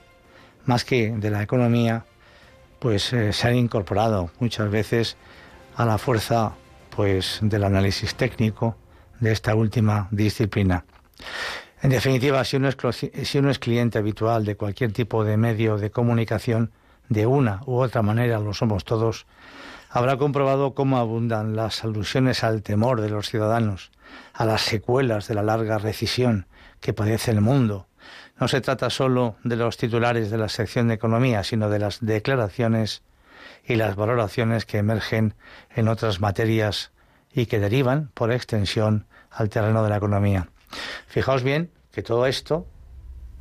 más 0.66 0.84
que 0.84 1.12
de 1.12 1.30
la 1.30 1.42
economía, 1.42 2.06
pues 2.80 3.14
eh, 3.14 3.32
se 3.32 3.48
han 3.48 3.56
incorporado 3.56 4.30
muchas 4.40 4.70
veces 4.70 5.16
a 5.76 5.86
la 5.86 5.98
fuerza 5.98 6.54
pues 6.96 7.40
del 7.42 7.64
análisis 7.64 8.16
técnico 8.16 8.78
de 9.20 9.32
esta 9.32 9.56
última 9.56 10.08
disciplina. 10.12 10.86
En 11.82 11.90
definitiva, 11.90 12.44
si 12.46 12.58
uno, 12.58 12.70
es, 12.70 13.60
cliente 13.60 13.98
habitual 13.98 14.46
de 14.46 14.56
cualquier 14.56 14.94
tipo 14.94 15.24
de 15.26 15.36
medio 15.38 15.78
de 15.78 15.92
comunicación, 15.92 16.72
de 17.10 17.26
una 17.26 17.62
u 17.66 17.76
otra 17.76 18.02
manera 18.02 18.40
lo 18.40 18.54
somos 18.54 18.86
todos, 18.86 19.26
habrá 19.90 20.18
comprobado 20.18 20.74
cómo 20.74 20.98
abundan 20.98 21.56
las 21.56 21.84
alusiones 21.84 22.44
al 22.44 22.64
temor 22.64 23.02
de 23.02 23.10
los 23.10 23.28
ciudadanos, 23.30 23.92
a 24.34 24.46
las 24.46 24.62
secuelas 24.62 25.28
de 25.28 25.36
la 25.36 25.44
larga 25.44 25.78
recesión 25.78 26.48
que 26.80 26.94
padece 26.94 27.32
el 27.32 27.42
mundo. 27.42 27.88
No 28.40 28.48
se 28.48 28.62
trata 28.62 28.90
solo 28.90 29.36
de 29.44 29.58
los 29.58 29.78
titulares 29.78 30.32
de 30.32 30.38
la 30.38 30.50
sección 30.50 30.88
de 30.88 30.94
economía, 30.94 31.44
sino 31.44 31.70
de 31.70 31.80
las 31.80 32.00
declaraciones 32.00 33.04
y 33.66 33.76
las 33.76 33.96
valoraciones 33.96 34.66
que 34.66 34.78
emergen 34.78 35.36
en 35.70 35.88
otras 35.88 36.20
materias 36.20 36.92
y 37.34 37.46
que 37.46 37.60
derivan, 37.60 38.12
por 38.14 38.32
extensión, 38.32 39.08
al 39.32 39.50
terreno 39.50 39.84
de 39.84 39.90
la 39.90 39.98
economía. 39.98 40.50
Fijaos 41.08 41.44
bien 41.44 41.72
que 41.92 42.04
todo 42.04 42.26
esto 42.26 42.68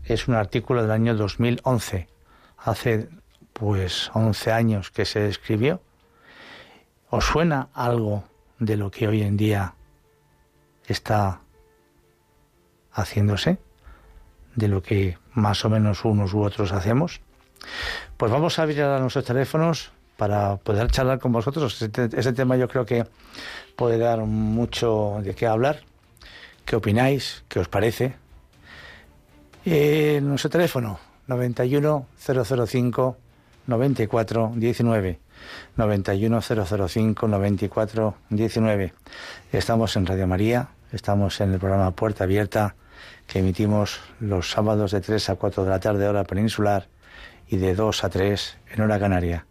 es 0.05 0.29
un 0.29 0.35
artículo 0.35 0.83
del 0.83 0.91
año 0.91 1.15
2011, 1.15 2.09
hace 2.59 3.09
pues 3.53 4.11
11 4.15 4.53
años 4.53 4.91
que 4.91 5.05
se 5.05 5.29
escribió. 5.29 5.83
¿Os 7.11 7.25
suena 7.25 7.69
algo 7.75 8.25
de 8.59 8.77
lo 8.77 8.91
que 8.91 9.09
hoy 9.09 9.23
en 9.23 9.37
día 9.37 9.75
está 10.87 11.41
haciéndose? 12.93 13.59
¿De 14.55 14.69
lo 14.69 14.83
que 14.83 15.19
más 15.33 15.65
o 15.65 15.71
menos 15.71 16.05
unos 16.05 16.33
u 16.33 16.43
otros 16.43 16.73
hacemos? 16.73 17.21
Pues 18.17 18.33
vamos 18.33 18.59
a 18.59 18.63
abrir 18.63 18.83
a 18.83 18.99
nuestros 18.99 19.25
teléfonos 19.25 19.93
para 20.23 20.57
poder 20.57 20.89
charlar 20.89 21.19
con 21.19 21.33
vosotros. 21.33 21.83
Ese, 21.83 22.33
tema 22.33 22.57
yo 22.57 22.69
creo 22.69 22.87
que 22.87 23.05
puede 23.75 23.99
dar 23.99 24.21
mucho 24.21 25.19
de 25.21 25.35
qué 25.35 25.49
hablar. 25.49 25.81
¿Qué 26.65 26.77
opináis? 26.77 27.43
¿Qué 27.49 27.59
os 27.59 27.67
parece? 27.67 28.15
Eh, 29.65 30.21
nuestro 30.23 30.49
teléfono 30.49 31.01
91 31.27 32.07
005 32.25 33.17
94 33.67 34.53
19 34.55 35.19
91 35.75 36.41
005 36.41 37.27
94 37.27 38.15
19 38.31 38.93
Estamos 39.51 39.97
en 39.97 40.07
Radio 40.07 40.29
María, 40.29 40.69
estamos 40.93 41.41
en 41.41 41.53
el 41.53 41.59
programa 41.59 41.91
Puerta 41.91 42.23
Abierta 42.23 42.77
que 43.27 43.41
emitimos 43.41 43.99
los 44.21 44.53
sábados 44.53 44.93
de 44.93 45.01
3 45.01 45.31
a 45.31 45.35
4 45.35 45.65
de 45.65 45.71
la 45.71 45.81
tarde 45.81 46.07
hora 46.07 46.23
peninsular 46.23 46.87
y 47.49 47.57
de 47.57 47.75
2 47.75 48.05
a 48.05 48.09
3 48.09 48.59
en 48.71 48.83
hora 48.83 49.01
canaria. 49.01 49.47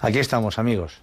Aquí 0.00 0.18
estamos 0.18 0.58
amigos. 0.58 1.00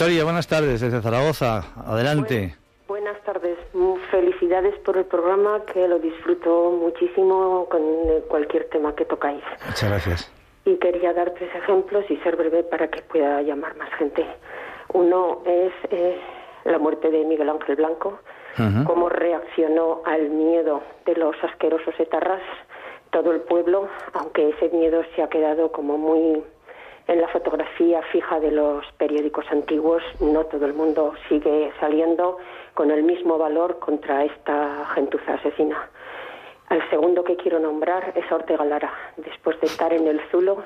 Victoria, 0.00 0.24
buenas 0.24 0.48
tardes 0.48 0.80
desde 0.80 1.02
Zaragoza. 1.02 1.62
Adelante. 1.84 2.56
buenas 2.88 3.22
tardes. 3.22 3.58
Felicidades 4.10 4.74
por 4.78 4.96
el 4.96 5.04
programa, 5.04 5.60
que 5.70 5.86
lo 5.86 5.98
disfruto 5.98 6.70
muchísimo 6.70 7.66
con 7.70 7.82
cualquier 8.30 8.64
tema 8.70 8.94
que 8.94 9.04
tocáis. 9.04 9.42
Muchas 9.66 9.90
gracias. 9.90 10.32
Y 10.64 10.76
quería 10.76 11.12
dar 11.12 11.34
tres 11.34 11.54
ejemplos 11.54 12.06
y 12.08 12.16
ser 12.22 12.36
breve 12.36 12.62
para 12.62 12.88
que 12.88 13.02
pueda 13.02 13.42
llamar 13.42 13.76
más 13.76 13.90
gente. 13.98 14.24
Uno 14.94 15.42
es 15.44 15.72
eh, 15.90 16.18
la 16.64 16.78
muerte 16.78 17.10
de 17.10 17.22
Miguel 17.26 17.50
Ángel 17.50 17.76
Blanco, 17.76 18.20
cómo 18.86 19.10
reaccionó 19.10 20.00
al 20.06 20.30
miedo 20.30 20.82
de 21.04 21.14
los 21.16 21.36
asquerosos 21.44 21.92
etarras 21.98 22.40
todo 23.10 23.32
el 23.32 23.40
pueblo, 23.42 23.86
aunque 24.14 24.48
ese 24.48 24.70
miedo 24.70 25.02
se 25.14 25.22
ha 25.22 25.28
quedado 25.28 25.70
como 25.72 25.98
muy 25.98 26.42
en 27.10 27.20
la 27.20 27.26
fotografía 27.26 28.00
fija 28.12 28.38
de 28.38 28.52
los 28.52 28.86
periódicos 28.96 29.44
antiguos 29.50 30.00
no 30.20 30.44
todo 30.44 30.64
el 30.64 30.74
mundo 30.74 31.12
sigue 31.28 31.72
saliendo 31.80 32.38
con 32.74 32.92
el 32.92 33.02
mismo 33.02 33.36
valor 33.36 33.80
contra 33.80 34.24
esta 34.24 34.86
gentuza 34.94 35.34
asesina. 35.34 35.90
Al 36.68 36.88
segundo 36.88 37.24
que 37.24 37.34
quiero 37.34 37.58
nombrar 37.58 38.12
es 38.14 38.30
Ortega 38.30 38.64
Lara. 38.64 38.92
Después 39.16 39.60
de 39.60 39.66
estar 39.66 39.92
en 39.92 40.06
el 40.06 40.20
Zulo, 40.30 40.62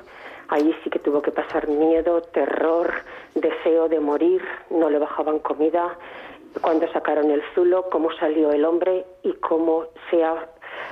ahí 0.49 0.71
sí 0.83 0.91
que 0.91 0.99
tuvo 0.99 1.23
que 1.23 1.31
pasar 1.31 1.67
miedo, 1.67 2.21
terror, 2.21 2.93
deseo 3.33 3.89
de 3.89 3.99
morir, 3.99 4.43
no 4.69 4.91
le 4.91 4.99
bajaban 4.99 5.39
comida. 5.39 5.97
Cuando 6.61 6.87
sacaron 6.91 7.31
el 7.31 7.41
Zulo, 7.55 7.89
cómo 7.89 8.11
salió 8.19 8.51
el 8.51 8.65
hombre 8.65 9.03
y 9.23 9.33
cómo 9.33 9.85
se 10.11 10.23
ha 10.23 10.47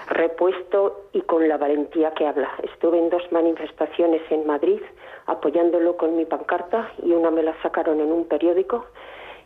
repuesto 0.08 1.06
y 1.14 1.22
con 1.22 1.48
la 1.48 1.58
valentía 1.58 2.12
que 2.12 2.28
habla. 2.28 2.50
Estuve 2.64 3.00
en 3.00 3.10
dos 3.10 3.24
manifestaciones 3.32 4.22
en 4.30 4.46
Madrid 4.46 4.82
apoyándolo 5.26 5.96
con 5.98 6.18
mi 6.18 6.26
pancarta 6.26 6.92
y 7.02 7.14
una 7.14 7.32
me 7.32 7.44
la 7.44 7.54
sacaron 7.62 8.02
en 8.02 8.12
un 8.12 8.26
periódico 8.26 8.86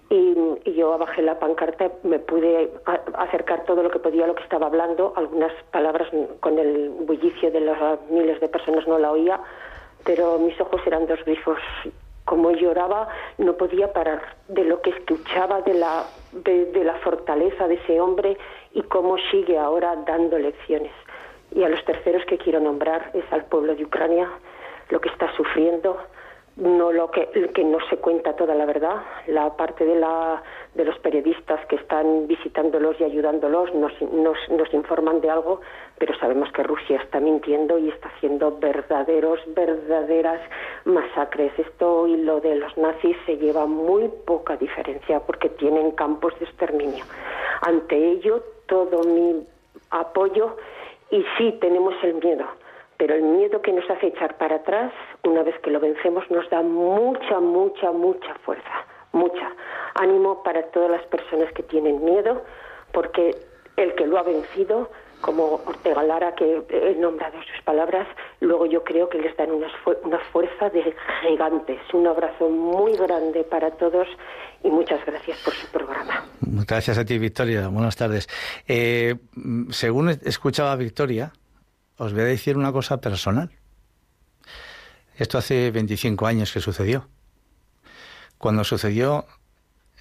y, 0.10 0.36
yo 0.72 0.98
bajé 0.98 1.22
la 1.22 1.40
pancarta, 1.40 1.92
me 2.04 2.20
pude 2.20 2.72
acercar 3.16 3.66
todo 3.66 3.84
lo 3.84 3.90
que 3.90 4.00
podía 4.00 4.24
a 4.24 4.28
lo 4.28 4.36
que 4.36 4.44
estaba 4.44 4.68
hablando, 4.68 5.14
algunas 5.16 5.52
palabras 5.72 6.08
con 6.40 6.58
el 6.60 6.90
bullicio 6.90 7.52
de 7.52 7.62
las 7.62 7.78
miles 8.10 8.40
de 8.40 8.48
personas 8.48 8.88
no 8.88 8.98
la 9.00 9.12
oía, 9.12 9.40
pero 10.06 10.38
mis 10.38 10.60
ojos 10.62 10.82
eran 10.86 11.08
dos 11.08 11.24
grifos. 11.26 11.60
Como 12.24 12.52
lloraba, 12.52 13.08
no 13.38 13.54
podía 13.54 13.94
parar 13.94 14.22
de 14.50 14.66
lo 14.66 14.82
que 14.82 14.92
escuchaba, 14.92 15.62
de 15.62 15.74
la, 15.74 16.06
de 16.34 16.84
la 16.84 16.96
fortaleza 16.96 17.68
de 17.68 17.76
ese 17.76 18.00
hombre 18.00 18.38
y 18.78 18.84
cómo 18.84 19.18
sigue 19.32 19.58
ahora 19.58 19.96
dando 20.06 20.38
lecciones. 20.38 20.92
Y 21.52 21.64
a 21.64 21.70
los 21.70 21.84
terceros 21.84 22.24
que 22.26 22.38
quiero 22.38 22.60
nombrar 22.60 23.10
es 23.16 23.26
al 23.32 23.46
pueblo 23.46 23.74
de 23.76 23.84
Ucrania, 23.84 24.30
lo 24.90 25.02
que 25.02 25.10
está 25.10 25.36
sufriendo, 25.36 25.98
no 26.58 26.92
lo 26.92 27.10
que, 27.10 27.28
que 27.56 27.64
no 27.64 27.80
se 27.90 27.98
cuenta 27.98 28.36
toda 28.36 28.54
la 28.54 28.66
verdad. 28.66 28.98
La 29.26 29.56
parte 29.56 29.84
de, 29.84 29.96
la, 29.96 30.44
de 30.76 30.86
los 30.86 30.98
periodistas 31.00 31.66
que 31.66 31.78
están 31.78 32.28
visitándolos 32.28 33.00
y 33.00 33.04
ayudándolos 33.04 33.74
nos, 33.74 34.00
nos, 34.02 34.38
nos 34.50 34.72
informan 34.74 35.22
de 35.22 35.32
algo, 35.32 35.62
pero 35.98 36.16
sabemos 36.20 36.52
que 36.52 36.62
Rusia 36.62 36.98
está 36.98 37.20
mintiendo 37.20 37.80
y 37.80 37.90
está 37.90 38.10
haciendo 38.10 38.60
verdaderos, 38.60 39.40
verdaderas 39.56 40.42
masacres. 40.86 41.52
Esto 41.58 42.06
y 42.06 42.18
lo 42.18 42.42
de 42.42 42.56
los 42.56 42.78
nazis 42.78 43.18
se 43.26 43.38
lleva 43.38 43.66
muy 43.66 44.08
poca 44.26 44.56
diferencia 44.56 45.20
porque 45.22 45.50
tienen 45.50 45.92
campos 45.92 46.38
de 46.40 46.46
exterminio. 46.46 47.06
Ante 47.62 47.96
ello, 47.96 48.44
todo 48.68 49.04
mi 49.04 49.46
apoyo 49.90 50.56
y 51.10 51.26
sí 51.38 51.58
tenemos 51.60 51.96
el 52.04 52.16
miedo 52.16 52.46
pero 52.98 53.14
el 53.14 53.22
miedo 53.22 53.62
que 53.62 53.72
nos 53.72 53.88
hace 53.90 54.08
echar 54.08 54.38
para 54.38 54.58
atrás, 54.58 54.92
una 55.24 55.44
vez 55.44 55.58
que 55.60 55.70
lo 55.70 55.80
vencemos, 55.80 56.30
nos 56.32 56.50
da 56.50 56.64
mucha, 56.64 57.40
mucha, 57.40 57.92
mucha 57.92 58.34
fuerza, 58.44 58.86
mucha. 59.12 59.52
Ánimo 59.94 60.44
para 60.44 60.64
todas 60.72 60.90
las 60.90 61.06
personas 61.06 61.52
que 61.54 61.64
tienen 61.64 62.04
miedo, 62.04 62.42
porque 62.92 63.36
el 63.78 63.94
que 63.94 64.08
lo 64.08 64.18
ha 64.18 64.24
vencido, 64.24 64.90
como 65.22 65.62
Ortega 65.66 66.04
Lara, 66.04 66.36
que 66.36 66.64
he 66.70 66.96
nombrado 66.96 67.38
sus 67.42 67.64
palabras, 67.64 68.08
luego 68.40 68.66
yo 68.66 68.84
creo 68.84 69.10
que 69.10 69.18
les 69.18 69.36
dan 69.36 69.52
una, 69.52 69.68
una 70.04 70.20
fuerza 70.32 70.70
de 70.70 70.94
gigantes. 71.22 71.80
Un 71.94 72.08
abrazo 72.08 72.50
muy 72.50 72.96
grande 72.96 73.44
para 73.44 73.72
todos 73.72 74.08
y 74.64 74.70
muchas 74.70 75.06
gracias 75.06 75.40
por 75.44 75.54
su 75.54 75.68
programa. 75.68 76.26
Gracias 76.42 76.98
a 76.98 77.06
ti, 77.06 77.18
Victoria. 77.18 77.68
Buenas 77.68 77.96
tardes. 77.96 78.28
Eh, 78.68 79.16
según 79.70 80.10
escuchaba 80.10 80.76
Victoria, 80.76 81.34
os 81.98 82.14
voy 82.14 82.22
a 82.22 82.26
decir 82.26 82.58
una 82.58 82.72
cosa 82.72 83.00
personal. 83.00 83.50
Esto 85.18 85.38
hace 85.38 85.72
25 85.72 86.28
años 86.28 86.54
que 86.54 86.60
sucedió. 86.60 87.08
Cuando 88.38 88.64
sucedió 88.64 89.26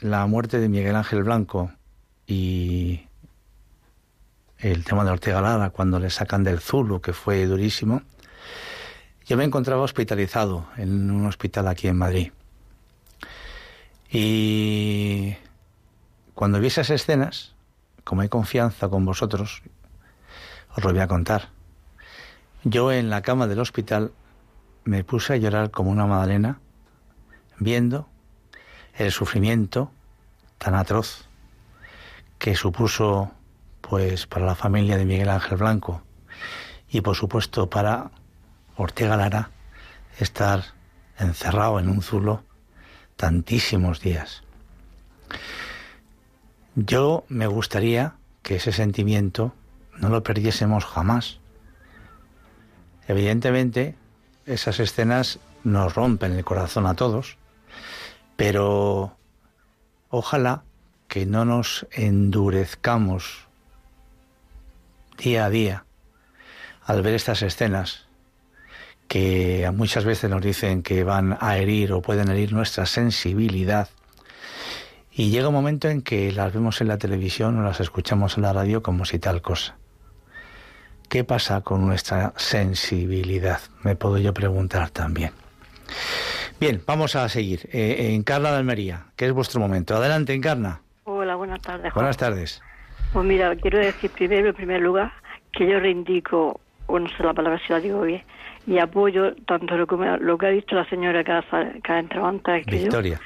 la 0.00 0.26
muerte 0.26 0.60
de 0.60 0.68
Miguel 0.68 0.94
Ángel 0.94 1.22
Blanco 1.22 1.70
y 2.26 3.06
el 4.58 4.84
tema 4.84 5.04
de 5.04 5.10
Ortega 5.10 5.40
Lara, 5.40 5.70
cuando 5.70 5.98
le 5.98 6.10
sacan 6.10 6.44
del 6.44 6.60
Zulu, 6.60 7.00
que 7.00 7.12
fue 7.12 7.46
durísimo, 7.46 8.02
yo 9.26 9.36
me 9.36 9.44
encontraba 9.44 9.82
hospitalizado 9.82 10.66
en 10.76 11.10
un 11.10 11.26
hospital 11.26 11.68
aquí 11.68 11.88
en 11.88 11.98
Madrid. 11.98 12.32
Y 14.10 15.34
cuando 16.34 16.60
vi 16.60 16.68
esas 16.68 16.90
escenas, 16.90 17.54
como 18.04 18.22
hay 18.22 18.28
confianza 18.28 18.88
con 18.88 19.04
vosotros, 19.04 19.62
os 20.76 20.84
lo 20.84 20.90
voy 20.90 21.00
a 21.00 21.08
contar. 21.08 21.48
Yo 22.62 22.92
en 22.92 23.10
la 23.10 23.22
cama 23.22 23.46
del 23.46 23.60
hospital 23.60 24.12
me 24.84 25.02
puse 25.02 25.34
a 25.34 25.36
llorar 25.36 25.70
como 25.70 25.90
una 25.90 26.06
magdalena, 26.06 26.60
viendo 27.58 28.08
el 28.94 29.10
sufrimiento 29.10 29.90
tan 30.58 30.74
atroz 30.74 31.26
que 32.38 32.54
supuso 32.54 33.32
pues 33.88 34.26
para 34.26 34.46
la 34.46 34.54
familia 34.54 34.96
de 34.96 35.04
Miguel 35.04 35.28
Ángel 35.28 35.58
Blanco 35.58 36.02
y 36.90 37.02
por 37.02 37.14
supuesto 37.14 37.70
para 37.70 38.10
Ortega 38.76 39.16
Lara 39.16 39.50
estar 40.18 40.64
encerrado 41.18 41.78
en 41.78 41.88
un 41.88 42.02
zulo 42.02 42.42
tantísimos 43.16 44.00
días. 44.00 44.42
Yo 46.74 47.24
me 47.28 47.46
gustaría 47.46 48.14
que 48.42 48.56
ese 48.56 48.72
sentimiento 48.72 49.54
no 49.96 50.08
lo 50.08 50.22
perdiésemos 50.22 50.84
jamás. 50.84 51.38
Evidentemente, 53.08 53.94
esas 54.44 54.80
escenas 54.80 55.38
nos 55.64 55.94
rompen 55.94 56.32
el 56.32 56.44
corazón 56.44 56.86
a 56.86 56.94
todos, 56.94 57.38
pero 58.36 59.16
ojalá 60.10 60.64
que 61.08 61.24
no 61.24 61.44
nos 61.44 61.86
endurezcamos 61.92 63.45
día 65.16 65.44
a 65.44 65.50
día 65.50 65.84
al 66.84 67.02
ver 67.02 67.14
estas 67.14 67.42
escenas 67.42 68.06
que 69.08 69.70
muchas 69.74 70.04
veces 70.04 70.30
nos 70.30 70.42
dicen 70.42 70.82
que 70.82 71.04
van 71.04 71.36
a 71.40 71.58
herir 71.58 71.92
o 71.92 72.02
pueden 72.02 72.28
herir 72.28 72.52
nuestra 72.52 72.86
sensibilidad. 72.86 73.88
Y 75.10 75.30
llega 75.30 75.48
un 75.48 75.54
momento 75.54 75.88
en 75.88 76.02
que 76.02 76.32
las 76.32 76.52
vemos 76.52 76.80
en 76.80 76.88
la 76.88 76.98
televisión 76.98 77.58
o 77.58 77.62
las 77.62 77.80
escuchamos 77.80 78.36
en 78.36 78.42
la 78.42 78.52
radio 78.52 78.82
como 78.82 79.04
si 79.04 79.18
tal 79.18 79.42
cosa. 79.42 79.76
¿Qué 81.08 81.24
pasa 81.24 81.60
con 81.60 81.86
nuestra 81.86 82.32
sensibilidad? 82.36 83.60
Me 83.82 83.94
puedo 83.94 84.18
yo 84.18 84.34
preguntar 84.34 84.90
también. 84.90 85.32
Bien, 86.58 86.82
vamos 86.84 87.14
a 87.14 87.28
seguir. 87.28 87.68
Eh, 87.72 88.12
Encarna 88.14 88.50
de 88.50 88.56
Almería, 88.56 89.06
que 89.14 89.26
es 89.26 89.32
vuestro 89.32 89.60
momento. 89.60 89.96
Adelante, 89.96 90.34
Encarna. 90.34 90.80
Hola, 91.04 91.36
buenas 91.36 91.62
tardes. 91.62 91.94
Buenas 91.94 92.16
tardes. 92.16 92.60
Pues 93.12 93.24
mira, 93.24 93.54
quiero 93.56 93.78
decir 93.78 94.10
primero, 94.12 94.48
en 94.48 94.54
primer 94.54 94.80
lugar, 94.80 95.12
que 95.52 95.66
yo 95.66 95.80
reivindico, 95.80 96.60
o 96.86 96.98
no 96.98 97.08
sé 97.08 97.22
la 97.22 97.34
palabra 97.34 97.60
si 97.66 97.72
la 97.72 97.80
digo 97.80 98.02
bien, 98.02 98.22
y 98.66 98.78
apoyo 98.78 99.34
tanto 99.46 99.76
lo 99.76 99.86
que, 99.86 99.96
lo 100.20 100.38
que 100.38 100.46
ha 100.46 100.50
dicho 100.50 100.76
la 100.76 100.88
señora 100.88 101.24
que 101.24 101.32
ha, 101.32 101.42
que 101.82 101.92
ha 101.92 101.98
entrado 101.98 102.26
antes 102.26 102.66
que 102.66 102.76
Victoria. 102.76 103.20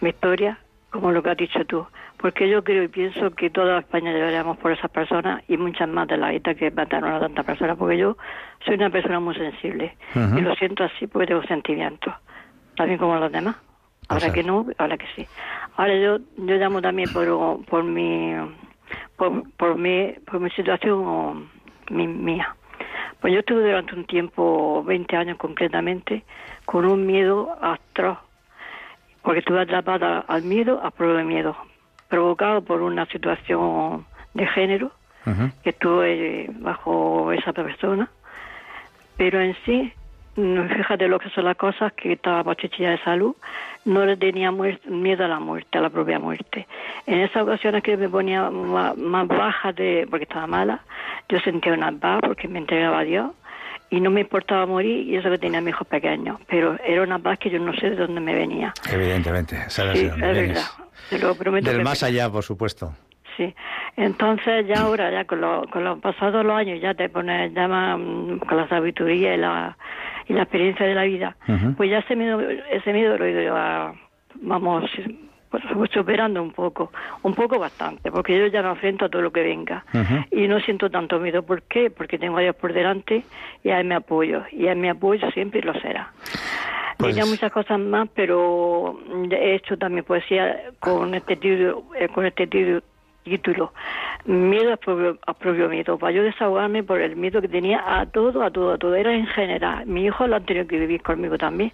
Victoria, 0.00 0.58
como 0.90 1.10
lo 1.10 1.22
que 1.22 1.30
has 1.30 1.36
dicho 1.36 1.64
tú. 1.64 1.86
Porque 2.18 2.48
yo 2.48 2.62
creo 2.62 2.84
y 2.84 2.88
pienso 2.88 3.32
que 3.32 3.50
toda 3.50 3.80
España 3.80 4.12
deberíamos 4.12 4.56
por 4.58 4.72
esas 4.72 4.90
personas 4.90 5.42
y 5.48 5.56
muchas 5.56 5.88
más 5.88 6.06
de 6.08 6.16
la 6.16 6.32
ETA 6.32 6.54
que 6.54 6.70
mataron 6.70 7.12
a 7.12 7.20
tantas 7.20 7.44
personas, 7.44 7.76
porque 7.76 7.98
yo 7.98 8.16
soy 8.64 8.76
una 8.76 8.90
persona 8.90 9.20
muy 9.20 9.34
sensible 9.34 9.96
y 10.14 10.40
lo 10.40 10.54
siento 10.54 10.84
así 10.84 11.06
porque 11.06 11.26
tengo 11.26 11.42
sentimientos, 11.42 12.14
también 12.76 12.98
como 12.98 13.16
los 13.16 13.32
demás. 13.32 13.56
Ahora 14.08 14.32
que 14.32 14.42
no, 14.42 14.66
ahora 14.78 14.96
que 14.96 15.06
sí. 15.16 15.26
Ahora 15.76 15.96
yo 15.96 16.18
yo 16.36 16.56
llamo 16.56 16.80
también 16.80 17.10
por, 17.10 17.64
por 17.66 17.84
mi 17.84 18.34
por, 19.16 19.48
por 19.56 19.76
mi 19.76 20.12
por 20.26 20.40
mi 20.40 20.50
situación 20.50 21.48
mi, 21.90 22.06
mía. 22.06 22.54
Pues 23.20 23.32
yo 23.32 23.40
estuve 23.40 23.62
durante 23.62 23.94
un 23.94 24.04
tiempo, 24.04 24.82
20 24.84 25.16
años 25.16 25.38
concretamente, 25.38 26.24
con 26.66 26.84
un 26.84 27.06
miedo 27.06 27.56
atroz, 27.60 28.18
porque 29.22 29.40
estuve 29.40 29.62
atrapada 29.62 30.24
al 30.28 30.42
miedo, 30.42 30.80
a 30.82 30.90
prueba 30.90 31.18
de 31.18 31.24
miedo, 31.24 31.56
provocado 32.08 32.62
por 32.62 32.82
una 32.82 33.06
situación 33.06 34.04
de 34.34 34.46
género 34.48 34.92
que 35.62 35.70
estuve 35.70 36.50
bajo 36.58 37.32
esa 37.32 37.54
persona, 37.54 38.10
pero 39.16 39.40
en 39.40 39.56
sí, 39.64 39.90
fíjate 40.34 41.08
lo 41.08 41.18
que 41.18 41.30
son 41.30 41.44
las 41.44 41.56
cosas, 41.56 41.92
que 41.92 42.12
estaba 42.12 42.44
pachichilla 42.44 42.90
de 42.90 42.98
salud, 42.98 43.34
no 43.84 44.04
le 44.04 44.16
tenía 44.16 44.50
miedo 44.50 45.24
a 45.24 45.28
la 45.28 45.38
muerte, 45.40 45.78
a 45.78 45.80
la 45.80 45.90
propia 45.90 46.18
muerte. 46.18 46.66
En 47.06 47.20
esas 47.20 47.42
ocasiones 47.42 47.82
que 47.82 47.96
me 47.96 48.08
ponía 48.08 48.50
más, 48.50 49.28
baja 49.28 49.72
de, 49.72 50.06
porque 50.10 50.24
estaba 50.24 50.46
mala, 50.46 50.80
yo 51.28 51.38
sentía 51.40 51.74
una 51.74 51.92
paz 51.92 52.20
porque 52.22 52.48
me 52.48 52.58
entregaba 52.58 53.00
a 53.00 53.04
Dios 53.04 53.30
y 53.90 54.00
no 54.00 54.10
me 54.10 54.22
importaba 54.22 54.66
morir 54.66 55.06
y 55.06 55.16
eso 55.16 55.30
que 55.30 55.38
tenía 55.38 55.60
mis 55.60 55.70
hijos 55.70 55.86
pequeños, 55.86 56.40
pero 56.48 56.76
era 56.84 57.02
una 57.02 57.18
paz 57.18 57.38
que 57.38 57.50
yo 57.50 57.58
no 57.58 57.72
sé 57.74 57.90
de 57.90 57.96
dónde 57.96 58.20
me 58.20 58.34
venía. 58.34 58.72
Evidentemente, 58.90 59.68
sabes 59.68 59.98
sí, 59.98 60.06
es 60.06 60.16
verdad, 60.16 60.62
te 61.10 61.18
lo 61.18 61.34
prometo. 61.34 61.70
Del 61.70 61.82
más 61.82 62.02
allá, 62.02 62.30
por 62.30 62.42
supuesto. 62.42 62.92
Sí, 63.36 63.54
entonces 63.96 64.66
ya 64.66 64.82
ahora, 64.82 65.10
ya 65.10 65.24
con, 65.24 65.40
lo, 65.40 65.66
con 65.68 65.82
los 65.82 65.98
pasados 65.98 66.44
los 66.44 66.56
años, 66.56 66.80
ya 66.80 66.94
te 66.94 67.08
pones, 67.08 67.52
ya 67.52 67.66
más, 67.66 67.98
mm, 67.98 68.38
con 68.38 68.56
la 68.56 68.68
sabiduría 68.68 69.34
y 69.34 69.38
la, 69.38 69.76
y 70.28 70.34
la 70.34 70.42
experiencia 70.42 70.86
de 70.86 70.94
la 70.94 71.04
vida, 71.04 71.36
pues 71.76 71.90
ya 71.90 71.98
ese 71.98 72.14
miedo, 72.14 72.40
ese 72.40 72.92
miedo 72.92 73.18
lo 73.18 73.24
he 73.24 73.32
ido 73.32 73.56
a, 73.56 73.92
vamos, 74.36 74.88
pues, 75.50 75.90
superando 75.92 76.42
un 76.42 76.52
poco, 76.52 76.92
un 77.22 77.34
poco 77.34 77.58
bastante, 77.58 78.10
porque 78.10 78.38
yo 78.38 78.46
ya 78.46 78.62
me 78.62 78.70
enfrento 78.70 79.04
a 79.04 79.08
todo 79.08 79.22
lo 79.22 79.32
que 79.32 79.42
venga 79.42 79.84
y 80.30 80.48
no 80.48 80.60
siento 80.60 80.90
tanto 80.90 81.18
miedo. 81.20 81.42
¿Por 81.42 81.62
qué? 81.62 81.90
Porque 81.90 82.18
tengo 82.18 82.38
a 82.38 82.40
Dios 82.40 82.56
por 82.56 82.72
delante 82.72 83.24
y 83.62 83.70
a 83.70 83.80
Él 83.80 83.86
me 83.86 83.94
apoyo, 83.94 84.42
y 84.50 84.66
a 84.66 84.72
Él 84.72 84.78
me 84.78 84.90
apoyo 84.90 85.30
siempre 85.32 85.60
lo 85.62 85.72
será. 85.80 86.12
Pues... 86.96 87.28
muchas 87.28 87.52
cosas 87.52 87.78
más, 87.78 88.08
pero 88.14 88.98
he 89.30 89.56
hecho 89.56 89.76
también 89.76 90.04
poesía 90.04 90.70
con 90.78 91.14
este 91.14 91.36
título, 91.36 91.84
eh, 91.98 92.08
con 92.08 92.24
este 92.26 92.46
título, 92.46 92.82
título 93.24 93.72
Miedo 94.26 94.72
a 94.72 94.76
propio, 94.78 95.18
a 95.26 95.34
propio 95.34 95.68
miedo, 95.68 95.98
para 95.98 96.12
yo 96.12 96.22
desahogarme 96.22 96.82
por 96.82 96.98
el 96.98 97.14
miedo 97.14 97.42
que 97.42 97.48
tenía 97.48 98.00
a 98.00 98.06
todo, 98.06 98.42
a 98.42 98.50
todo, 98.50 98.72
a 98.72 98.78
todo, 98.78 98.94
era 98.94 99.14
en 99.14 99.26
general. 99.26 99.84
Mi 99.84 100.06
hijo 100.06 100.26
lo 100.26 100.36
han 100.36 100.46
tenido 100.46 100.66
que 100.66 100.78
vivir 100.78 101.02
conmigo 101.02 101.36
también. 101.36 101.72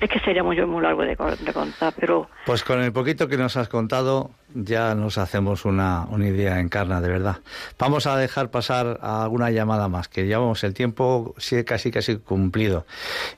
Es 0.00 0.08
que 0.08 0.20
sería 0.20 0.44
muy, 0.44 0.60
muy 0.66 0.82
largo 0.82 1.02
de, 1.02 1.16
contar, 1.16 1.92
pero... 1.98 2.28
Pues 2.46 2.62
con 2.62 2.80
el 2.80 2.92
poquito 2.92 3.26
que 3.26 3.36
nos 3.36 3.56
has 3.56 3.68
contado 3.68 4.30
ya 4.54 4.94
nos 4.94 5.18
hacemos 5.18 5.64
una, 5.64 6.06
una 6.10 6.28
idea 6.28 6.60
en 6.60 6.68
carna, 6.68 7.00
de 7.00 7.08
verdad. 7.08 7.38
Vamos 7.76 8.06
a 8.06 8.16
dejar 8.16 8.52
pasar 8.52 9.00
a 9.02 9.24
alguna 9.24 9.50
llamada 9.50 9.88
más, 9.88 10.06
que 10.06 10.26
llevamos 10.26 10.62
el 10.62 10.74
tiempo 10.74 11.34
casi 11.66 11.90
casi 11.90 12.18
cumplido. 12.18 12.86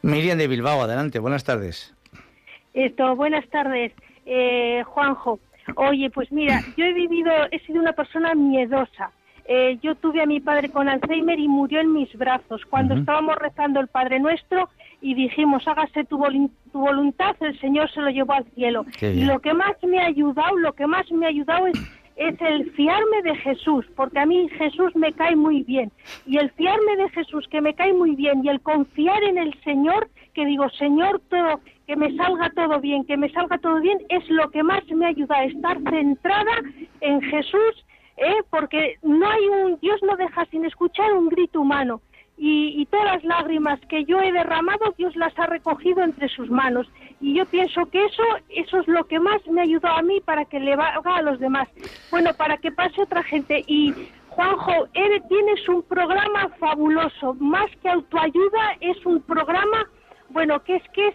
Miriam 0.03 0.37
de 0.37 0.47
Bilbao, 0.47 0.83
adelante, 0.83 1.19
buenas 1.21 1.45
tardes. 1.45 1.95
Esto, 2.75 3.17
buenas 3.17 3.49
tardes, 3.49 3.93
eh, 4.27 4.83
Juanjo. 4.85 5.41
Oye, 5.77 6.11
pues 6.11 6.31
mira, 6.33 6.61
yo 6.77 6.85
he 6.85 6.93
vivido, 6.93 7.31
he 7.51 7.59
sido 7.61 7.81
una 7.81 7.93
persona 7.93 8.35
miedosa. 8.35 9.13
Eh, 9.45 9.79
yo 9.83 9.95
tuve 9.97 10.23
a 10.23 10.27
mi 10.27 10.41
padre 10.41 10.69
con 10.69 10.89
Alzheimer 10.89 11.39
y 11.39 11.49
murió 11.49 11.81
en 11.81 11.93
mis 11.93 12.13
brazos. 12.17 12.63
Cuando 12.71 12.95
estábamos 12.95 13.37
rezando 13.37 13.81
el 13.81 13.89
Padre 13.89 14.21
Nuestro 14.21 14.69
y 15.01 15.15
dijimos, 15.15 15.67
hágase 15.67 16.05
tu, 16.05 16.19
voluntad, 16.73 17.37
el 17.41 17.59
Señor 17.59 17.91
se 17.91 18.01
lo 18.01 18.11
llevó 18.11 18.35
al 18.35 18.45
cielo. 18.55 18.87
Y 19.01 19.25
lo 19.25 19.41
que 19.41 19.53
más 19.53 19.73
me 19.83 19.99
ha 19.99 20.07
ayudado, 20.07 20.57
lo 20.59 20.73
que 20.75 20.87
más 20.87 21.11
me 21.11 21.27
ha 21.27 21.31
ayudado 21.31 21.67
es, 21.67 21.79
es 22.17 22.41
el 22.41 22.71
fiarme 22.73 23.23
de 23.25 23.35
Jesús, 23.37 23.85
porque 23.97 24.21
a 24.21 24.27
mí 24.27 24.49
Jesús 24.51 24.95
me 24.95 25.13
cae 25.13 25.35
muy 25.35 25.63
bien. 25.63 25.91
Y 26.25 26.39
el 26.39 26.51
fiarme 26.53 26.97
de 26.97 27.09
Jesús, 27.11 27.49
que 27.49 27.61
me 27.61 27.75
cae 27.75 27.93
muy 27.93 28.15
bien, 28.15 28.45
y 28.45 28.49
el 28.49 28.61
confiar 28.61 29.25
en 29.25 29.39
el 29.39 29.55
Señor, 29.65 30.09
que 30.35 30.47
digo, 30.47 30.69
Señor, 30.71 31.21
todo, 31.29 31.61
que 31.87 31.97
me 31.97 32.15
salga 32.17 32.51
todo 32.51 32.81
bien, 32.81 33.05
que 33.05 33.17
me 33.17 33.31
salga 33.31 33.59
todo 33.59 33.81
bien, 33.81 33.99
es 34.09 34.29
lo 34.31 34.51
que 34.51 34.63
más 34.63 34.83
me 34.91 35.07
ayuda 35.07 35.37
a 35.37 35.45
estar 35.45 35.79
centrada 35.91 36.53
en 37.01 37.21
Jesús, 37.23 37.85
¿eh? 38.17 38.43
porque 38.51 38.99
no 39.03 39.29
hay 39.29 39.47
un, 39.49 39.79
Dios 39.81 40.01
no 40.03 40.17
deja 40.17 40.45
sin 40.47 40.65
escuchar 40.65 41.13
un 41.13 41.29
grito 41.29 41.61
humano. 41.61 42.01
Y, 42.39 42.81
y, 42.81 42.87
todas 42.87 43.05
las 43.05 43.25
lágrimas 43.25 43.79
que 43.89 44.05
yo 44.05 44.19
he 44.21 44.33
derramado, 44.33 44.95
Dios 44.97 45.15
las 45.17 45.39
ha 45.39 45.47
recogido 45.47 46.03
entre 46.03 46.29
sus 46.29 46.51
manos. 46.51 46.91
Y 47.21 47.35
yo 47.35 47.47
pienso 47.47 47.87
que 47.87 48.05
eso, 48.05 48.23
eso 48.49 48.81
es 48.81 48.89
lo 48.89 49.05
que 49.05 49.21
más 49.21 49.47
me 49.47 49.61
ayudado 49.61 49.99
a 49.99 50.03
mí 50.03 50.21
para 50.21 50.45
que 50.47 50.59
le 50.59 50.75
valga 50.75 51.17
a 51.17 51.23
los 51.23 51.39
demás. 51.39 51.69
Bueno, 52.11 52.31
para 52.35 52.57
que 52.57 52.73
pase 52.73 53.03
otra 53.03 53.23
gente. 53.23 53.63
Y 53.69 53.95
Juanjo, 54.35 54.89
eres, 54.95 55.23
tienes 55.29 55.69
un 55.69 55.83
programa 55.83 56.49
fabuloso. 56.59 57.35
Más 57.35 57.71
que 57.83 57.91
autoayuda, 57.91 58.77
es 58.81 59.05
un 59.05 59.21
programa, 59.23 59.87
bueno, 60.33 60.63
que 60.63 60.77
es 60.77 60.83
que 60.93 61.09
es 61.09 61.15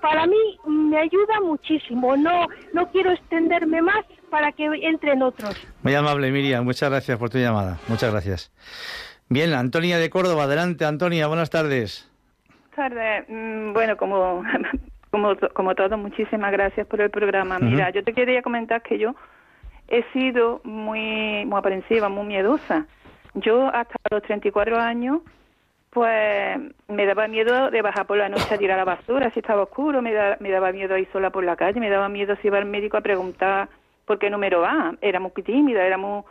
para 0.00 0.26
mí 0.26 0.58
me 0.66 0.98
ayuda 0.98 1.40
muchísimo. 1.44 2.16
No, 2.16 2.46
no 2.72 2.90
quiero 2.90 3.12
extenderme 3.12 3.82
más 3.82 4.04
para 4.30 4.52
que 4.52 4.64
entren 4.64 5.22
otros. 5.22 5.54
Muy 5.82 5.94
amable, 5.94 6.30
Miriam. 6.30 6.64
Muchas 6.64 6.90
gracias 6.90 7.18
por 7.18 7.30
tu 7.30 7.38
llamada. 7.38 7.78
Muchas 7.88 8.10
gracias. 8.10 8.52
Bien, 9.28 9.52
Antonia 9.52 9.98
de 9.98 10.10
Córdoba. 10.10 10.44
Adelante, 10.44 10.84
Antonia. 10.84 11.26
Buenas 11.26 11.50
tardes. 11.50 12.10
Buenas 12.76 12.94
tardes. 12.94 13.24
Mm, 13.28 13.72
bueno, 13.72 13.96
como, 13.96 14.42
como, 15.10 15.36
como 15.54 15.74
todo, 15.74 15.96
muchísimas 15.98 16.52
gracias 16.52 16.86
por 16.86 17.00
el 17.00 17.10
programa. 17.10 17.58
Mira, 17.58 17.90
yo 17.90 18.02
te 18.02 18.12
quería 18.12 18.42
comentar 18.42 18.82
que 18.82 18.98
yo 18.98 19.14
he 19.88 20.04
sido 20.12 20.60
muy, 20.64 21.44
muy 21.46 21.58
aprensiva, 21.58 22.08
muy 22.08 22.26
miedosa. 22.26 22.86
Yo 23.34 23.68
hasta 23.68 23.94
los 24.10 24.22
34 24.22 24.78
años, 24.78 25.20
pues 25.90 26.58
me 26.88 27.06
daba 27.06 27.26
miedo 27.26 27.70
de 27.70 27.82
bajar 27.82 28.06
por 28.06 28.16
la 28.16 28.28
noche 28.28 28.54
a 28.54 28.58
tirar 28.58 28.78
la 28.78 28.84
basura 28.84 29.30
si 29.30 29.40
estaba 29.40 29.62
oscuro, 29.62 30.00
me, 30.00 30.12
me 30.38 30.50
daba 30.50 30.72
miedo 30.72 30.96
ir 30.96 31.08
sola 31.12 31.30
por 31.30 31.44
la 31.44 31.56
calle, 31.56 31.80
me 31.80 31.90
daba 31.90 32.08
miedo 32.08 32.36
si 32.40 32.46
iba 32.46 32.58
al 32.58 32.64
médico 32.64 32.96
a 32.96 33.00
preguntar 33.00 33.68
por 34.04 34.18
qué 34.18 34.30
número 34.30 34.60
va. 34.60 34.94
Era 35.00 35.20
muy 35.20 35.30
tímida, 35.30 35.84
era 35.84 35.98
muy... 35.98 36.22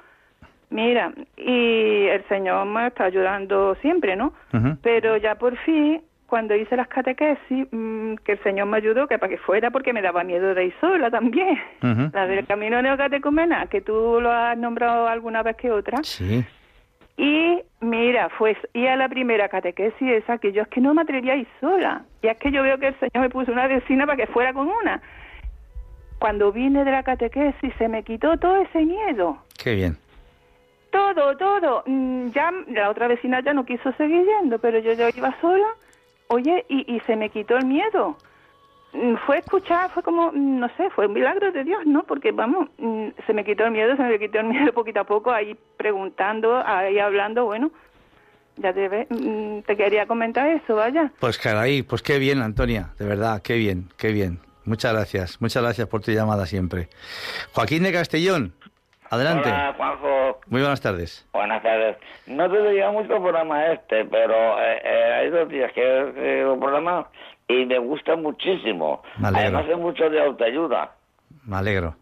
Mira, 0.70 1.12
y 1.36 2.06
el 2.08 2.24
Señor 2.28 2.66
me 2.68 2.88
está 2.88 3.06
ayudando 3.06 3.76
siempre, 3.76 4.16
¿no? 4.16 4.34
Pero 4.82 5.18
ya 5.18 5.36
por 5.36 5.58
fin 5.58 6.02
cuando 6.28 6.56
hice 6.56 6.78
las 6.78 6.88
catequesis, 6.88 7.68
mm, 7.72 8.16
que 8.24 8.34
el 8.34 8.44
Señor 8.44 8.68
me 8.68 8.78
ayudó, 8.78 9.08
que 9.08 9.18
para 9.18 9.32
que 9.32 9.38
fuera, 9.40 9.72
porque 9.72 9.94
me 9.94 10.02
daba 10.02 10.24
miedo 10.24 10.54
de 10.54 10.66
ir 10.66 10.74
sola 10.80 11.10
también. 11.10 11.58
La 12.14 12.28
del 12.28 12.46
camino 12.46 12.82
neocatecumena, 12.82 13.66
que 13.66 13.82
tú 13.82 14.20
lo 14.22 14.32
has 14.32 14.58
nombrado 14.58 15.08
alguna 15.08 15.42
vez 15.42 15.56
que 15.58 15.72
otra. 15.72 15.98
Sí. 16.04 16.46
Y 17.22 17.62
mira, 17.82 18.30
fue 18.30 18.56
y 18.74 18.88
a 18.88 18.96
la 18.96 19.10
primera 19.10 19.50
catequesis 19.50 20.10
esa 20.10 20.38
que 20.38 20.54
yo 20.54 20.62
es 20.62 20.70
que 20.70 20.80
no 20.80 20.94
me 20.94 21.02
atrevía 21.02 21.34
a 21.34 21.36
ir 21.36 21.48
sola. 21.60 22.06
Y 22.22 22.28
es 22.28 22.38
que 22.38 22.50
yo 22.50 22.64
veo 22.64 22.78
que 22.78 22.88
el 22.88 22.96
Señor 22.98 23.20
me 23.20 23.30
puso 23.30 23.52
una 23.52 23.68
vecina 23.68 24.06
para 24.06 24.16
que 24.16 24.28
fuera 24.28 24.54
con 24.54 24.70
una. 24.70 25.02
Cuando 26.18 26.54
vine 26.54 26.86
de 26.86 26.92
la 26.92 27.04
catequesis 27.04 27.74
se 27.78 27.90
me 27.90 28.04
quitó 28.04 28.38
todo 28.38 28.56
ese 28.62 28.86
miedo. 28.86 29.38
Qué 29.62 29.76
bien. 29.76 29.98
Todo, 30.92 31.36
todo. 31.36 31.84
Mm, 31.88 32.30
ya 32.30 32.54
la 32.70 32.90
otra 32.90 33.10
vecina 33.10 33.42
ya 33.42 33.54
no 33.54 33.66
quiso 33.66 33.92
seguir 33.98 34.26
yendo, 34.26 34.58
pero 34.60 34.80
yo 34.80 34.94
ya 34.94 35.10
iba 35.10 35.36
sola 35.42 35.68
Oye, 36.30 36.64
y, 36.70 36.96
y 36.96 37.02
se 37.02 37.18
me 37.18 37.30
quitó 37.30 37.58
el 37.58 37.66
miedo. 37.66 38.16
Mm, 38.94 39.16
fue 39.26 39.38
escuchar, 39.38 39.92
fue 39.92 40.02
como, 40.02 40.32
mm, 40.32 40.60
no 40.60 40.70
sé, 40.76 40.90
fue 40.92 41.08
un 41.08 41.14
milagro 41.14 41.52
de 41.52 41.64
Dios, 41.64 41.86
¿no? 41.86 42.04
Porque, 42.04 42.32
vamos, 42.32 42.70
mm, 42.78 43.10
se 43.26 43.34
me 43.34 43.44
quitó 43.44 43.66
el 43.66 43.72
miedo, 43.72 43.96
se 43.96 44.04
me 44.04 44.18
quitó 44.18 44.40
el 44.40 44.48
miedo 44.48 44.72
poquito 44.74 45.02
a 45.02 45.04
poco, 45.04 45.32
ahí 45.32 45.56
preguntando, 45.78 46.62
ahí 46.66 46.98
hablando, 46.98 47.46
bueno, 47.46 47.72
ya 48.58 48.74
te, 48.74 49.08
te 49.66 49.78
quería 49.78 50.08
comentar 50.08 50.48
eso, 50.48 50.76
vaya. 50.76 51.12
Pues 51.20 51.38
caray, 51.38 51.84
pues 51.84 52.02
qué 52.02 52.18
bien, 52.18 52.42
Antonia, 52.42 52.90
de 52.98 53.06
verdad, 53.06 53.42
qué 53.44 53.56
bien, 53.56 53.90
qué 53.98 54.12
bien. 54.12 54.40
Muchas 54.66 54.94
gracias, 54.94 55.42
muchas 55.42 55.64
gracias 55.64 55.88
por 55.88 56.02
tu 56.02 56.12
llamada 56.12 56.46
siempre. 56.46 56.90
Joaquín 57.54 57.84
de 57.84 57.94
Castellón, 57.94 58.54
adelante. 59.10 59.50
Hola, 59.50 59.74
Juanjo. 59.78 60.40
Muy 60.48 60.62
buenas 60.62 60.82
tardes. 60.82 61.28
Buenas 61.32 61.64
tardes. 61.64 61.98
No 62.28 62.50
te 62.50 62.62
diría 62.62 62.92
mucho 62.92 63.16
el 63.16 63.22
programa 63.22 63.68
este, 63.68 64.06
pero 64.06 64.60
eh, 64.62 64.82
eh, 64.84 65.14
hay 65.14 65.30
dos 65.30 65.50
días 65.50 65.72
que 65.74 65.82
he 65.82 66.46
un 66.46 66.60
programa 66.60 67.08
y 67.50 67.66
me 67.66 67.80
gusta 67.80 68.16
muchísimo. 68.16 69.02
Además 69.22 69.66
es 69.68 69.78
mucho 69.78 70.10
de 70.10 70.24
autoayuda. 70.24 70.92
Me 71.46 71.58
alegro. 71.58 71.96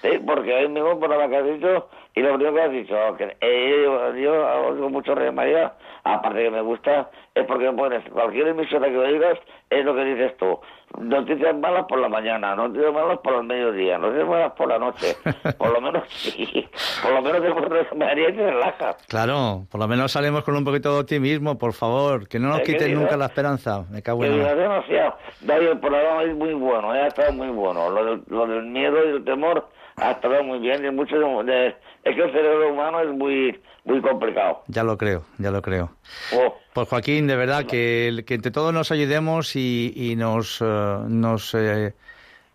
Sí, 0.00 0.10
porque 0.24 0.54
hoy 0.54 0.68
mismo 0.68 0.98
por 0.98 1.12
has 1.12 1.44
dicho 1.44 1.88
y 2.14 2.20
lo 2.20 2.34
primero 2.36 2.54
que 2.54 2.62
has 2.62 2.72
dicho, 2.72 2.96
que 3.18 3.36
eh, 3.40 3.82
yo, 3.84 4.14
yo 4.14 4.68
oigo 4.68 4.88
mucho 4.88 5.14
Rey 5.14 5.30
María, 5.32 5.74
aparte 6.14 6.44
que 6.44 6.50
me 6.50 6.60
gusta, 6.60 7.10
es 7.34 7.44
porque 7.46 7.70
pones 7.72 8.08
cualquier 8.10 8.48
emisora 8.48 8.86
que 8.86 8.92
lo 8.92 9.06
digas, 9.06 9.38
es 9.70 9.84
lo 9.84 9.94
que 9.94 10.04
dices 10.04 10.36
tú. 10.36 10.58
Noticias 11.00 11.54
malas 11.56 11.84
por 11.88 11.98
la 11.98 12.08
mañana, 12.08 12.54
noticias 12.54 12.92
malas 12.92 13.18
por 13.18 13.34
el 13.34 13.42
mediodía, 13.42 13.98
noticias 13.98 14.28
malas 14.28 14.52
por 14.52 14.68
la 14.68 14.78
noche. 14.78 15.16
Por 15.58 15.72
lo 15.72 15.80
menos 15.80 16.04
sí, 16.08 16.68
por 17.02 17.12
lo 17.12 17.22
menos 17.22 17.42
te 17.42 17.96
María 17.96 18.28
y 18.28 18.32
te 18.32 18.50
relaja. 18.50 18.96
Claro, 19.08 19.66
por 19.70 19.80
lo 19.80 19.88
menos 19.88 20.12
salimos 20.12 20.44
con 20.44 20.56
un 20.56 20.64
poquito 20.64 20.92
de 20.94 21.00
optimismo, 21.00 21.58
por 21.58 21.72
favor, 21.72 22.28
que 22.28 22.38
no 22.38 22.48
nos 22.48 22.60
quiten 22.60 22.94
nunca 22.94 23.16
la 23.16 23.26
esperanza. 23.26 23.84
Me 23.90 24.02
cago 24.02 24.24
en 24.24 24.42
la... 24.42 24.54
demasiado. 24.54 25.16
David, 25.40 25.68
el 25.68 25.80
programa 25.80 26.22
es 26.22 26.34
muy 26.34 26.54
bueno, 26.54 26.90
ha 26.90 27.06
estado 27.06 27.32
muy 27.32 27.48
bueno. 27.48 27.90
Lo 27.90 28.04
del, 28.04 28.22
lo 28.28 28.46
del 28.46 28.64
miedo 28.66 28.96
y 29.04 29.16
el 29.16 29.24
temor 29.24 29.68
ha 29.96 30.12
estado 30.12 30.42
muy 30.42 30.58
bien 30.58 30.84
y 30.84 30.90
mucho 30.90 31.16
de, 31.44 31.68
es 32.04 32.14
que 32.14 32.22
el 32.22 32.32
cerebro 32.32 32.72
humano 32.72 33.00
es 33.00 33.08
muy 33.08 33.60
muy 33.84 34.00
complicado. 34.00 34.62
Ya 34.66 34.82
lo 34.82 34.98
creo, 34.98 35.22
ya 35.38 35.50
lo 35.50 35.62
creo. 35.62 35.90
Oh. 36.34 36.54
Pues 36.74 36.88
Joaquín, 36.88 37.26
de 37.26 37.36
verdad, 37.36 37.64
que, 37.66 38.24
que 38.26 38.34
entre 38.34 38.50
todos 38.50 38.74
nos 38.74 38.90
ayudemos 38.90 39.54
y, 39.54 39.92
y 39.94 40.16
nos, 40.16 40.60
eh, 40.60 40.98
nos 41.08 41.54
eh, 41.54 41.94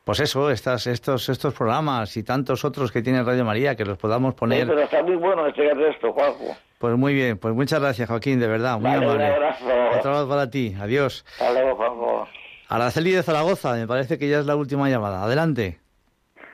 pues 0.04 0.20
eso, 0.20 0.52
estas, 0.52 0.88
estos, 0.88 1.30
estos 1.30 1.54
programas 1.54 2.18
y 2.18 2.24
tantos 2.24 2.66
otros 2.66 2.92
que 2.92 3.02
tiene 3.02 3.24
Radio 3.24 3.46
María, 3.46 3.76
que 3.76 3.86
los 3.86 3.98
podamos 3.98 4.34
poner. 4.36 4.64
Sí, 4.64 4.66
pero 4.68 4.82
está 4.82 5.02
muy 5.04 5.16
bueno 5.16 5.48
este 5.48 5.90
esto, 5.90 6.12
Juanjo. 6.12 6.56
Pues 6.80 6.98
muy 6.98 7.14
bien, 7.14 7.38
pues 7.38 7.54
muchas 7.56 7.80
gracias, 7.80 8.10
Joaquín, 8.10 8.40
de 8.40 8.48
verdad, 8.48 8.80
muy 8.80 8.92
amable. 8.92 9.26
Un 9.26 9.32
abrazo. 9.34 9.66
Otro 9.98 10.10
abrazo 10.12 10.30
para 10.30 10.50
ti, 10.50 10.76
adiós. 10.80 11.26
Hasta 11.40 11.54
luego, 11.54 11.76
Juanjo. 11.76 12.28
Araceli 12.68 13.12
de 13.12 13.24
Zaragoza, 13.24 13.74
me 13.74 13.88
parece 13.88 14.18
que 14.18 14.28
ya 14.28 14.40
es 14.40 14.46
la 14.46 14.56
última 14.56 14.90
llamada. 14.90 15.24
Adelante. 15.24 15.81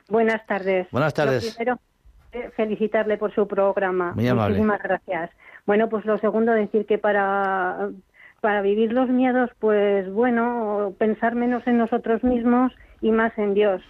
Buenas 0.08 0.44
tardes. 0.46 0.88
Buenas 0.90 1.14
tardes 1.14 1.58
felicitarle 2.56 3.16
por 3.16 3.34
su 3.34 3.46
programa. 3.46 4.12
Muy 4.14 4.28
amable. 4.28 4.56
Muchísimas 4.56 4.82
gracias. 4.82 5.30
Bueno, 5.66 5.88
pues 5.88 6.04
lo 6.04 6.18
segundo, 6.18 6.52
decir 6.52 6.86
que 6.86 6.98
para, 6.98 7.90
para 8.40 8.62
vivir 8.62 8.92
los 8.92 9.08
miedos, 9.08 9.50
pues 9.58 10.10
bueno, 10.12 10.94
pensar 10.98 11.34
menos 11.34 11.66
en 11.66 11.78
nosotros 11.78 12.22
mismos 12.24 12.72
y 13.00 13.10
más 13.10 13.36
en 13.38 13.54
Dios. 13.54 13.82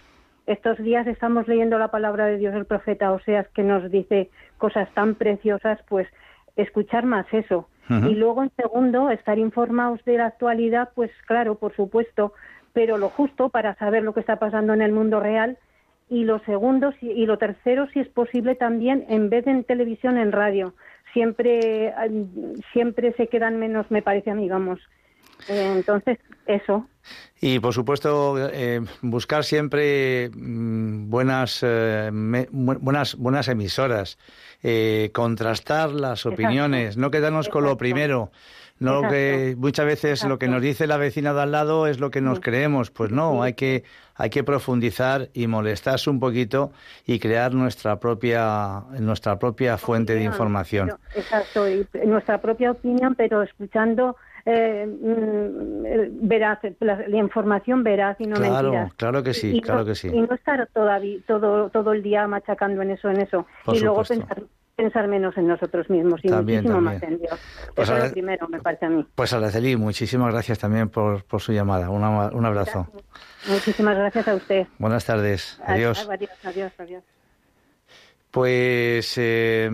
Estos 0.45 0.77
días 0.79 1.05
estamos 1.07 1.47
leyendo 1.47 1.77
la 1.77 1.89
palabra 1.89 2.25
de 2.25 2.37
Dios, 2.37 2.55
el 2.55 2.65
profeta 2.65 3.11
Oseas, 3.11 3.47
que 3.49 3.63
nos 3.63 3.91
dice 3.91 4.29
cosas 4.57 4.89
tan 4.93 5.15
preciosas, 5.15 5.79
pues 5.87 6.07
escuchar 6.55 7.05
más 7.05 7.25
eso. 7.31 7.67
Y 7.89 8.13
luego, 8.13 8.43
en 8.43 8.51
segundo, 8.55 9.09
estar 9.09 9.39
informados 9.39 10.05
de 10.05 10.17
la 10.17 10.27
actualidad, 10.27 10.89
pues 10.93 11.09
claro, 11.25 11.55
por 11.55 11.75
supuesto, 11.75 12.33
pero 12.71 12.99
lo 12.99 13.09
justo 13.09 13.49
para 13.49 13.73
saber 13.77 14.03
lo 14.03 14.13
que 14.13 14.19
está 14.19 14.35
pasando 14.35 14.75
en 14.75 14.83
el 14.83 14.91
mundo 14.91 15.19
real 15.19 15.57
y 16.09 16.23
lo 16.23 16.39
segundo 16.39 16.93
y 17.01 17.25
lo 17.25 17.37
tercero 17.37 17.87
si 17.93 17.99
es 17.99 18.07
posible 18.07 18.55
también 18.55 19.05
en 19.09 19.29
vez 19.29 19.45
de 19.45 19.51
en 19.51 19.63
televisión 19.63 20.17
en 20.17 20.31
radio. 20.31 20.73
Siempre 21.13 21.93
siempre 22.73 23.13
se 23.13 23.27
quedan 23.27 23.59
menos 23.59 23.89
me 23.89 24.01
parece 24.01 24.31
a 24.31 24.35
mí 24.35 24.49
vamos. 24.49 24.79
Eh, 25.47 25.73
entonces 25.75 26.19
eso. 26.45 26.85
Y 27.39 27.59
por 27.59 27.73
supuesto 27.73 28.49
eh, 28.51 28.81
buscar 29.01 29.43
siempre 29.43 30.29
mm, 30.33 31.09
buenas 31.09 31.61
eh, 31.63 32.09
buenas 32.11 33.15
buenas 33.15 33.47
emisoras 33.47 34.17
contrastar 35.13 35.91
las 35.91 36.25
opiniones 36.25 36.97
no 36.97 37.11
quedarnos 37.11 37.47
con 37.47 37.63
lo 37.63 37.77
primero 37.77 38.29
no 38.79 39.09
que 39.09 39.55
muchas 39.57 39.85
veces 39.85 40.23
lo 40.25 40.39
que 40.39 40.47
nos 40.47 40.61
dice 40.61 40.87
la 40.87 40.97
vecina 40.97 41.33
de 41.33 41.41
al 41.41 41.51
lado 41.51 41.87
es 41.87 41.99
lo 41.99 42.11
que 42.11 42.21
nos 42.21 42.39
creemos. 42.39 42.91
Pues 42.91 43.11
no, 43.11 43.43
hay 43.43 43.53
que 43.53 43.83
hay 44.15 44.29
que 44.29 44.43
profundizar 44.43 45.29
y 45.33 45.47
molestarse 45.47 46.09
un 46.09 46.19
poquito 46.19 46.71
y 47.05 47.19
crear 47.19 47.53
nuestra 47.53 47.99
propia 47.99 48.83
nuestra 48.99 49.37
propia 49.39 49.77
fuente 49.77 50.15
de 50.15 50.23
información. 50.23 50.91
exacto, 51.15 51.69
y 51.69 51.87
nuestra 52.05 52.39
propia 52.39 52.71
opinión, 52.71 53.15
pero 53.15 53.43
escuchando 53.43 54.15
eh, 54.45 54.85
mm, 54.87 56.27
veraz, 56.27 56.59
la, 56.79 57.17
información 57.17 57.83
veraz 57.83 58.19
y 58.19 58.27
no 58.27 58.35
claro, 58.35 58.89
Claro 58.95 59.23
que 59.23 59.33
sí, 59.33 59.61
claro 59.61 59.85
que 59.85 59.95
sí. 59.95 60.07
Y 60.07 60.21
no 60.21 60.33
estar 60.33 60.67
todavía, 60.73 61.19
todo, 61.27 61.69
todo 61.69 61.93
el 61.93 62.01
día 62.01 62.27
machacando 62.27 62.81
en 62.81 62.91
eso, 62.91 63.09
en 63.09 63.21
eso. 63.21 63.45
y 63.71 63.79
luego 63.79 64.03
pensar 64.03 64.43
pensar 64.79 65.09
menos 65.09 65.35
en 65.35 65.47
nosotros 65.47 65.89
mismos 65.89 66.21
y 66.23 66.29
muchísimo 66.29 66.79
más 66.79 67.03
en 67.03 67.19
Dios. 67.19 67.37
Pues 67.75 67.89
Eso 67.89 67.97
es 67.97 68.05
lo 68.05 68.11
primero, 68.11 68.47
me 68.47 68.61
parece 68.61 68.85
a 68.85 68.89
mí. 68.89 69.05
Pues 69.13 69.33
Araceli, 69.33 69.75
muchísimas 69.75 70.31
gracias 70.31 70.57
también 70.57 70.87
por, 70.87 71.25
por 71.25 71.41
su 71.41 71.51
llamada. 71.51 71.89
un 71.89 72.45
abrazo. 72.45 72.87
Muchísimas 73.49 73.97
gracias 73.97 74.27
a 74.29 74.35
usted. 74.35 74.67
Buenas 74.77 75.03
tardes. 75.03 75.59
Adiós. 75.65 76.07
Adiós, 76.09 76.31
adiós, 76.45 76.71
adiós. 76.77 77.03
Pues 78.31 79.15
eh, 79.17 79.69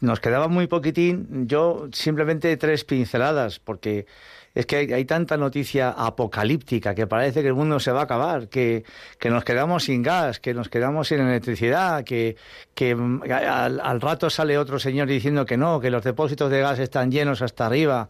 nos 0.00 0.20
quedaba 0.20 0.48
muy 0.48 0.68
poquitín. 0.68 1.46
Yo 1.46 1.88
simplemente 1.92 2.56
tres 2.56 2.84
pinceladas, 2.84 3.58
porque 3.58 4.06
es 4.54 4.66
que 4.66 4.76
hay, 4.94 5.04
tanta 5.04 5.36
noticia 5.36 5.90
apocalíptica 5.90 6.94
que 6.94 7.06
parece 7.06 7.42
que 7.42 7.48
el 7.48 7.54
mundo 7.54 7.80
se 7.80 7.90
va 7.90 8.00
a 8.00 8.04
acabar, 8.04 8.48
que, 8.48 8.84
que 9.18 9.28
nos 9.28 9.44
quedamos 9.44 9.84
sin 9.84 10.02
gas, 10.02 10.38
que 10.38 10.54
nos 10.54 10.68
quedamos 10.68 11.08
sin 11.08 11.20
electricidad, 11.20 12.04
que, 12.04 12.36
que 12.74 12.94
mm, 12.94 13.22
al, 13.32 14.00
rato 14.00 14.30
sale 14.30 14.56
otro 14.56 14.78
señor 14.78 15.08
diciendo 15.08 15.44
que 15.44 15.56
no, 15.56 15.80
que 15.80 15.90
los 15.90 16.04
depósitos 16.04 16.50
de 16.50 16.60
gas 16.60 16.78
están 16.78 17.10
llenos 17.10 17.42
hasta 17.42 17.66
arriba, 17.66 18.08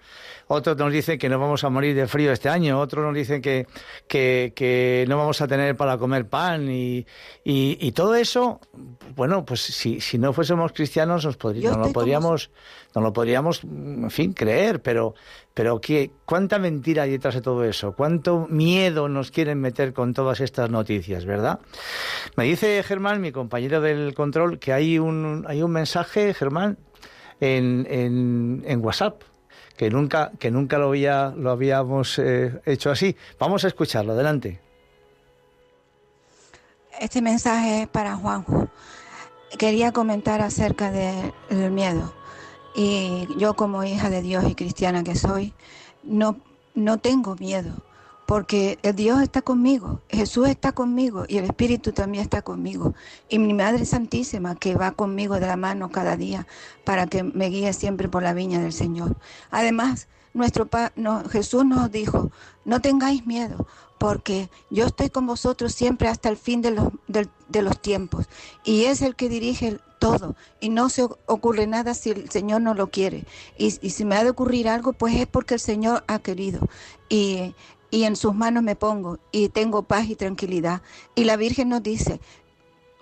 otros 0.54 0.76
nos 0.76 0.92
dicen 0.92 1.18
que 1.18 1.28
no 1.28 1.38
vamos 1.38 1.64
a 1.64 1.70
morir 1.70 1.94
de 1.94 2.06
frío 2.06 2.32
este 2.32 2.48
año, 2.48 2.80
otros 2.80 3.04
nos 3.04 3.14
dicen 3.14 3.42
que, 3.42 3.66
que, 4.08 4.52
que 4.54 5.04
no 5.08 5.18
vamos 5.18 5.40
a 5.40 5.48
tener 5.48 5.76
para 5.76 5.98
comer 5.98 6.28
pan 6.28 6.70
y, 6.70 7.06
y, 7.44 7.92
todo 7.92 8.14
eso, 8.14 8.60
bueno, 9.14 9.44
pues 9.44 9.60
si, 9.60 10.00
si 10.00 10.18
no 10.18 10.32
fuésemos 10.32 10.72
cristianos 10.72 11.24
nos, 11.24 11.36
podríamos, 11.36 11.78
no 11.78 11.86
lo 11.86 11.92
podríamos, 11.92 12.50
no 12.94 13.00
lo 13.00 13.12
podríamos, 13.12 13.64
en 13.64 14.10
fin, 14.10 14.32
creer, 14.32 14.80
pero 14.82 15.14
pero 15.54 15.80
¿qué, 15.80 16.10
¿cuánta 16.24 16.58
mentira 16.58 17.04
hay 17.04 17.12
detrás 17.12 17.34
de 17.34 17.40
todo 17.40 17.64
eso? 17.64 17.92
¿Cuánto 17.92 18.48
miedo 18.48 19.08
nos 19.08 19.30
quieren 19.30 19.60
meter 19.60 19.92
con 19.92 20.12
todas 20.12 20.40
estas 20.40 20.68
noticias, 20.68 21.24
verdad? 21.24 21.60
Me 22.36 22.44
dice 22.44 22.82
Germán, 22.82 23.20
mi 23.20 23.30
compañero 23.30 23.80
del 23.80 24.14
control, 24.14 24.58
que 24.58 24.72
hay 24.72 24.98
un, 24.98 25.44
hay 25.46 25.62
un 25.62 25.70
mensaje, 25.70 26.34
Germán, 26.34 26.76
en, 27.40 27.86
en, 28.66 28.84
WhatsApp, 28.84 29.22
que 29.76 29.90
nunca, 29.90 30.32
que 30.38 30.50
nunca 30.50 30.78
lo, 30.78 30.88
había, 30.88 31.32
lo 31.36 31.50
habíamos 31.50 32.18
eh, 32.18 32.60
hecho 32.64 32.90
así. 32.90 33.16
Vamos 33.38 33.64
a 33.64 33.68
escucharlo, 33.68 34.12
adelante. 34.12 34.60
Este 37.00 37.20
mensaje 37.20 37.82
es 37.82 37.88
para 37.88 38.16
Juanjo. 38.16 38.68
Quería 39.58 39.92
comentar 39.92 40.40
acerca 40.40 40.90
del 40.90 41.70
miedo. 41.70 42.14
Y 42.74 43.28
yo 43.38 43.54
como 43.54 43.84
hija 43.84 44.10
de 44.10 44.22
Dios 44.22 44.44
y 44.48 44.54
cristiana 44.54 45.04
que 45.04 45.14
soy, 45.14 45.54
no, 46.02 46.38
no 46.74 46.98
tengo 46.98 47.36
miedo, 47.36 47.72
porque 48.26 48.78
el 48.82 48.94
Dios 48.94 49.22
está 49.22 49.42
conmigo, 49.42 50.00
Jesús 50.08 50.48
está 50.48 50.72
conmigo 50.72 51.24
y 51.28 51.38
el 51.38 51.44
Espíritu 51.44 51.92
también 51.92 52.22
está 52.22 52.42
conmigo. 52.42 52.94
Y 53.28 53.38
mi 53.38 53.52
Madre 53.54 53.84
Santísima 53.84 54.54
que 54.54 54.74
va 54.74 54.92
conmigo 54.92 55.34
de 55.34 55.46
la 55.46 55.56
mano 55.56 55.90
cada 55.90 56.16
día 56.16 56.46
para 56.84 57.06
que 57.06 57.22
me 57.22 57.48
guíe 57.48 57.72
siempre 57.72 58.08
por 58.08 58.22
la 58.22 58.32
viña 58.32 58.60
del 58.60 58.72
Señor. 58.72 59.16
Además, 59.50 60.08
nuestro 60.32 60.68
no, 60.96 61.24
Jesús 61.28 61.64
nos 61.64 61.90
dijo, 61.90 62.30
no 62.64 62.80
tengáis 62.80 63.26
miedo, 63.26 63.66
porque 63.98 64.50
yo 64.70 64.86
estoy 64.86 65.10
con 65.10 65.26
vosotros 65.26 65.72
siempre 65.72 66.08
hasta 66.08 66.28
el 66.28 66.36
fin 66.36 66.60
de 66.60 66.72
los, 66.72 66.88
de 67.06 67.62
los 67.62 67.80
tiempos. 67.80 68.26
Y 68.64 68.84
es 68.84 69.02
el 69.02 69.14
que 69.16 69.28
dirige 69.28 69.78
todo 70.04 70.36
y 70.60 70.68
no 70.68 70.90
se 70.90 71.04
ocurre 71.26 71.66
nada 71.66 71.94
si 71.94 72.10
el 72.10 72.28
Señor 72.28 72.60
no 72.60 72.74
lo 72.74 72.90
quiere. 72.90 73.24
Y, 73.56 73.70
si 73.70 74.04
me 74.04 74.16
ha 74.16 74.24
de 74.24 74.30
ocurrir 74.30 74.68
algo, 74.68 74.92
pues 74.92 75.14
es 75.14 75.26
porque 75.26 75.54
el 75.54 75.60
Señor 75.60 76.04
ha 76.08 76.18
querido. 76.18 76.68
Y, 77.08 77.54
y 77.94 78.02
en 78.02 78.16
sus 78.16 78.34
manos 78.34 78.64
me 78.64 78.74
pongo 78.74 79.20
y 79.30 79.50
tengo 79.50 79.84
paz 79.84 80.08
y 80.08 80.16
tranquilidad. 80.16 80.82
Y 81.14 81.22
la 81.22 81.36
Virgen 81.36 81.68
nos 81.68 81.80
dice, 81.80 82.20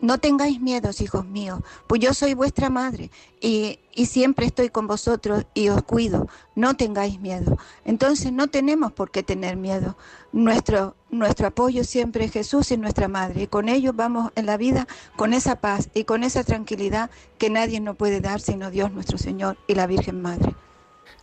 no 0.03 0.18
tengáis 0.18 0.61
miedos, 0.61 1.01
hijos 1.01 1.24
míos, 1.24 1.61
pues 1.86 2.03
yo 2.03 2.12
soy 2.12 2.34
vuestra 2.34 2.68
madre 2.68 3.11
y, 3.40 3.78
y, 3.95 4.05
siempre 4.05 4.45
estoy 4.45 4.68
con 4.68 4.86
vosotros 4.86 5.47
y 5.55 5.70
os 5.70 5.82
cuido. 5.84 6.28
No 6.57 6.76
tengáis 6.76 7.18
miedo. 7.20 7.57
Entonces 7.86 8.34
no 8.34 8.49
tenemos 8.49 8.93
por 8.93 9.11
qué 9.11 9.22
tener 9.22 9.57
miedo. 9.57 9.97
Nuestro, 10.30 10.95
nuestro 11.09 11.47
apoyo 11.47 11.84
siempre 11.84 12.26
es 12.26 12.32
Jesús 12.32 12.70
y 12.70 12.76
nuestra 12.76 13.09
madre. 13.09 13.45
Y 13.45 13.47
con 13.47 13.70
ellos 13.70 13.97
vamos 13.97 14.30
en 14.34 14.45
la 14.45 14.59
vida 14.59 14.86
con 15.16 15.32
esa 15.32 15.57
paz 15.57 15.88
y 15.95 16.05
con 16.05 16.22
esa 16.22 16.45
tranquilidad 16.45 17.09
que 17.38 17.49
nadie 17.49 17.80
nos 17.80 17.97
puede 17.97 18.20
dar 18.20 18.43
sino 18.43 18.70
Dios 18.70 18.93
nuestro 18.93 19.16
Señor 19.16 19.57
y 19.66 19.74
la 19.74 19.86
Virgen 19.86 20.20
Madre. 20.20 20.55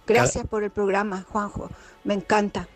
Gracias 0.07 0.47
por 0.47 0.63
el 0.63 0.72
programa, 0.72 1.24
Juanjo. 1.30 1.70
Me 2.03 2.15
encanta. 2.15 2.67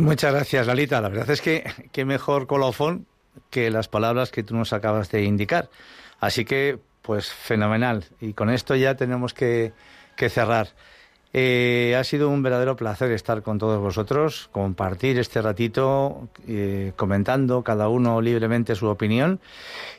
Muchas 0.00 0.32
gracias, 0.32 0.66
Lalita. 0.66 1.00
La 1.00 1.10
verdad 1.10 1.30
es 1.30 1.42
que 1.42 1.64
qué 1.92 2.06
mejor 2.06 2.46
colofón 2.46 3.06
que 3.50 3.70
las 3.70 3.88
palabras 3.88 4.30
que 4.30 4.42
tú 4.42 4.56
nos 4.56 4.72
acabas 4.72 5.10
de 5.10 5.24
indicar. 5.24 5.68
Así 6.20 6.46
que, 6.46 6.78
pues 7.02 7.28
fenomenal. 7.30 8.04
Y 8.20 8.32
con 8.32 8.48
esto 8.48 8.74
ya 8.74 8.94
tenemos 8.94 9.34
que, 9.34 9.72
cerrar. 10.16 10.68
Eh, 11.32 11.96
ha 11.98 12.02
sido 12.02 12.28
un 12.28 12.42
verdadero 12.42 12.76
placer 12.76 13.12
estar 13.12 13.42
con 13.42 13.58
todos 13.58 13.78
vosotros, 13.78 14.48
compartir 14.52 15.18
este 15.18 15.40
ratito, 15.40 16.28
eh, 16.48 16.92
comentando 16.96 17.62
cada 17.62 17.88
uno 17.88 18.20
libremente 18.22 18.74
su 18.74 18.86
opinión. 18.86 19.38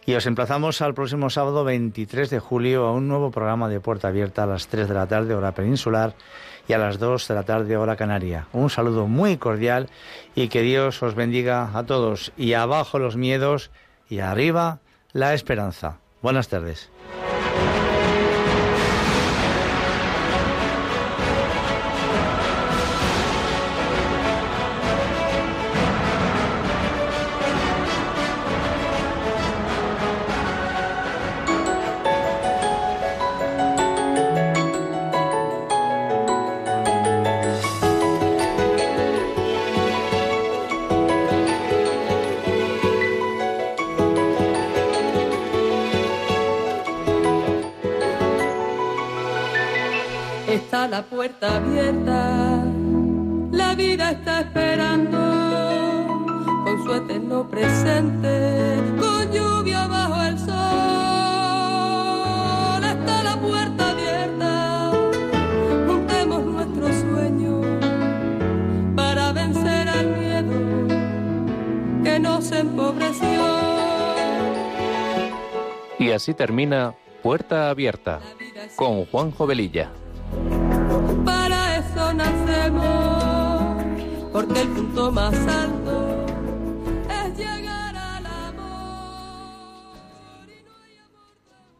Y 0.06 0.16
os 0.16 0.26
emplazamos 0.26 0.82
al 0.82 0.95
próximo 0.95 1.30
sábado 1.30 1.64
23 1.64 2.30
de 2.30 2.39
julio 2.39 2.86
a 2.86 2.91
un 2.91 3.08
nuevo 3.08 3.30
programa 3.30 3.70
de 3.70 3.80
Puerta 3.80 4.08
Abierta 4.08 4.43
a 4.43 4.47
las 4.47 4.68
3 4.68 4.88
de 4.88 4.93
la 4.95 5.08
tarde, 5.08 5.36
hora 5.36 5.54
peninsular 5.54 6.16
y 6.68 6.74
a 6.74 6.78
las 6.78 6.99
2 6.99 7.28
de 7.28 7.34
la 7.34 7.43
tarde 7.43 7.78
hora 7.78 7.95
canaria. 7.95 8.47
Un 8.53 8.70
saludo 8.70 9.07
muy 9.07 9.38
cordial 9.38 9.89
y 10.36 10.47
que 10.47 10.62
Dios 10.62 11.01
os 11.03 11.16
bendiga 11.16 11.72
a 11.78 11.86
todos 11.86 12.32
y 12.38 12.53
abajo 12.53 12.99
los 12.99 13.16
miedos 13.16 13.72
y 14.09 14.20
arriba 14.20 14.80
la 15.14 15.34
esperanza. 15.34 15.97
Buenas 16.22 16.47
tardes. 16.47 16.89
Termina 76.42 76.96
Puerta 77.22 77.70
Abierta 77.70 78.20
con 78.76 79.06
Juan 79.06 79.30
Jovelilla 79.30 79.92
para 81.24 81.78
eso 81.78 82.14
nacemos, 82.16 83.84
porque 84.34 84.62
el 84.62 84.68
punto 84.70 85.12
más 85.12 85.36